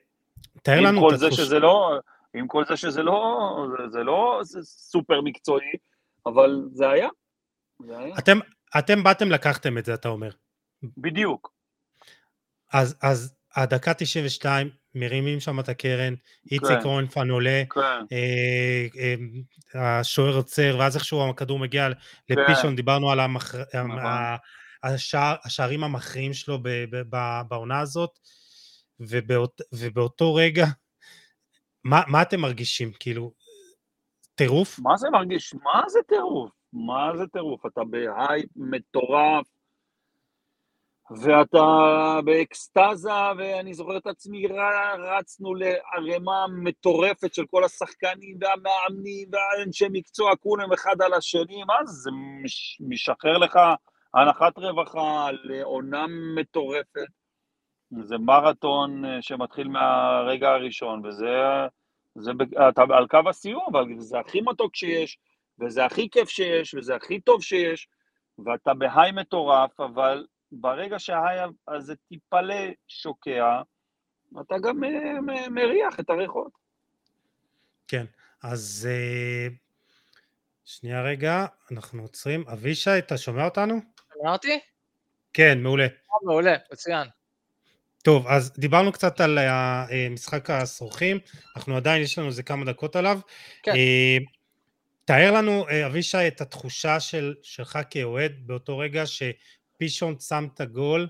[0.62, 1.40] תאר עם לנו כל את זה התחוש...
[1.40, 1.98] שזה לא...
[2.34, 3.66] עם כל זה שזה לא...
[3.70, 5.72] זה, זה לא זה סופר מקצועי,
[6.26, 7.09] אבל זה היה.
[7.86, 8.14] זה היה.
[8.18, 8.39] אתם,
[8.78, 10.30] אתם באתם לקחתם את זה, אתה אומר.
[10.97, 11.52] בדיוק.
[12.72, 16.14] אז, אז הדקה 92, מרימים שם את הקרן,
[16.52, 16.89] איציק כן.
[16.89, 17.80] רונפן עולה, כן,
[18.12, 18.86] אה,
[19.74, 21.89] אה, השוער עוצר, ואז איכשהו הכדור מגיע
[22.28, 23.55] לפישונט, דיברנו על המח...
[23.55, 24.01] נכון.
[24.82, 26.59] השער, השערים המכריעים שלו
[27.48, 28.18] בעונה הזאת,
[29.09, 30.65] ובאות, ובאותו רגע,
[31.85, 32.93] מה, מה אתם מרגישים?
[33.01, 33.33] כאילו,
[34.35, 34.79] טירוף?
[34.79, 35.55] מה זה מרגיש?
[35.55, 36.51] מה זה טירוף?
[36.73, 37.66] מה זה טירוף?
[37.66, 39.47] אתה בהייפ מטורף,
[41.11, 41.61] ואתה
[42.24, 44.47] באקסטזה, ואני זוכר את עצמי,
[44.99, 51.93] רצנו לערימה מטורפת של כל השחקנים והמאמנים והאנשי מקצוע, כולם אחד על השני, מה זה?
[51.93, 52.11] זה
[52.43, 53.59] מש- משחרר לך
[54.15, 56.07] הנחת רווחה לעונה
[56.37, 57.22] מטורפת.
[58.01, 61.27] זה מרתון אה, שמתחיל מהרגע הראשון, וזה
[62.14, 62.31] זה,
[62.69, 65.19] אתה על קו הסיום, אבל זה הכי מתוק שיש,
[65.59, 67.89] וזה הכי כיף שיש, וזה הכי טוב שיש,
[68.44, 73.62] ואתה בהיי מטורף, אבל ברגע שההיי הזה טיפלה שוקע,
[74.40, 76.52] אתה גם אה, מ- מריח את הריחות.
[77.89, 78.05] כן,
[78.43, 79.48] אז אה,
[80.64, 82.44] שנייה רגע, אנחנו עוצרים.
[82.52, 83.74] אבישי, אתה שומע אותנו?
[84.14, 84.60] שומע אותי?
[85.32, 85.86] כן, מעולה.
[86.23, 87.09] מעולה, מצוין.
[88.03, 91.19] טוב, אז דיברנו קצת על אה, משחק הסורחים,
[91.57, 93.20] אנחנו עדיין, יש לנו איזה כמה דקות עליו.
[93.62, 93.73] כן.
[93.73, 94.19] אה,
[95.05, 101.09] תאר לנו, אה, אבישי, את התחושה של, שלך כאוהד באותו רגע שפישון שם את הגול,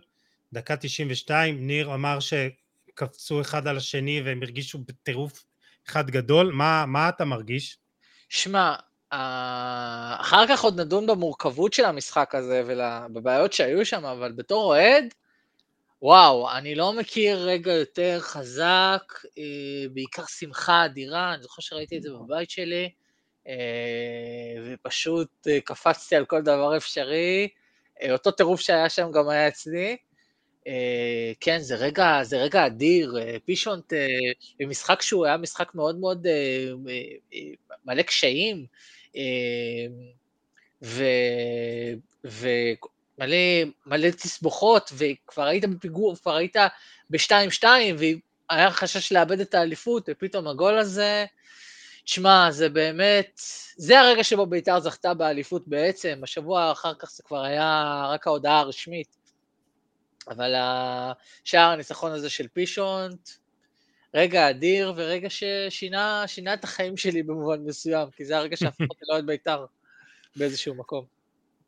[0.53, 5.45] דקה 92, ניר אמר שקפצו אחד על השני והם הרגישו בטירוף
[5.89, 7.79] אחד גדול, מה, מה אתה מרגיש?
[8.29, 8.75] שמע,
[10.21, 15.15] אחר כך עוד נדון במורכבות של המשחק הזה ובבעיות שהיו שם, אבל בתור אוהד,
[16.03, 19.03] וואו, אני לא מכיר רגע יותר חזק,
[19.39, 22.91] אה, בעיקר שמחה אדירה, אני זוכר שראיתי את זה בבית שלי,
[23.49, 23.55] אה,
[24.67, 27.49] ופשוט קפצתי על כל דבר אפשרי.
[28.11, 29.97] אותו טירוף שהיה שם גם היה אצלי.
[31.41, 33.15] כן, זה רגע, זה רגע אדיר.
[33.45, 33.93] פישונט,
[34.61, 36.27] במשחק שהוא היה משחק מאוד מאוד
[37.85, 38.67] מלא קשיים,
[40.83, 42.92] ומלא
[43.87, 46.57] מלא תסבוכות, וכבר היית בפיגור, כבר היית
[47.11, 47.65] ב-2-2,
[47.99, 51.25] והיה חשש לאבד את האליפות, ופתאום הגול הזה,
[52.05, 53.41] תשמע, זה באמת,
[53.77, 58.59] זה הרגע שבו בית"ר זכתה באליפות בעצם, השבוע אחר כך זה כבר היה רק ההודעה
[58.59, 59.17] הרשמית.
[60.29, 63.31] אבל השער הניצחון הזה של פישונט,
[64.15, 66.25] רגע אדיר ורגע ששינה
[66.55, 69.67] את החיים שלי במובן מסוים, כי זה הרגע שהפך אותי לאוהד בית"ר
[70.37, 71.05] באיזשהו מקום.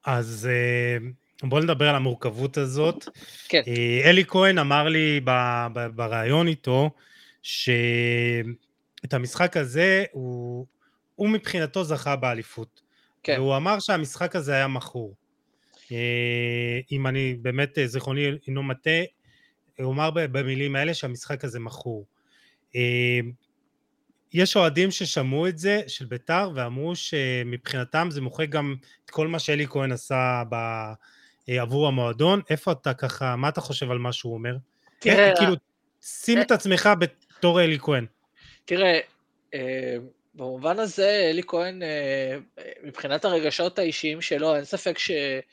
[0.05, 0.49] אז
[1.43, 3.09] אה, בואו נדבר על המורכבות הזאת.
[3.49, 3.63] כן.
[3.67, 5.21] אה, אלי כהן אמר לי
[5.95, 6.91] בריאיון איתו,
[7.43, 10.67] שאת המשחק הזה הוא,
[11.15, 12.81] הוא מבחינתו זכה באליפות.
[13.23, 13.37] כן.
[13.39, 15.15] והוא אמר שהמשחק הזה היה מכור.
[15.93, 18.91] אה, אם אני באמת, זיכרוני אינו מטה,
[19.79, 22.07] הוא אמר במילים האלה שהמשחק הזה מכור.
[22.77, 23.21] אה,
[24.33, 28.75] יש אוהדים ששמעו את זה, של בית"ר, ואמרו שמבחינתם זה מוחק גם
[29.05, 30.57] את כל מה שאלי כהן עשה ב...
[31.49, 32.41] אה, עבור המועדון.
[32.51, 34.57] איפה אתה ככה, מה אתה חושב על מה שהוא אומר?
[34.99, 35.31] תראה...
[35.31, 35.55] איך, כאילו,
[36.03, 38.07] שים את עצמך בתור אלי כהן.
[38.65, 39.01] תראה,
[39.55, 39.97] אה,
[40.35, 41.83] במובן הזה, אלי כהן,
[42.85, 45.45] מבחינת הרגשות האישיים שלו, אין ספק שאני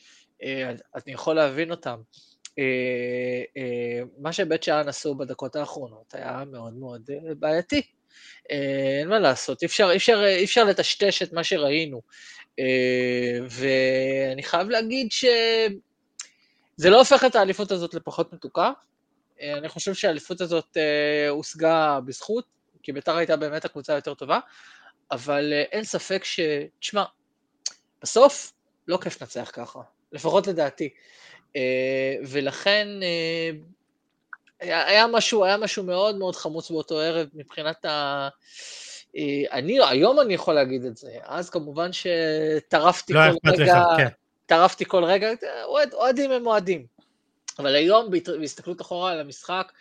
[1.07, 2.01] יכול להבין אותם.
[2.59, 7.81] אה, אה, מה שבית שאן עשו בדקות האחרונות היה מאוד מאוד אה, בעייתי.
[8.49, 12.01] אין מה לעשות, אי אפשר, אי אפשר, אי אפשר לטשטש את מה שראינו.
[13.49, 18.71] ואני חייב להגיד שזה לא הופך את האליפות הזאת לפחות מתוקה.
[19.41, 20.77] אני חושב שהאליפות הזאת
[21.29, 22.45] הושגה בזכות,
[22.83, 24.39] כי ביתר הייתה באמת הקבוצה היותר טובה,
[25.11, 26.39] אבל אין ספק ש...
[26.79, 27.03] תשמע,
[28.01, 28.53] בסוף
[28.87, 29.79] לא כיף לנצח ככה,
[30.11, 30.89] לפחות לדעתי.
[31.55, 33.51] אה, ולכן אה,
[34.59, 38.29] היה, משהו, היה משהו מאוד מאוד חמוץ באותו ערב מבחינת ה...
[39.15, 43.97] אה, אני, היום אני יכול להגיד את זה, אז כמובן שטרפתי לא כל רגע, לך,
[43.97, 44.07] כן.
[44.45, 45.29] טרפתי כל רגע,
[45.63, 46.85] אוהד, אוהדים הם אוהדים.
[47.59, 49.71] אבל היום בהסתכלות אחורה על המשחק,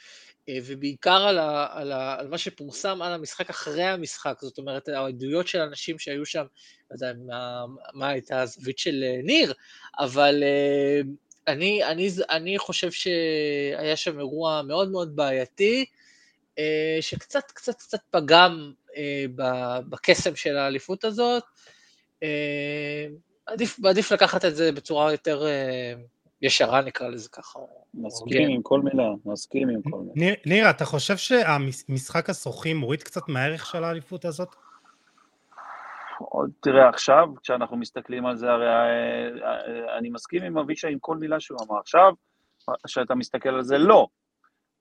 [0.50, 5.48] ובעיקר על, ה, על, ה, על מה שפורסם על המשחק אחרי המשחק, זאת אומרת העדויות
[5.48, 6.44] של אנשים שהיו שם,
[6.90, 9.52] לא יודע מה, מה הייתה הזווית של ניר,
[9.98, 10.42] אבל
[11.48, 15.84] אני, אני, אני חושב שהיה שם אירוע מאוד מאוד בעייתי,
[16.58, 18.79] אה, שקצת קצת קצת פגם אה,
[19.88, 21.42] בקסם של האליפות הזאת.
[22.22, 23.06] אה,
[23.46, 25.44] עדיף, עדיף לקחת את זה בצורה יותר
[26.42, 27.58] ישרה, נקרא לזה ככה.
[27.94, 30.34] מסכים עם כל מילה, מסכים עם כל מילה.
[30.46, 34.54] ניר, אתה חושב שהמשחק השוחים מוריד קצת מהערך של האליפות הזאת?
[36.18, 40.98] עוד תראה, עכשיו, כשאנחנו מסתכלים על זה, הרי אה, אה, אני מסכים עם אבישי עם
[40.98, 41.78] כל מילה שהוא אמר.
[41.78, 42.12] עכשיו,
[42.86, 44.06] כשאתה מסתכל על זה, לא.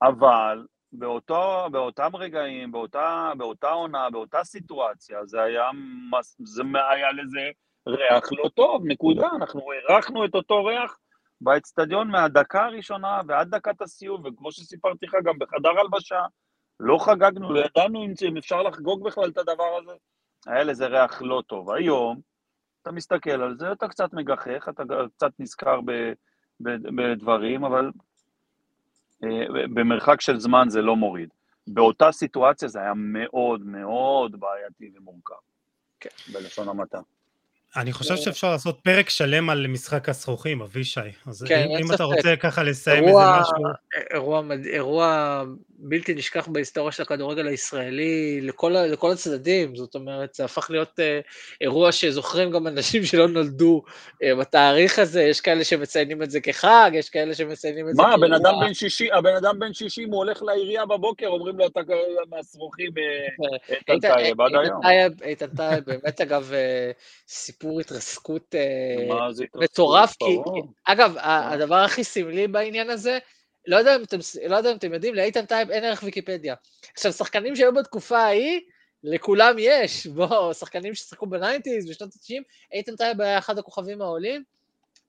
[0.01, 5.69] אבל באותו, באותם רגעים, באותה, באותה עונה, באותה סיטואציה, זה היה,
[6.39, 7.49] זה היה לזה
[7.87, 9.27] ריח לא טוב, נקודה.
[9.35, 10.97] אנחנו הערכנו את אותו ריח
[11.41, 16.25] באצטדיון מהדקה הראשונה ועד דקת הסיום, וכמו שסיפרתי לך, גם בחדר הלבשה,
[16.79, 19.91] לא חגגנו, לא ידענו אם אפשר לחגוג בכלל את הדבר הזה.
[20.47, 21.71] היה לזה ריח לא טוב.
[21.71, 22.19] היום,
[22.81, 24.83] אתה מסתכל על זה, אתה קצת מגחך, אתה
[25.15, 25.91] קצת נזכר ב,
[26.59, 27.91] ב, בדברים, אבל
[29.73, 31.29] במרחק של זמן זה לא מוריד.
[31.67, 35.35] באותה סיטואציה זה היה מאוד מאוד בעייתי ומורכב,
[35.99, 36.99] כן, בלשון המעטה.
[37.75, 40.99] אני חושב שאפשר לעשות פרק שלם על משחק הזכוכים, אבישי.
[41.25, 43.55] אז כן, אם, אם אתה רוצה ככה לסיים אירוע, איזה משהו...
[44.13, 45.43] אירוע, אירוע
[45.81, 51.19] בלתי נשכח בהיסטוריה של הכדורגל הישראלי לכל, לכל הצדדים, זאת אומרת, זה הפך להיות אה,
[51.61, 53.83] אירוע שזוכרים גם אנשים שלא נולדו
[54.23, 58.09] אה, בתאריך הזה, יש כאלה שמציינים את זה כחג, יש כאלה שמציינים את מה, זה
[58.09, 58.19] כחג.
[58.19, 61.67] מה, הבן אדם בן 60, הבן אדם בן 60, הוא הולך לעירייה בבוקר, אומרים לו,
[61.67, 61.79] אתה
[62.29, 65.15] מהשרוכים אה, איתן טייב, עד היום.
[65.23, 66.51] איתן טייב, באמת אגב,
[67.27, 70.37] סיפור התרסקות אה, מטורף, כי,
[70.85, 71.53] אגב, אה.
[71.53, 73.19] הדבר הכי סמלי בעניין הזה,
[73.69, 74.17] לא יודע, אם אתם,
[74.47, 76.55] לא יודע אם אתם יודעים, לאיתן טייב אין ערך ויקיפדיה.
[76.93, 78.61] עכשיו, שחקנים שהיו בתקופה ההיא,
[79.03, 82.43] לכולם יש, בוא, שחקנים ששיחקו ב nineties בשנות ה-90,
[82.73, 84.43] איתן טייב היה אחד הכוכבים העולים,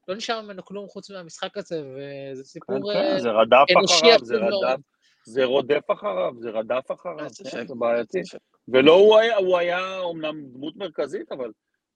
[0.08, 4.18] לא נשאר ממנו כלום חוץ מהמשחק הזה, וזה כן, סיפור כן, אה, זה רדף אחריו,
[4.22, 4.36] זה.
[4.36, 4.80] רדף,
[5.24, 8.20] זה רודף אחריו, זה רדף אחריו, ספק, כן, זה בעייתי.
[8.68, 11.50] ולא הוא היה, הוא היה אומנם דמות מרכזית, אבל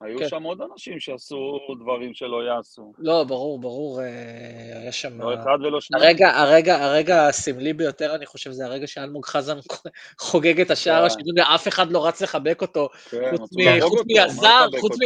[0.05, 0.29] היו כן.
[0.29, 2.93] שם עוד אנשים שעשו דברים שלא יעשו.
[2.99, 4.07] לא, ברור, ברור, אה,
[4.81, 5.23] היה שם...
[5.23, 6.05] לא אחד ולא שניים.
[6.05, 9.57] הרגע, הרגע, הרגע הסמלי ביותר, אני חושב, זה הרגע שאלמוג חזן
[10.21, 11.07] חוגג את השער כן.
[11.07, 13.51] השני, ואף אחד לא רץ לחבק אותו, כן, חוץ
[14.17, 14.97] מהזר, חוץ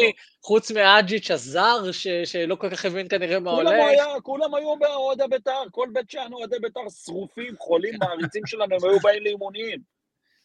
[0.42, 3.88] חוץ מאג'יץ' הזר, ש- שלא כל כך הבין כנראה מה כולם הולך.
[3.88, 8.90] היה, כולם היו באוהדי בית"ר, כל בית שאן אוהדי בית"ר שרופים, חולים, מעריצים שלנו, הם
[8.90, 9.78] היו באים לאימונים.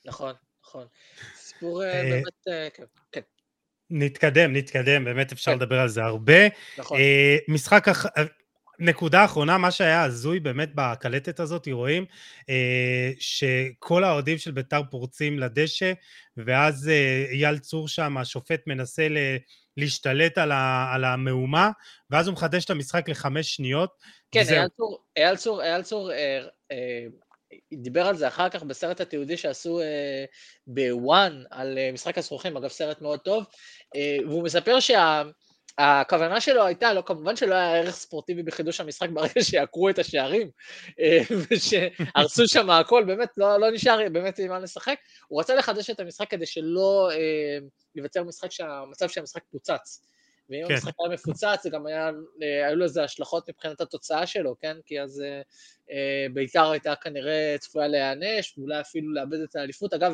[0.06, 0.86] נכון, נכון.
[1.36, 3.22] סיפור אה, אה, באמת, כן, כן,
[3.96, 5.58] נתקדם, נתקדם, באמת אפשר כן.
[5.58, 6.48] לדבר על זה הרבה.
[6.78, 6.98] נכון.
[7.00, 8.24] אה, משחק, אח- אה,
[8.80, 12.06] נקודה אחרונה, מה שהיה הזוי באמת בקלטת הזאת, רואים
[12.50, 15.94] אה, שכל האוהדים של ביתר פורצים לדשא,
[16.38, 19.38] ואז אה, אייל צור שם, השופט מנסה ל-
[19.78, 21.70] להשתלט על, ה, על המהומה,
[22.10, 23.90] ואז הוא מחדש את המשחק לחמש שניות.
[24.32, 24.40] כן.
[24.50, 26.40] אייל צור, אייל צור, אייל צור אה,
[26.72, 27.06] אה,
[27.74, 30.26] דיבר על זה אחר כך בסרט התיעודי שעשו אה,
[30.68, 33.44] בוואן על אה, משחק הזכוכים, אגב סרט מאוד טוב,
[33.96, 39.44] אה, והוא מספר שהכוונה שלו הייתה, לא, כמובן שלא היה ערך ספורטיבי בחידוש המשחק ברגע
[39.44, 40.50] שיעקרו את השערים,
[41.00, 41.20] אה,
[41.52, 44.98] ושהרסו שם הכל, באמת לא, לא נשאר באמת עם מה לשחק,
[45.28, 47.58] הוא רצה לחדש את המשחק כדי שלא אה,
[47.96, 50.13] ייווצר משחק שהמצב שהמשחק פוצץ.
[50.54, 50.74] ואם כן.
[50.74, 52.10] המשחק היה מפוצץ, זה גם היה,
[52.44, 54.78] אה, היו לזה השלכות מבחינת התוצאה שלו, כן?
[54.86, 55.42] כי אז אה,
[55.92, 59.94] אה, בית"ר הייתה כנראה צפויה להיענש, ואולי אפילו לאבד את האליפות.
[59.94, 60.14] אגב,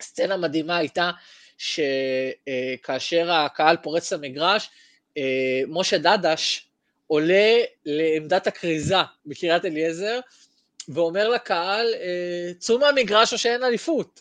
[0.00, 1.10] סצנה מדהימה הייתה
[1.58, 4.70] שכאשר הקהל פורץ למגרש,
[5.16, 6.68] אה, משה דדש
[7.06, 8.96] עולה לעמדת הכריזה
[9.26, 10.20] בקריית אליעזר,
[10.88, 14.20] ואומר לקהל, אה, צאו מהמגרש או שאין אליפות.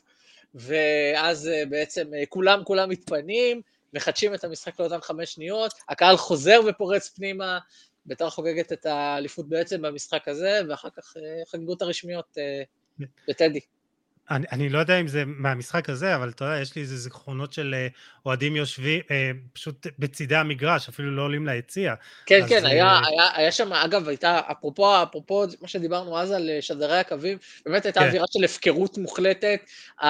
[0.56, 3.62] ואז אה, בעצם אה, כולם כולם מתפנים,
[3.94, 7.60] מחדשים את המשחק לאותן חמש שניות, הקהל חוזר ופורץ פנימה,
[8.06, 12.64] בית"ר חוגגת את האליפות בעצם במשחק הזה, ואחר כך אה, חגגו את הרשמיות אה,
[13.28, 13.60] בטדי.
[14.32, 17.54] אני, אני לא יודע אם זה מהמשחק הזה, אבל אתה יודע, יש לי איזה זיכרונות
[17.54, 17.88] של אה,
[18.26, 21.94] אוהדים יושבים אה, פשוט בצידי המגרש, אפילו לא עולים ליציע.
[22.26, 26.32] כן, אז, כן, היה, אה, היה, היה שם, אגב, הייתה, אפרופו, אפרופו מה שדיברנו אז
[26.32, 28.06] על אה, שדרי הקווים, באמת הייתה כן.
[28.06, 29.60] אווירה של הפקרות מוחלטת,
[30.02, 30.08] ה,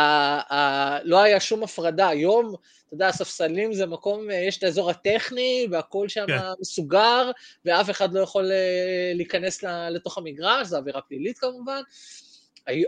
[0.53, 2.07] ה, לא היה שום הפרדה.
[2.07, 2.56] היום,
[2.88, 6.40] אתה יודע, הספסלים זה מקום, אה, יש את האזור הטכני, והכל שם כן.
[6.60, 7.31] מסוגר,
[7.65, 11.81] ואף אחד לא יכול אה, להיכנס לתוך המגרש, זו עבירה פלילית כמובן.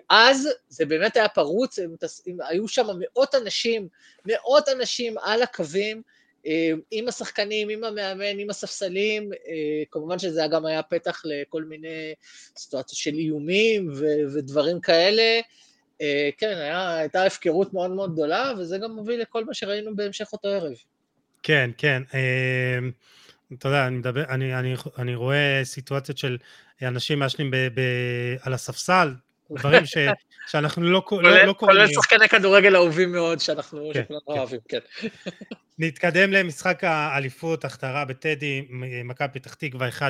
[0.10, 1.96] אז זה באמת היה פרוץ, הם
[2.28, 3.88] הם- היו שם מאות אנשים,
[4.26, 6.02] מאות אנשים על הקווים,
[6.46, 12.14] אה, עם השחקנים, עם המאמן, עם הספסלים, אה, כמובן שזה גם היה פתח לכל מיני
[12.58, 15.40] סיטואציות של איומים ו- ודברים כאלה.
[16.02, 20.30] אה, כן, היה, הייתה הפקרות מאוד מאוד גדולה, וזה גם מוביל לכל מה שראינו בהמשך
[20.34, 20.74] אותו ערב.
[21.44, 22.02] כן, כן.
[23.54, 26.38] אתה יודע, אני מדבר, אני, אני, אני רואה סיטואציות של
[26.82, 27.52] אנשים מעשנים
[28.42, 29.14] על הספסל,
[29.52, 29.98] דברים ש,
[30.48, 31.78] שאנחנו לא, לא, לא קוראים.
[31.78, 31.88] כולל.
[31.88, 34.14] שחקני כדורגל אהובים מאוד, שאנחנו, כן, כן.
[34.28, 34.80] אוהבים, כן.
[35.80, 38.66] נתקדם למשחק האליפות, הכתרה בטדי,
[39.06, 40.02] מכבי פתח תקווה 1-0,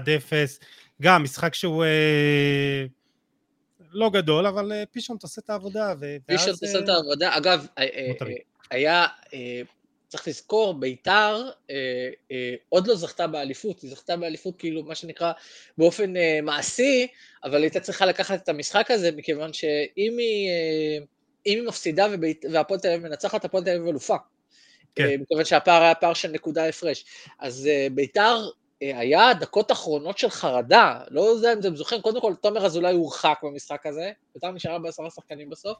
[1.01, 2.85] גם משחק שהוא אה,
[3.91, 5.93] לא גדול, אבל אה, פישון תעשה את העבודה.
[6.29, 7.37] ואז, תעשה את אה, העבודה.
[7.37, 8.11] אגב, אה,
[8.71, 9.05] היה,
[10.15, 11.75] צריך לזכור, ביתר אה,
[12.31, 15.31] אה, עוד לא זכתה באליפות, היא זכתה באליפות כאילו, מה שנקרא,
[15.77, 17.07] באופן אה, מעשי,
[17.43, 21.05] אבל הייתה צריכה לקחת את המשחק הזה, מכיוון שאם היא, אה,
[21.45, 22.07] היא מפסידה
[22.51, 24.15] והפועל תל אביב מנצחת, הפועל תל אביב אלופה.
[24.95, 25.03] כן.
[25.03, 27.05] אה, מכיוון שהפער היה פער של נקודה הפרש.
[27.39, 28.37] אז אה, ביתר
[28.81, 32.93] אה, היה דקות אחרונות של חרדה, לא יודע אם אתם זוכרים, קודם כל תומר אזולאי
[32.93, 35.77] הורחק במשחק הזה, ביתר נשארה בעשרה שחקנים בסוף,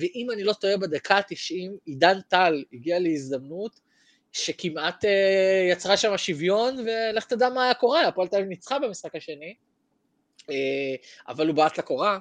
[0.00, 3.80] ואם אני לא טועה בדקה ה-90, עידן טל הגיע להזדמנות
[4.32, 9.16] שכמעט אה, יצרה שם שוויון, ולך תדע מה היה קורה, הפועל תל אביב ניצחה במשחק
[9.16, 9.54] השני,
[10.50, 10.54] אה,
[11.28, 12.18] אבל הוא בעט לקורה,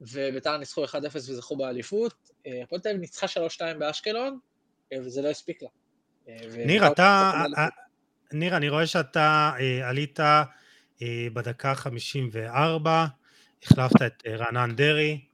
[0.00, 2.14] וביתר ניצחו 1-0 וזכו באליפות.
[2.46, 4.38] אה, הפועל תל אביב ניצחה 3-2 באשקלון,
[4.92, 5.68] אה, וזה לא הספיק לה.
[6.28, 7.32] אה, ניר, אתה.
[8.32, 10.44] ניר, אני רואה שאתה אה, עלית אה,
[11.32, 13.06] בדקה 54,
[13.62, 15.29] החלפת את רענן דרעי.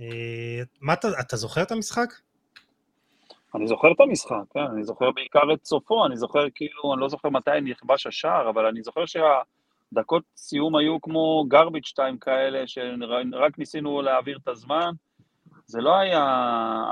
[0.00, 2.08] אה, מה אתה, אתה זוכר את המשחק?
[3.54, 7.08] אני זוכר את המשחק, כן, אני זוכר בעיקר את סופו, אני זוכר כאילו, אני לא
[7.08, 13.58] זוכר מתי נכבש השער, אבל אני זוכר שהדקות סיום היו כמו garbage time כאלה, שרק
[13.58, 14.90] ניסינו להעביר את הזמן.
[15.66, 16.24] זה לא היה,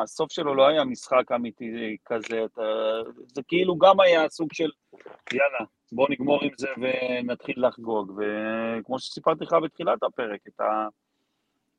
[0.02, 2.62] הסוף שלו לא היה משחק אמיתי כזה, אתה,
[3.34, 4.70] זה כאילו גם היה סוג של,
[5.32, 5.58] יאללה,
[5.92, 8.12] בוא נגמור עם זה ונתחיל לחגוג.
[8.12, 10.88] וכמו שסיפרתי לך בתחילת הפרק, את ה...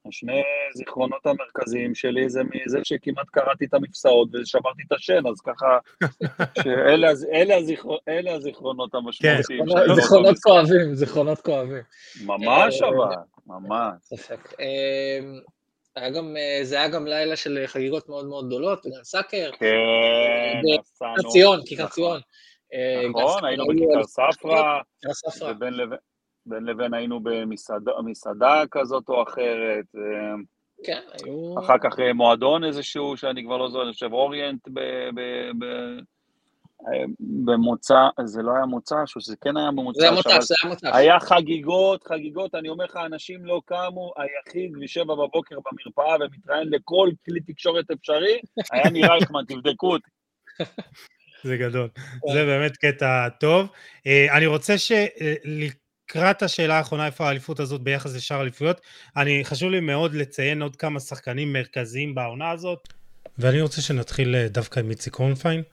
[0.09, 0.41] השני
[0.73, 5.77] זיכרונות המרכזיים שלי זה מזה שכמעט קראתי את המפסעות ושברתי את השן, אז ככה,
[6.63, 9.65] שאלה אלה הזיכר- אלה הזיכרונות המשמעותיים.
[9.67, 10.35] לא זיכרונות.
[10.43, 11.81] כואבים, זיכרונות כואבים.
[12.25, 13.15] ממש אה, אבל,
[13.47, 13.93] ממש.
[14.01, 14.53] ספק.
[14.59, 15.39] אמ,
[15.95, 19.65] היה גם, אה, זה היה גם לילה של חגיגות מאוד מאוד גדולות, וגם סאקר, כן,
[20.63, 21.15] ב- נסענו.
[21.15, 21.93] כיכר ציון, כיכר נכון.
[21.95, 22.19] ציון.
[22.73, 24.79] אה, גם נכון, היינו בכיכר ספרא.
[25.51, 25.97] ובין לבין-
[26.45, 29.85] בין לבין היינו במסעדה מסעדה כזאת או אחרת.
[29.95, 30.35] אה,
[30.83, 31.59] כן, היו...
[31.59, 34.79] אחר כך אה, מועדון איזשהו, שאני כבר לא זוכר, אני חושב אוריינט ב...
[35.15, 35.21] ב,
[35.59, 35.65] ב
[36.87, 40.83] אה, במוצא, זה לא היה מוצא, שזה כן היה במוצא, זה המוצ"ש, זה המוצ"ש.
[40.83, 47.09] היה חגיגות, חגיגות, אני אומר לך, אנשים לא קמו, היחיד משבע בבוקר במרפאה ומתראיין לכל
[47.25, 48.39] כלי תקשורת אפשרי,
[48.71, 50.09] היה ניר רייכמן, תבדקו אותי.
[51.43, 51.87] זה גדול.
[52.33, 53.67] זה באמת קטע טוב.
[54.31, 54.77] אני רוצה
[56.07, 58.81] שלקראת השאלה האחרונה, איפה האליפות הזאת ביחס לשאר האליפויות,
[59.17, 62.87] אני, חשוב לי מאוד לציין עוד כמה שחקנים מרכזיים בעונה הזאת,
[63.37, 65.63] ואני רוצה שנתחיל אה, דווקא עם איציק רונפיין,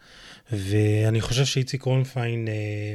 [0.53, 2.95] ואני חושב שאיציק רונפיין אה,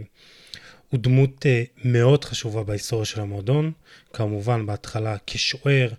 [0.90, 3.72] הוא דמות אה, מאוד חשובה בהיסטוריה של המועדון,
[4.14, 5.90] כמובן בהתחלה כשוער,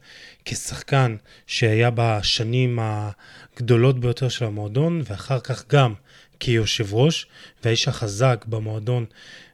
[0.44, 1.16] כשחקן
[1.46, 5.94] שהיה בשנים הגדולות ביותר של המועדון, ואחר כך גם
[6.40, 7.26] כיושב ראש,
[7.64, 9.04] והאיש החזק במועדון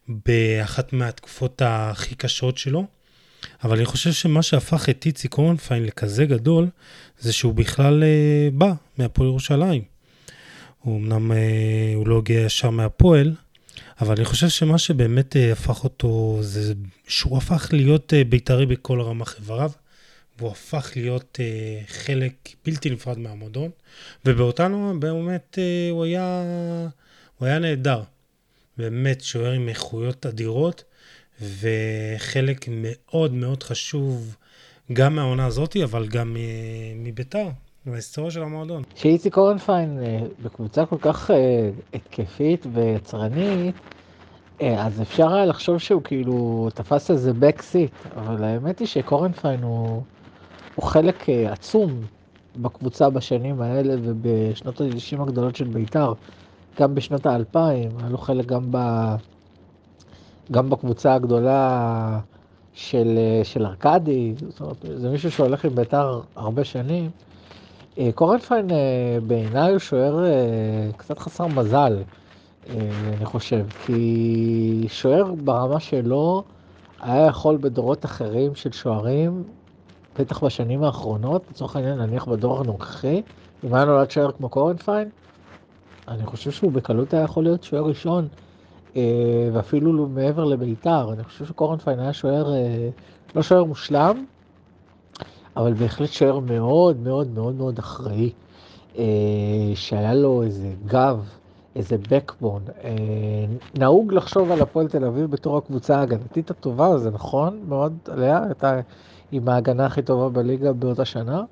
[0.08, 2.86] באחת מהתקופות הכי קשות שלו.
[3.64, 6.68] אבל אני חושב שמה שהפך את איציק אורנפיין לכזה גדול,
[7.18, 9.82] זה שהוא בכלל אה, בא מהפועל ירושלים.
[10.80, 13.34] הוא אמנם, אה, הוא לא הגיע ישר מהפועל,
[14.00, 16.74] אבל אני חושב שמה שבאמת אה, הפך אותו, זה
[17.08, 19.70] שהוא הפך להיות אה, בית"רי בכל רמ"ח איבריו,
[20.38, 22.32] והוא הפך להיות אה, חלק
[22.64, 23.70] בלתי נפרד מהמועדון,
[24.24, 26.42] ובאותנו באמת אה, הוא היה,
[27.38, 28.02] הוא היה נהדר.
[28.78, 30.84] באמת שוער עם איכויות אדירות,
[31.40, 34.36] וחלק מאוד מאוד חשוב
[34.92, 36.42] גם מהעונה הזאתי, אבל גם אה,
[36.96, 37.46] מביתר,
[37.86, 38.82] מההיסטוריה של המועדון.
[38.94, 43.74] שאיציק אורנפיין אה, בקבוצה כל כך אה, התקפית ויצרנית,
[44.60, 50.02] אז אפשר היה לחשוב שהוא כאילו תפס איזה backseat, אבל האמת היא שקורנפיין הוא,
[50.74, 52.02] הוא חלק עצום
[52.56, 56.12] בקבוצה בשנים האלה ובשנות ה-90 הגדולות של בית"ר,
[56.80, 58.78] גם בשנות האלפיים, היה לו חלק גם, ב,
[60.50, 62.18] גם בקבוצה הגדולה
[62.74, 67.10] של, של ארכדי, זאת אומרת, זה מישהו שהולך עם בית"ר הרבה שנים.
[67.98, 68.76] אה, קורנפיין אה,
[69.26, 70.30] בעיניי הוא שוער אה,
[70.96, 72.02] קצת חסר מזל,
[72.70, 76.42] אני חושב, כי שוער ברמה שלו
[77.00, 79.42] היה יכול בדורות אחרים של שוערים,
[80.18, 83.22] בטח בשנים האחרונות, לצורך העניין נניח בדור הנוכחי,
[83.64, 85.08] אם היה נולד שוער כמו קורנפיין,
[86.08, 88.28] אני חושב שהוא בקלות היה יכול להיות שוער ראשון,
[88.96, 89.02] אה,
[89.52, 92.88] ואפילו לא מעבר לביתר, אני חושב שקורנפיין היה שוער, אה,
[93.34, 94.24] לא שוער מושלם,
[95.56, 98.30] אבל בהחלט שוער מאוד מאוד מאוד מאוד אחראי,
[98.98, 99.04] אה,
[99.74, 101.24] שהיה לו איזה גב,
[101.76, 102.70] איזה backbone.
[103.78, 108.80] נהוג לחשוב על הפועל תל אביב בתור הקבוצה ההגנתית הטובה, זה נכון מאוד עליה, הייתה
[109.32, 111.42] עם ההגנה הכי טובה בליגה באותה שנה,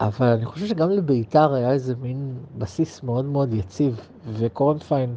[0.00, 4.00] אבל אני חושב שגם לביתר היה איזה מין בסיס מאוד מאוד יציב,
[4.32, 5.16] וקורנפיין,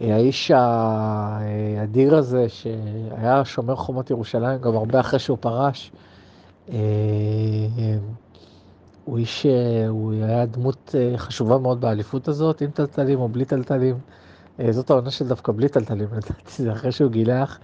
[0.00, 5.92] האיש האדיר הזה, שהיה שומר חומות ירושלים גם הרבה אחרי שהוא פרש,
[6.72, 6.76] אה,
[9.04, 13.44] הוא איש, אה, הוא היה דמות אה, חשובה מאוד באליפות הזאת, עם טלטלים או בלי
[13.44, 13.98] טלטלים.
[14.70, 17.58] זאת העונה של דווקא בלי טלטלים, לדעתי, זה אחרי שהוא גילח.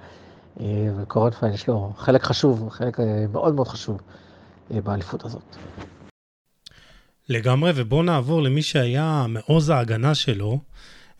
[0.96, 3.00] וקורנפיין יש לו חלק חשוב, חלק
[3.32, 4.00] מאוד מאוד חשוב
[4.70, 5.56] באליפות הזאת.
[7.28, 10.60] לגמרי, ובואו נעבור למי שהיה מעוז ההגנה שלו,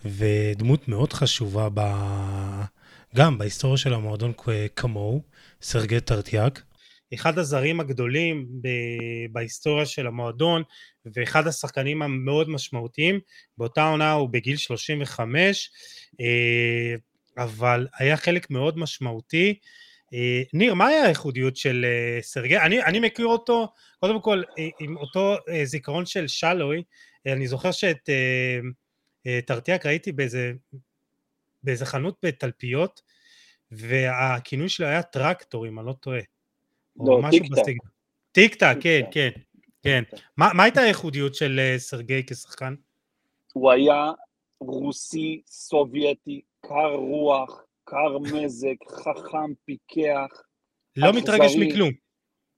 [0.05, 1.81] ודמות מאוד חשובה ב...
[3.17, 4.33] גם בהיסטוריה של המועדון
[4.77, 5.23] כמוהו,
[5.63, 6.63] סרגי טרטיאק.
[7.15, 8.69] אחד הזרים הגדולים ב...
[9.33, 10.63] בהיסטוריה של המועדון,
[11.15, 13.21] ואחד השחקנים המאוד משמעותיים.
[13.59, 15.71] באותה עונה הוא בגיל 35,
[16.21, 16.95] אה,
[17.45, 19.55] אבל היה חלק מאוד משמעותי.
[20.17, 22.59] אה, ניר, מה היה הייחודיות של אה, סרגי?
[22.59, 23.69] אני, אני מכיר אותו,
[24.01, 26.83] קודם כל, אה, עם אותו זיכרון של שלוי,
[27.27, 28.11] אני זוכר שאת
[29.47, 30.53] טרטיאק ראיתי באיזה,
[31.63, 33.03] באיזה חנות בתלפיות,
[33.71, 36.21] והכינוי שלו היה טרקטור, אם אני לא טועה.
[36.97, 37.51] לא, טיק-טק.
[37.51, 37.91] בסגנון.
[38.33, 39.13] טיק טק, כן, טיק-טק.
[39.13, 39.31] כן,
[39.83, 40.03] כן.
[40.37, 42.75] מה, מה הייתה הייחודיות של סרגי כשחקן?
[43.53, 44.11] הוא היה
[44.61, 50.43] רוסי, סובייטי, קר רוח, קר מזג, חכם, פיקח,
[50.97, 51.23] לא אכזרי.
[51.23, 51.91] מתרגש מכלום.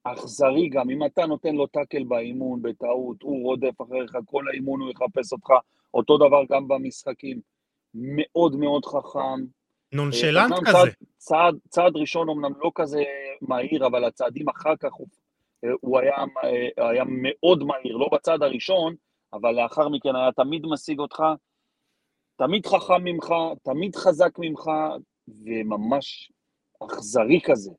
[0.05, 4.91] אכזרי גם, אם אתה נותן לו טאקל באימון בטעות, הוא רודף אחריך, כל האימון הוא
[4.91, 5.51] יחפש אותך,
[5.95, 7.41] אותו דבר גם במשחקים.
[7.95, 9.45] מאוד מאוד חכם.
[9.93, 10.73] נונשלנט כזה.
[10.73, 13.03] צעד, צעד, צעד ראשון אמנם לא כזה
[13.41, 15.07] מהיר, אבל הצעדים אחר כך הוא,
[15.65, 18.95] אה, הוא היה, אה, היה מאוד מהיר, לא בצד הראשון,
[19.33, 21.23] אבל לאחר מכן היה תמיד משיג אותך,
[22.37, 24.71] תמיד חכם ממך, תמיד חזק ממך,
[25.45, 26.33] וממש
[26.85, 27.71] אכזרי כזה.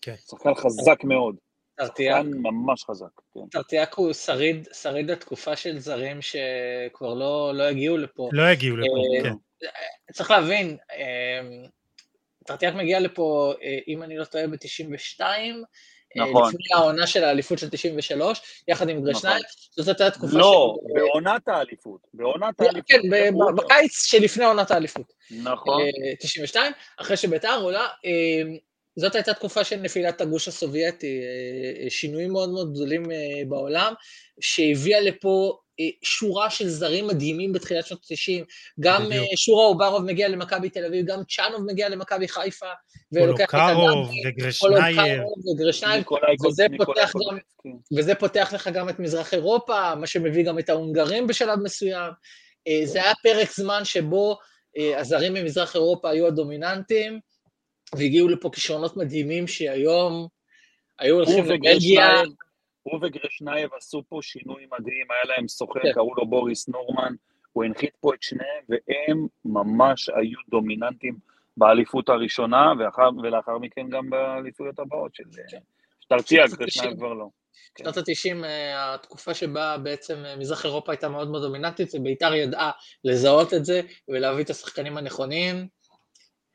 [0.00, 0.14] כן.
[0.16, 1.36] שחקן חזק מאוד.
[1.76, 3.40] טרטיאק, שחקן ממש חזק, כן.
[3.50, 8.28] טרטיאק הוא שריד, שריד התקופה של זרים שכבר לא, לא הגיעו לפה.
[8.32, 9.34] לא הגיעו לפה, אה, כן.
[10.12, 11.66] צריך להבין, אה,
[12.46, 15.20] טרטיאק מגיע לפה, אה, אם אני לא טועה, ב-92,
[16.16, 16.48] נכון.
[16.48, 19.42] לפני העונה של האליפות של 93, יחד עם גרשנייב,
[19.76, 21.00] זאת הייתה תקופה לא, של...
[21.00, 22.00] בעונת האליפות.
[22.14, 22.84] בעונת האליפות.
[22.88, 23.00] כן,
[23.56, 25.12] בקיץ שלפני עונת האליפות.
[25.30, 25.80] נכון.
[25.80, 28.42] אה, 92, אחרי שביתר עולה, אה,
[28.96, 33.16] זאת הייתה תקופה של נפילת הגוש הסובייטי, אה, אה, שינויים מאוד מאוד גדולים אה,
[33.48, 33.94] בעולם,
[34.40, 35.63] שהביאה לפה אה,
[36.02, 38.44] שורה של זרים מדהימים בתחילת שנות ה-90,
[38.80, 39.24] גם בדיוק.
[39.30, 42.66] אה, שורה אוברוב מגיע למכבי תל אביב, גם צ'אנוב מגיע למכבי חיפה,
[43.12, 44.30] ולוקח את הדאבי,
[45.54, 46.04] וגרשנייב.
[46.46, 46.66] וזה.
[47.96, 52.12] וזה פותח לך גם את מזרח אירופה, מה שמביא גם את ההונגרים בשלב מסוים.
[52.68, 54.38] אה, זה היה פרק זמן שבו
[54.78, 57.20] אה, הזרים ממזרח אירופה היו הדומיננטיים,
[57.96, 60.28] והגיעו לפה כישרונות מדהימים שהיום
[60.98, 62.22] היו הולכים לבלגיה.
[62.84, 65.92] הוא וגרשנייב עשו פה שינוי מדהים, היה להם סוכן, כן.
[65.92, 67.14] קראו לו בוריס נורמן,
[67.52, 71.18] הוא הנחית פה את שניהם, והם ממש היו דומיננטים
[71.56, 75.58] באליפות הראשונה, ואחר, ולאחר מכן גם באליפויות הבאות של כן.
[76.08, 76.96] טרטיאק, שנות גרשנייב.
[76.96, 77.28] כבר לא.
[77.74, 77.84] כן.
[77.84, 78.46] שנות ה-90,
[78.76, 82.70] התקופה שבה בעצם אה, מזרח אירופה הייתה מאוד מאוד דומיננטית, ובית"ר ידעה
[83.04, 85.68] לזהות את זה ולהביא את השחקנים הנכונים.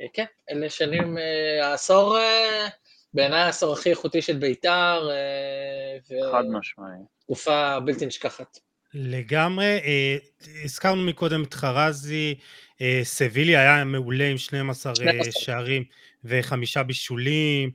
[0.01, 2.67] אה, כן, אלה שנים, אה, העשור, אה,
[3.13, 5.97] בעיניי העשור הכי איכותי של בית"ר, אה,
[6.31, 6.97] חד משמעי.
[7.21, 8.59] ותקופה בלתי נשכחת.
[8.93, 9.65] לגמרי.
[9.65, 10.17] אה,
[10.63, 12.35] הזכרנו מקודם את חרזי,
[12.81, 15.41] אה, סבילי היה מעולה עם 12 אה, 12.
[15.41, 15.83] שערים
[16.23, 17.71] וחמישה בישולים.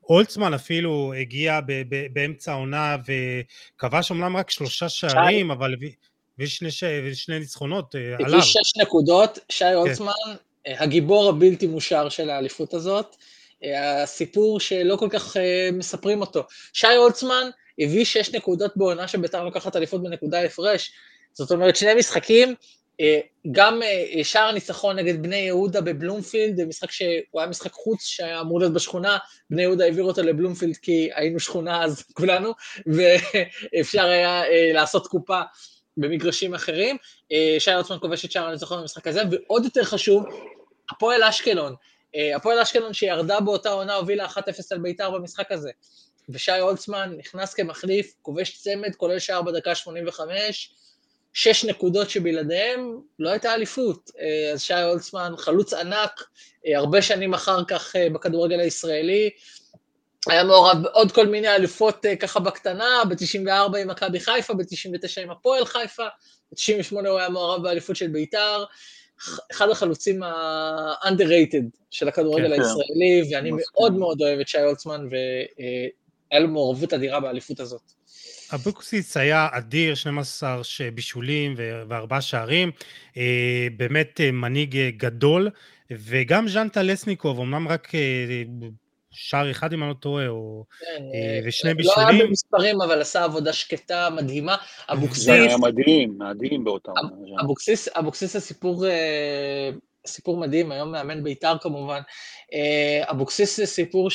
[0.00, 2.96] הולצמן אפילו הגיע ב- ב- באמצע העונה
[3.76, 5.90] וכבש אומנם רק שלושה שערים, אבל הביא
[6.34, 6.84] הביא שני, ש-
[7.14, 8.26] שני ניצחונות עליו.
[8.28, 10.12] הביא שש נקודות, שי הולצמן,
[10.66, 13.16] אה, הגיבור הבלתי מושר של האליפות הזאת,
[14.02, 16.42] הסיפור שלא כל כך אה, מספרים אותו.
[16.72, 20.92] שי הולצמן הביא שש נקודות בעונה שביתר לוקחת אליפות בנקודה הפרש,
[21.32, 22.54] זאת אומרת שני משחקים,
[23.00, 23.20] אה,
[23.52, 28.60] גם אה, שער הניצחון נגד בני יהודה בבלומפילד, משחק שהוא היה משחק חוץ שהיה אמור
[28.60, 29.18] להיות בשכונה,
[29.50, 32.52] בני יהודה העביר אותו לבלומפילד כי היינו שכונה אז כולנו,
[32.86, 35.40] ואפשר היה לעשות קופה
[35.96, 36.96] במגרשים אחרים.
[37.58, 40.24] שי הולצמן כובש את שער הניצחון במשחק הזה, ועוד יותר חשוב,
[40.90, 41.74] הפועל אשקלון.
[42.36, 44.38] הפועל אשקלון שירדה באותה עונה הובילה 1-0
[44.70, 45.70] על בית"ר במשחק הזה.
[46.28, 50.74] ושי הולצמן נכנס כמחליף, כובש צמד, כולל שער בדקה 85,
[51.32, 54.10] שש נקודות שבלעדיהם לא הייתה אליפות.
[54.20, 56.24] אה, אז שי הולצמן חלוץ ענק,
[56.66, 59.30] אה, הרבה שנים אחר כך אה, בכדורגל הישראלי,
[60.28, 65.64] היה מעורב בעוד כל מיני אלופות ככה בקטנה, ב-94 עם מכבי חיפה, ב-99 עם הפועל
[65.64, 66.06] חיפה,
[66.52, 68.64] ב-98 הוא היה מעורב באליפות של בית"ר,
[69.52, 72.62] אחד החלוצים ה-underrated של הכדורגל כן, כן.
[72.62, 73.72] הישראלי, ואני מסכים.
[73.80, 77.92] מאוד מאוד אוהב את שי הולצמן, והיה לו מעורבות אדירה באליפות הזאת.
[78.54, 81.54] אבוקסיס היה אדיר, 12 ש- בישולים
[81.88, 82.70] וארבעה שערים,
[83.16, 85.50] אה, באמת אה, מנהיג אה, גדול,
[85.90, 87.92] וגם ז'אן טלסניקוב, אמנם רק
[89.14, 92.28] שער אחד אם אני לא טועה, או כן, אה, אה, ושני לא היה בישולים.
[92.28, 94.56] במספרים, אבל עשה עבודה שקטה, מדהימה.
[94.88, 97.40] אבוקסיס, זה היה מדהים, מדהים באותה עונה.
[97.40, 99.70] אבוקסיס, אבוקסיס זה סיפור, אה,
[100.06, 102.00] סיפור מדהים, היום מאמן בית"ר כמובן.
[103.10, 104.08] אבוקסיס זה סיפור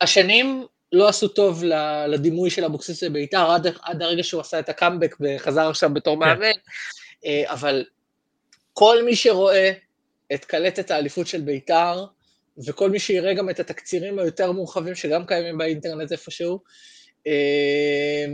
[0.00, 4.68] שהשנים לא עשו טוב ל- לדימוי של אבוקסיס בבית"ר, עד, עד הרגע שהוא עשה את
[4.68, 6.52] הקאמבק וחזר עכשיו בתור מאמן,
[7.24, 7.84] אה, אבל
[8.72, 9.72] כל מי שרואה
[10.34, 12.04] את קלטת האליפות של בית"ר,
[12.66, 16.60] וכל מי שיראה גם את התקצירים היותר מורחבים שגם קיימים באינטרנט איפשהו,
[17.26, 18.26] אה,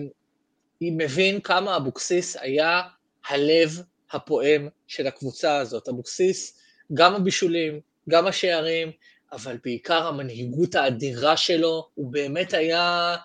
[0.81, 2.83] הוא מבין כמה אבוקסיס היה
[3.29, 3.83] הלב
[4.13, 5.89] הפועם של הקבוצה הזאת.
[5.89, 6.59] אבוקסיס,
[6.95, 8.91] גם הבישולים, גם השערים,
[9.33, 13.17] אבל בעיקר המנהיגות האדירה שלו, הוא באמת היה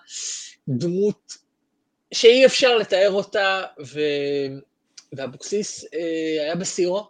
[0.68, 1.32] דמות
[2.14, 4.00] שאי אפשר לתאר אותה, ו...
[5.12, 7.08] ואבוקסיס אה, היה בשיאו.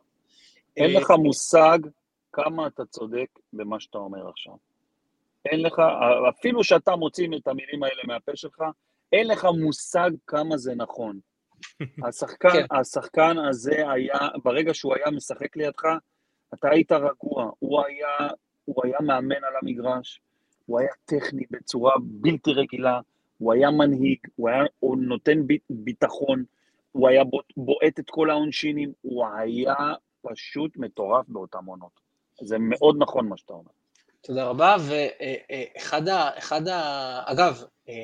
[0.76, 1.78] אין אה, לך מושג
[2.32, 4.54] כמה אתה צודק במה שאתה אומר עכשיו.
[5.44, 5.82] אין לך,
[6.28, 8.62] אפילו שאתה מוציא את המילים האלה מהפה שלך,
[9.12, 11.20] אין לך מושג כמה זה נכון.
[12.08, 12.76] השחקן, כן.
[12.76, 15.84] השחקן הזה היה, ברגע שהוא היה משחק לידך,
[16.54, 17.50] אתה היית רגוע.
[17.58, 18.28] הוא היה,
[18.64, 20.20] הוא היה מאמן על המגרש,
[20.66, 23.00] הוא היה טכני בצורה בלתי רגילה,
[23.38, 26.44] הוא היה מנהיג, הוא היה הוא נותן ב- ביטחון,
[26.92, 29.74] הוא היה בועט- בועט את כל העונשינים, הוא היה
[30.22, 32.00] פשוט מטורף באותם עונות.
[32.40, 33.70] זה מאוד נכון מה שאתה אומר.
[34.20, 36.30] תודה רבה, ואחד ה...
[36.38, 37.22] אחד ה...
[37.26, 37.94] אגב, אה,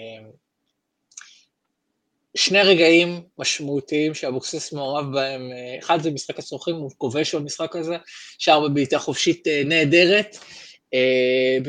[2.35, 7.97] שני רגעים משמעותיים שאבוקסיס מעורב בהם, אה, אחד זה משחק השרוכים, הוא כובש במשחק הזה,
[8.39, 10.37] שער בבעיטה חופשית אה, נהדרת,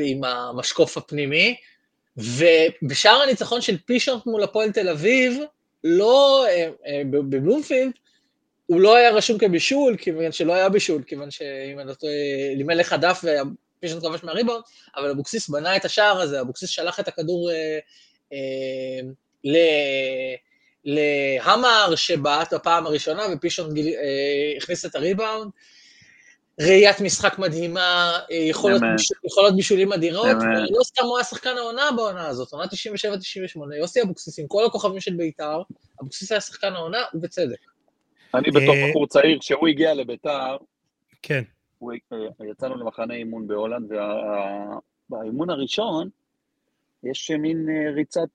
[0.04, 1.56] עם המשקוף הפנימי,
[2.18, 5.40] ובשער הניצחון של פישונט מול הפועל תל אביב,
[5.84, 6.46] לא,
[7.10, 7.92] בבלומפילד,
[8.68, 12.14] הוא לא היה רשום כבישול, כיוון שלא היה בישול, כיוון שאם אני לא טועה,
[12.56, 13.24] לימל לך דף
[13.80, 14.64] פישונט כבש מהריבאונד,
[14.96, 17.80] אבל אבוקסיס בנה את השער הזה, אבוקסיס שלח את הכדור אה,
[18.34, 19.10] אה,
[19.44, 19.58] ל...
[20.86, 25.52] להמר שבעט בפעם הראשונה, ופישונט גיל, אה, הכניס את הריבאונד.
[26.62, 31.92] ראיית משחק מדהימה, אה, יכולות, בישול, יכולות בישולים אדירות, ולא סתם הוא היה שחקן העונה
[31.96, 35.62] בעונה הזאת, עונה 97-98, יוסי אבוקסיס עם כל הכוכבים של בית"ר,
[36.02, 37.77] אבוקסיס היה שחקן העונה, ובצדק.
[38.34, 40.58] אני בתור אה, בחור צעיר, כשהוא הגיע לבית"ר,
[41.22, 41.44] כן.
[41.84, 43.92] אה, יצאנו למחנה אימון בהולנד,
[45.10, 46.10] ובאימון הראשון
[47.04, 48.30] יש מין אה, ריצת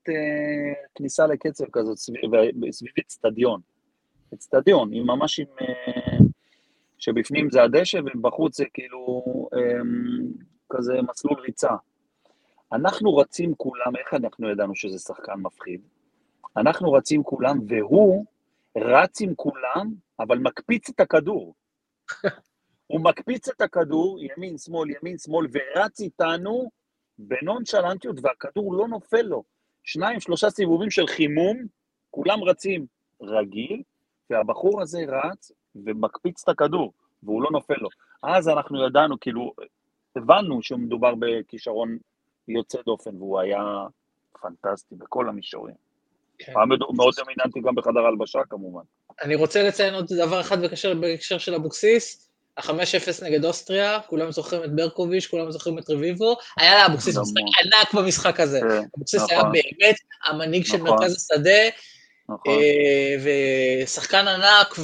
[0.95, 3.61] כניסה לקצב כזאת סביב אצטדיון.
[4.35, 5.47] אצטדיון, עם ממש עם...
[6.99, 9.25] שבפנים זה הדשא ובחוץ זה כאילו
[10.71, 11.71] כזה מסלול ריצה.
[12.73, 15.81] אנחנו רצים כולם, איך אנחנו ידענו שזה שחקן מפחיד?
[16.57, 18.25] אנחנו רצים כולם, והוא
[18.79, 21.55] רץ עם כולם, אבל מקפיץ את הכדור.
[22.87, 26.71] הוא מקפיץ את הכדור, ימין, שמאל, ימין, שמאל, ורץ איתנו
[27.19, 29.45] בנונשלנטיות, והכדור לא נופל לו.
[29.85, 31.57] שניים, שלושה סיבובים של חימום,
[32.11, 32.87] כולם רצים
[33.23, 33.83] רגיל,
[34.31, 36.93] והבחור הזה רץ ומקפיץ את הכדור,
[37.23, 37.89] והוא לא נופל לו.
[38.23, 39.53] אז אנחנו ידענו, כאילו,
[40.17, 41.99] הבנו שמדובר בכישרון
[42.49, 43.63] יוצא דופן, והוא היה
[44.41, 45.75] פנטסטי בכל המישורים.
[46.47, 46.53] כן.
[46.57, 46.67] היה
[46.97, 48.83] מאוד דומיננטי גם בחדר הלבשה כמובן.
[49.23, 50.59] אני רוצה לציין עוד דבר אחד
[51.01, 56.75] בהקשר של אבוקסיס, ה-5-0 נגד אוסטריה, כולם זוכרים את ברקוביץ', כולם זוכרים את רביבו, היה
[56.75, 58.61] לה אבוקסיס משחק ענק במשחק הזה.
[58.61, 59.53] כן, אבוקסיס היה נכון.
[59.53, 60.89] באמת המנהיג של נכון.
[60.91, 61.61] מרכז השדה,
[62.35, 62.55] נכון.
[62.55, 63.17] אה,
[63.85, 64.75] ושחקן ענק,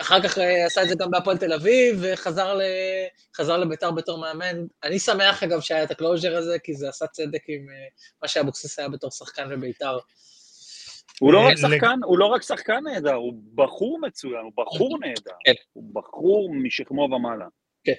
[0.00, 4.66] ואחר כך אה, עשה את זה גם בהפועל תל אביב, וחזר לביתר בתור מאמן.
[4.84, 7.86] אני שמח אגב שהיה את ה closure הזה, כי זה עשה צדק עם אה,
[8.22, 9.98] מה שאבוקסיס היה בתור שחקן בביתר.
[11.20, 15.30] הוא לא רק שחקן, הוא לא רק שחקן נהדר, הוא בחור מצוין, הוא בחור נהדר.
[15.44, 15.52] כן.
[15.72, 17.46] הוא בחור משכמו ומעלה.
[17.84, 17.92] כן.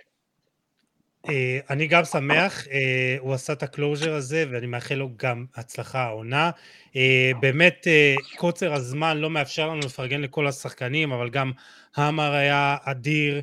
[1.28, 5.46] אה, אני גם שמח, אה, הוא עשה את ה closure הזה ואני מאחל לו גם
[5.56, 6.52] הצלחה העונה.
[6.96, 7.88] אה, באמת
[8.36, 11.52] קוצר הזמן לא מאפשר לנו לפרגן לכל השחקנים, אבל גם
[11.96, 13.42] המר היה אדיר,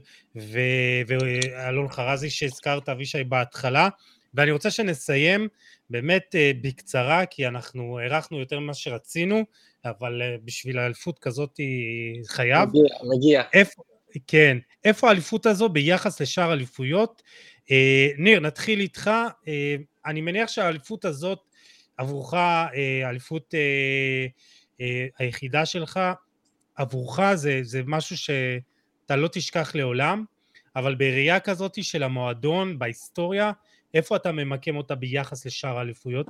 [1.07, 3.89] ואלון חרזי שהזכרת, אבישי בהתחלה,
[4.35, 5.48] ואני רוצה שנסיים
[5.90, 9.44] באמת בקצרה, כי אנחנו הארכנו יותר ממה שרצינו,
[9.85, 11.61] אבל בשביל האליפות כזאת
[12.27, 12.69] חייב.
[12.69, 12.85] מגיע,
[13.16, 13.43] מגיע.
[13.53, 13.82] איפה,
[14.27, 17.23] כן, איפה האליפות הזו ביחס לשאר אליפויות?
[17.70, 19.10] אה, ניר, נתחיל איתך.
[19.48, 19.76] אה,
[20.06, 21.38] אני מניח שהאליפות הזאת
[21.97, 24.26] עבורך, אה, האליפות אה,
[24.80, 26.01] אה, היחידה שלך,
[26.76, 30.24] עבורך זה, זה משהו שאתה לא תשכח לעולם,
[30.76, 33.52] אבל בראייה כזאת של המועדון, בהיסטוריה,
[33.94, 36.26] איפה אתה ממקם אותה ביחס לשאר האליפויות?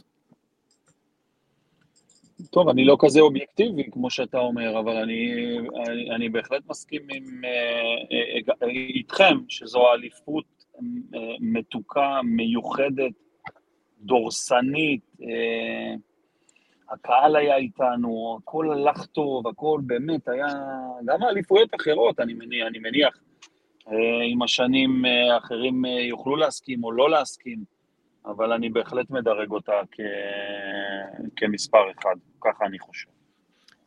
[2.51, 5.57] טוב, אני לא כזה אובייקטיבי, כמו שאתה אומר, אבל אני,
[5.87, 7.51] אני, אני בהחלט מסכים עם, אה,
[8.63, 10.56] אה, איתכם, שזו אליפות
[11.41, 13.13] מתוקה, מיוחדת,
[14.01, 15.17] דורסנית,
[16.91, 20.47] הקהל היה איתנו, הכל הלך טוב, הכל באמת היה,
[21.05, 23.19] גם האליפויות אחרות, אני מניח, אני מניח
[24.33, 25.03] עם השנים
[25.39, 27.65] אחרים יוכלו להסכים או לא להסכים,
[28.27, 30.01] אבל אני בהחלט מדרג אותה כ...
[31.37, 33.16] כמספר אחד, ככה אני חושב.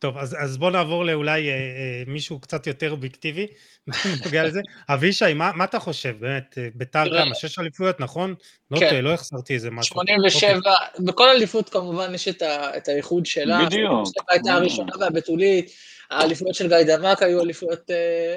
[0.00, 3.46] טוב, אז, אז בוא נעבור לאולי אה, אה, מישהו קצת יותר אובייקטיבי,
[4.24, 4.60] נוגע לזה.
[4.88, 6.16] אבישי, מה, מה אתה חושב?
[6.20, 7.34] באמת, אה, ביתר כמה?
[7.34, 8.34] שש אליפויות, נכון?
[8.70, 8.94] לא כן.
[8.94, 9.94] לא, לא החסרתי איזה משהו.
[9.94, 10.72] 87, אוקיי.
[11.06, 13.64] בכל אליפות כמובן יש את, ה, את הייחוד שלה.
[13.66, 14.08] בדיוק.
[14.28, 15.70] הייתה הראשונה והבתולית,
[16.10, 18.36] האליפויות של גיא דמק היו אליפויות אה,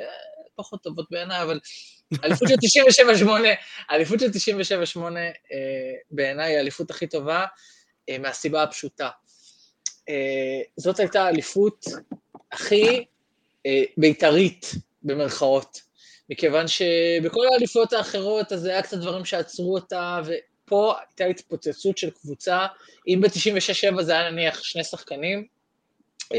[0.55, 1.59] פחות טובות בעיניי, אבל
[2.23, 2.55] אליפות של
[3.25, 3.27] 97-8,
[3.89, 4.29] האליפות של
[4.97, 5.29] 97-8 אה,
[6.11, 7.45] בעיניי היא האליפות הכי טובה,
[8.09, 9.09] אה, מהסיבה הפשוטה.
[10.09, 11.85] אה, זאת הייתה האליפות
[12.51, 13.05] הכי
[13.65, 14.71] אה, בית"רית,
[15.03, 15.81] במרכאות,
[16.29, 22.09] מכיוון שבכל האליפויות האחרות אז זה היה קצת דברים שעצרו אותה, ופה הייתה התפוצצות של
[22.09, 22.65] קבוצה,
[23.07, 25.47] אם ב-96-7 זה היה נניח שני שחקנים,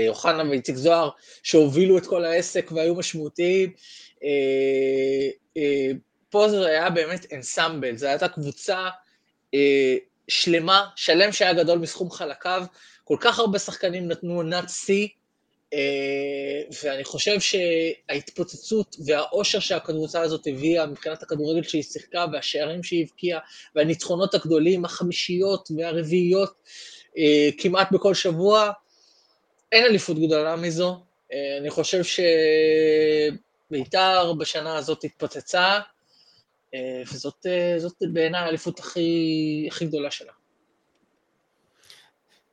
[0.08, 1.10] אוחנה ואיציק זוהר,
[1.42, 3.72] שהובילו את כל העסק והיו משמעותיים,
[6.30, 8.88] פה זה היה באמת אנסמבל, זו הייתה קבוצה
[10.28, 12.64] שלמה, שלם שהיה גדול מסכום חלקיו,
[13.05, 15.09] כל כך הרבה שחקנים נתנו עונת שיא,
[15.74, 23.40] אה, ואני חושב שההתפוצצות והאושר שהקבוצה הזאת הביאה מבחינת הכדורגל שהיא שיחקה והשערים שהיא הבקיעה
[23.74, 26.52] והניצחונות הגדולים, החמישיות והרביעיות
[27.18, 28.70] אה, כמעט בכל שבוע,
[29.72, 31.01] אין אליפות גדולה מזו.
[31.32, 32.02] אה, אני חושב
[33.70, 35.81] שבית"ר בשנה הזאת התפוצצה,
[37.12, 37.47] וזאת
[37.78, 40.32] זאת בעיניי האליפות הכי, הכי גדולה שלה.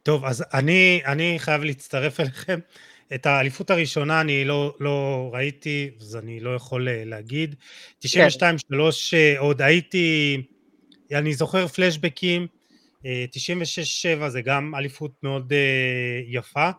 [0.03, 2.59] טוב, אז אני, אני חייב להצטרף אליכם.
[3.15, 7.55] את האליפות הראשונה אני לא, לא ראיתי, אז אני לא יכול אה, להגיד.
[8.05, 8.07] 92-3
[9.37, 10.41] עוד הייתי,
[11.11, 12.47] אני זוכר פלשבקים,
[13.03, 13.05] 96-7
[14.27, 15.53] זה גם אליפות מאוד
[16.27, 16.69] יפה.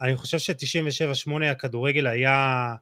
[0.00, 2.74] אני חושב ש-97-8 הכדורגל היה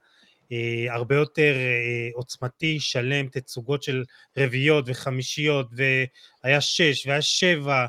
[0.53, 4.05] אה, הרבה יותר אה, עוצמתי, שלם, תצוגות של
[4.39, 5.67] רביעיות וחמישיות,
[6.45, 7.87] והיה שש והיה שבע,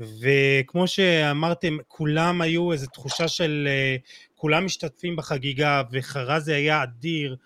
[0.00, 3.96] וכמו שאמרתם, כולם היו איזו תחושה של אה,
[4.34, 7.36] כולם משתתפים בחגיגה, וחרזי היה אדיר,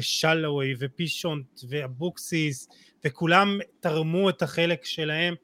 [0.00, 2.68] שלווי ופישונט ואבוקסיס,
[3.04, 5.34] וכולם תרמו את החלק שלהם,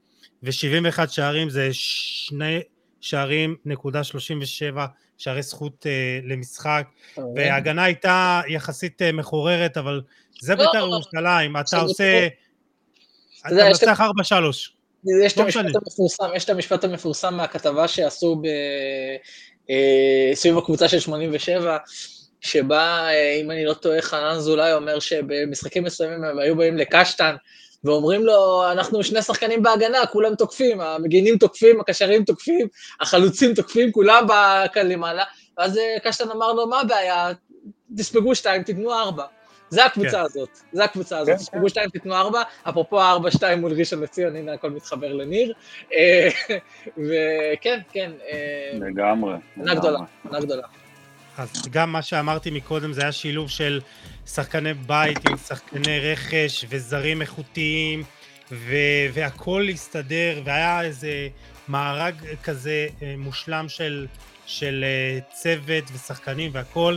[0.43, 2.61] ו-71 שערים זה שני
[3.01, 4.87] שערים, נקודה 37
[5.19, 6.89] שערי זכות uh, למשחק,
[7.37, 10.03] וההגנה הייתה יחסית uh, מחוררת, אבל
[10.41, 12.29] זה לא, בית"ר ירושלים, אתה עושה...
[13.47, 14.05] אתה מנצח 4-3.
[15.25, 18.47] יש את, לא המשפט המפורסם, יש את המשפט המפורסם מהכתבה שעשו ב...
[19.71, 21.77] אה, סביב הקבוצה של 87,
[22.41, 23.09] שבה,
[23.41, 27.35] אם אני לא טועה, חנן אזולאי אומר שבמשחקים מסוימים הם היו באים לקשטן,
[27.85, 32.69] ואומרים לו, אנחנו שני שחקנים בהגנה, כולם תוקפים, המגינים תוקפים, הקשרים תוקפים,
[33.01, 34.27] החלוצים תוקפים, כולם
[34.73, 35.25] כאן למעלה,
[35.59, 37.33] ואז אה, קשטן אמר לו, מה הבעיה?
[37.97, 39.25] תספגו שתיים, תתנו ארבע.
[39.71, 40.19] זה הקבוצה כן.
[40.19, 41.69] הזאת, זה הקבוצה הזאת, כן, תספגו כן.
[41.69, 45.53] שתיים, תתנו ארבע, אפרופו ארבע, שתיים מול ראשון לציון, הנה הכל מתחבר לניר,
[45.93, 46.29] אה,
[47.07, 48.11] וכן, כן.
[48.33, 49.35] אה, לגמרי.
[49.57, 50.67] עונה גדולה, עונה גדולה.
[51.39, 53.81] אז גם מה שאמרתי מקודם זה היה שילוב של
[54.27, 58.03] שחקני בית עם שחקני רכש וזרים איכותיים
[58.53, 61.29] ו- והכל הסתדר והיה איזה
[61.69, 64.07] מארג כזה אה, מושלם של,
[64.47, 64.85] של
[65.33, 66.97] צוות ושחקנים והכל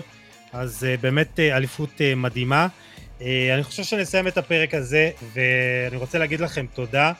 [0.53, 2.67] אז אה, באמת אליפות מדהימה.
[3.53, 7.13] אני חושב שנסיים את הפרק הזה ואני רוצה להגיד לכם תודה.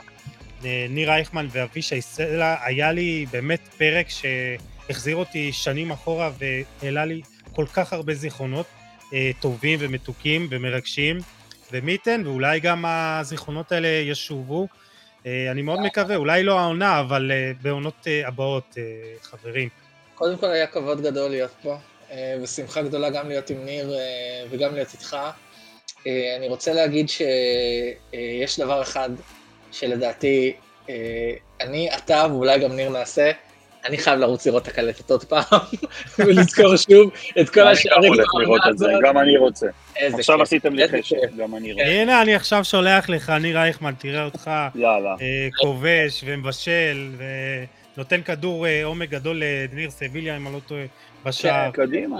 [0.89, 7.21] ניר אייכמן ואבישי סלע, היה לי באמת פרק שהחזיר אותי שנים אחורה והעלה לי
[7.51, 8.65] כל כך הרבה זיכרונות.
[9.13, 11.17] אה, טובים ומתוקים ומרגשים,
[11.71, 14.67] ומי ייתן, ואולי גם הזיכרונות האלה ישובו.
[15.25, 18.77] אה, אני מאוד מקווה, אולי לא העונה, אבל אה, בעונות הבאות,
[19.21, 19.69] חברים.
[20.15, 21.77] קודם כל היה כבוד גדול להיות פה,
[22.41, 23.93] ושמחה גדולה גם להיות עם ניר
[24.49, 25.17] וגם להיות איתך.
[26.37, 29.09] אני רוצה להגיד שיש דבר אחד
[29.71, 30.53] שלדעתי
[31.61, 33.31] אני, אתה ואולי גם ניר נעשה,
[33.85, 35.59] אני חייב לרוץ לראות את הקלטת עוד פעם,
[36.19, 37.11] ולזכור שוב
[37.41, 38.13] את כל השערים.
[39.03, 39.67] גם אני רוצה.
[39.95, 41.85] עכשיו עשיתם לי חשב, גם אני רוצה.
[41.85, 44.51] הנה, אני עכשיו שולח לך, ניר רייכמן, תראה אותך.
[45.21, 47.09] אה, כובש ומבשל,
[47.97, 50.83] ונותן כדור אה, עומק גדול לדניר סביליה, אם אני לא טועה,
[51.25, 51.71] בשער.
[51.71, 52.17] כן, קדימה.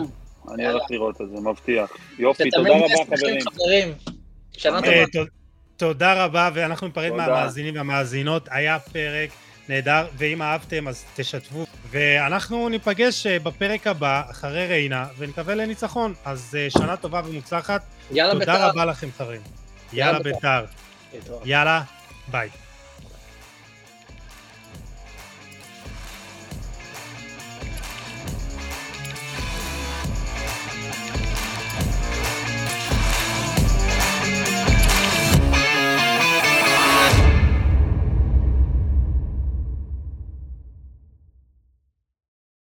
[0.54, 1.92] אני הולך לראות את זה, מבטיח.
[2.20, 3.94] יופי, תודה רבה חברים.
[4.66, 5.04] אה,
[5.78, 8.48] תודה רבה, ואנחנו ניפרד מהמאזינים והמאזינות.
[8.52, 9.30] היה פרק
[9.70, 11.66] נהדר, ואם אהבתם אז תשתפו.
[11.90, 16.14] ואנחנו ניפגש אה, בפרק הבא, אחרי ריינה, ונקווה לניצחון.
[16.26, 17.82] אז שנה טובה ומוצלחת.
[18.12, 18.68] יאללה תודה ביתר.
[18.70, 19.42] רבה לכם, חברים.
[19.94, 20.66] יאללה ביתר.
[21.46, 21.82] יאללה,
[22.28, 22.50] ביי.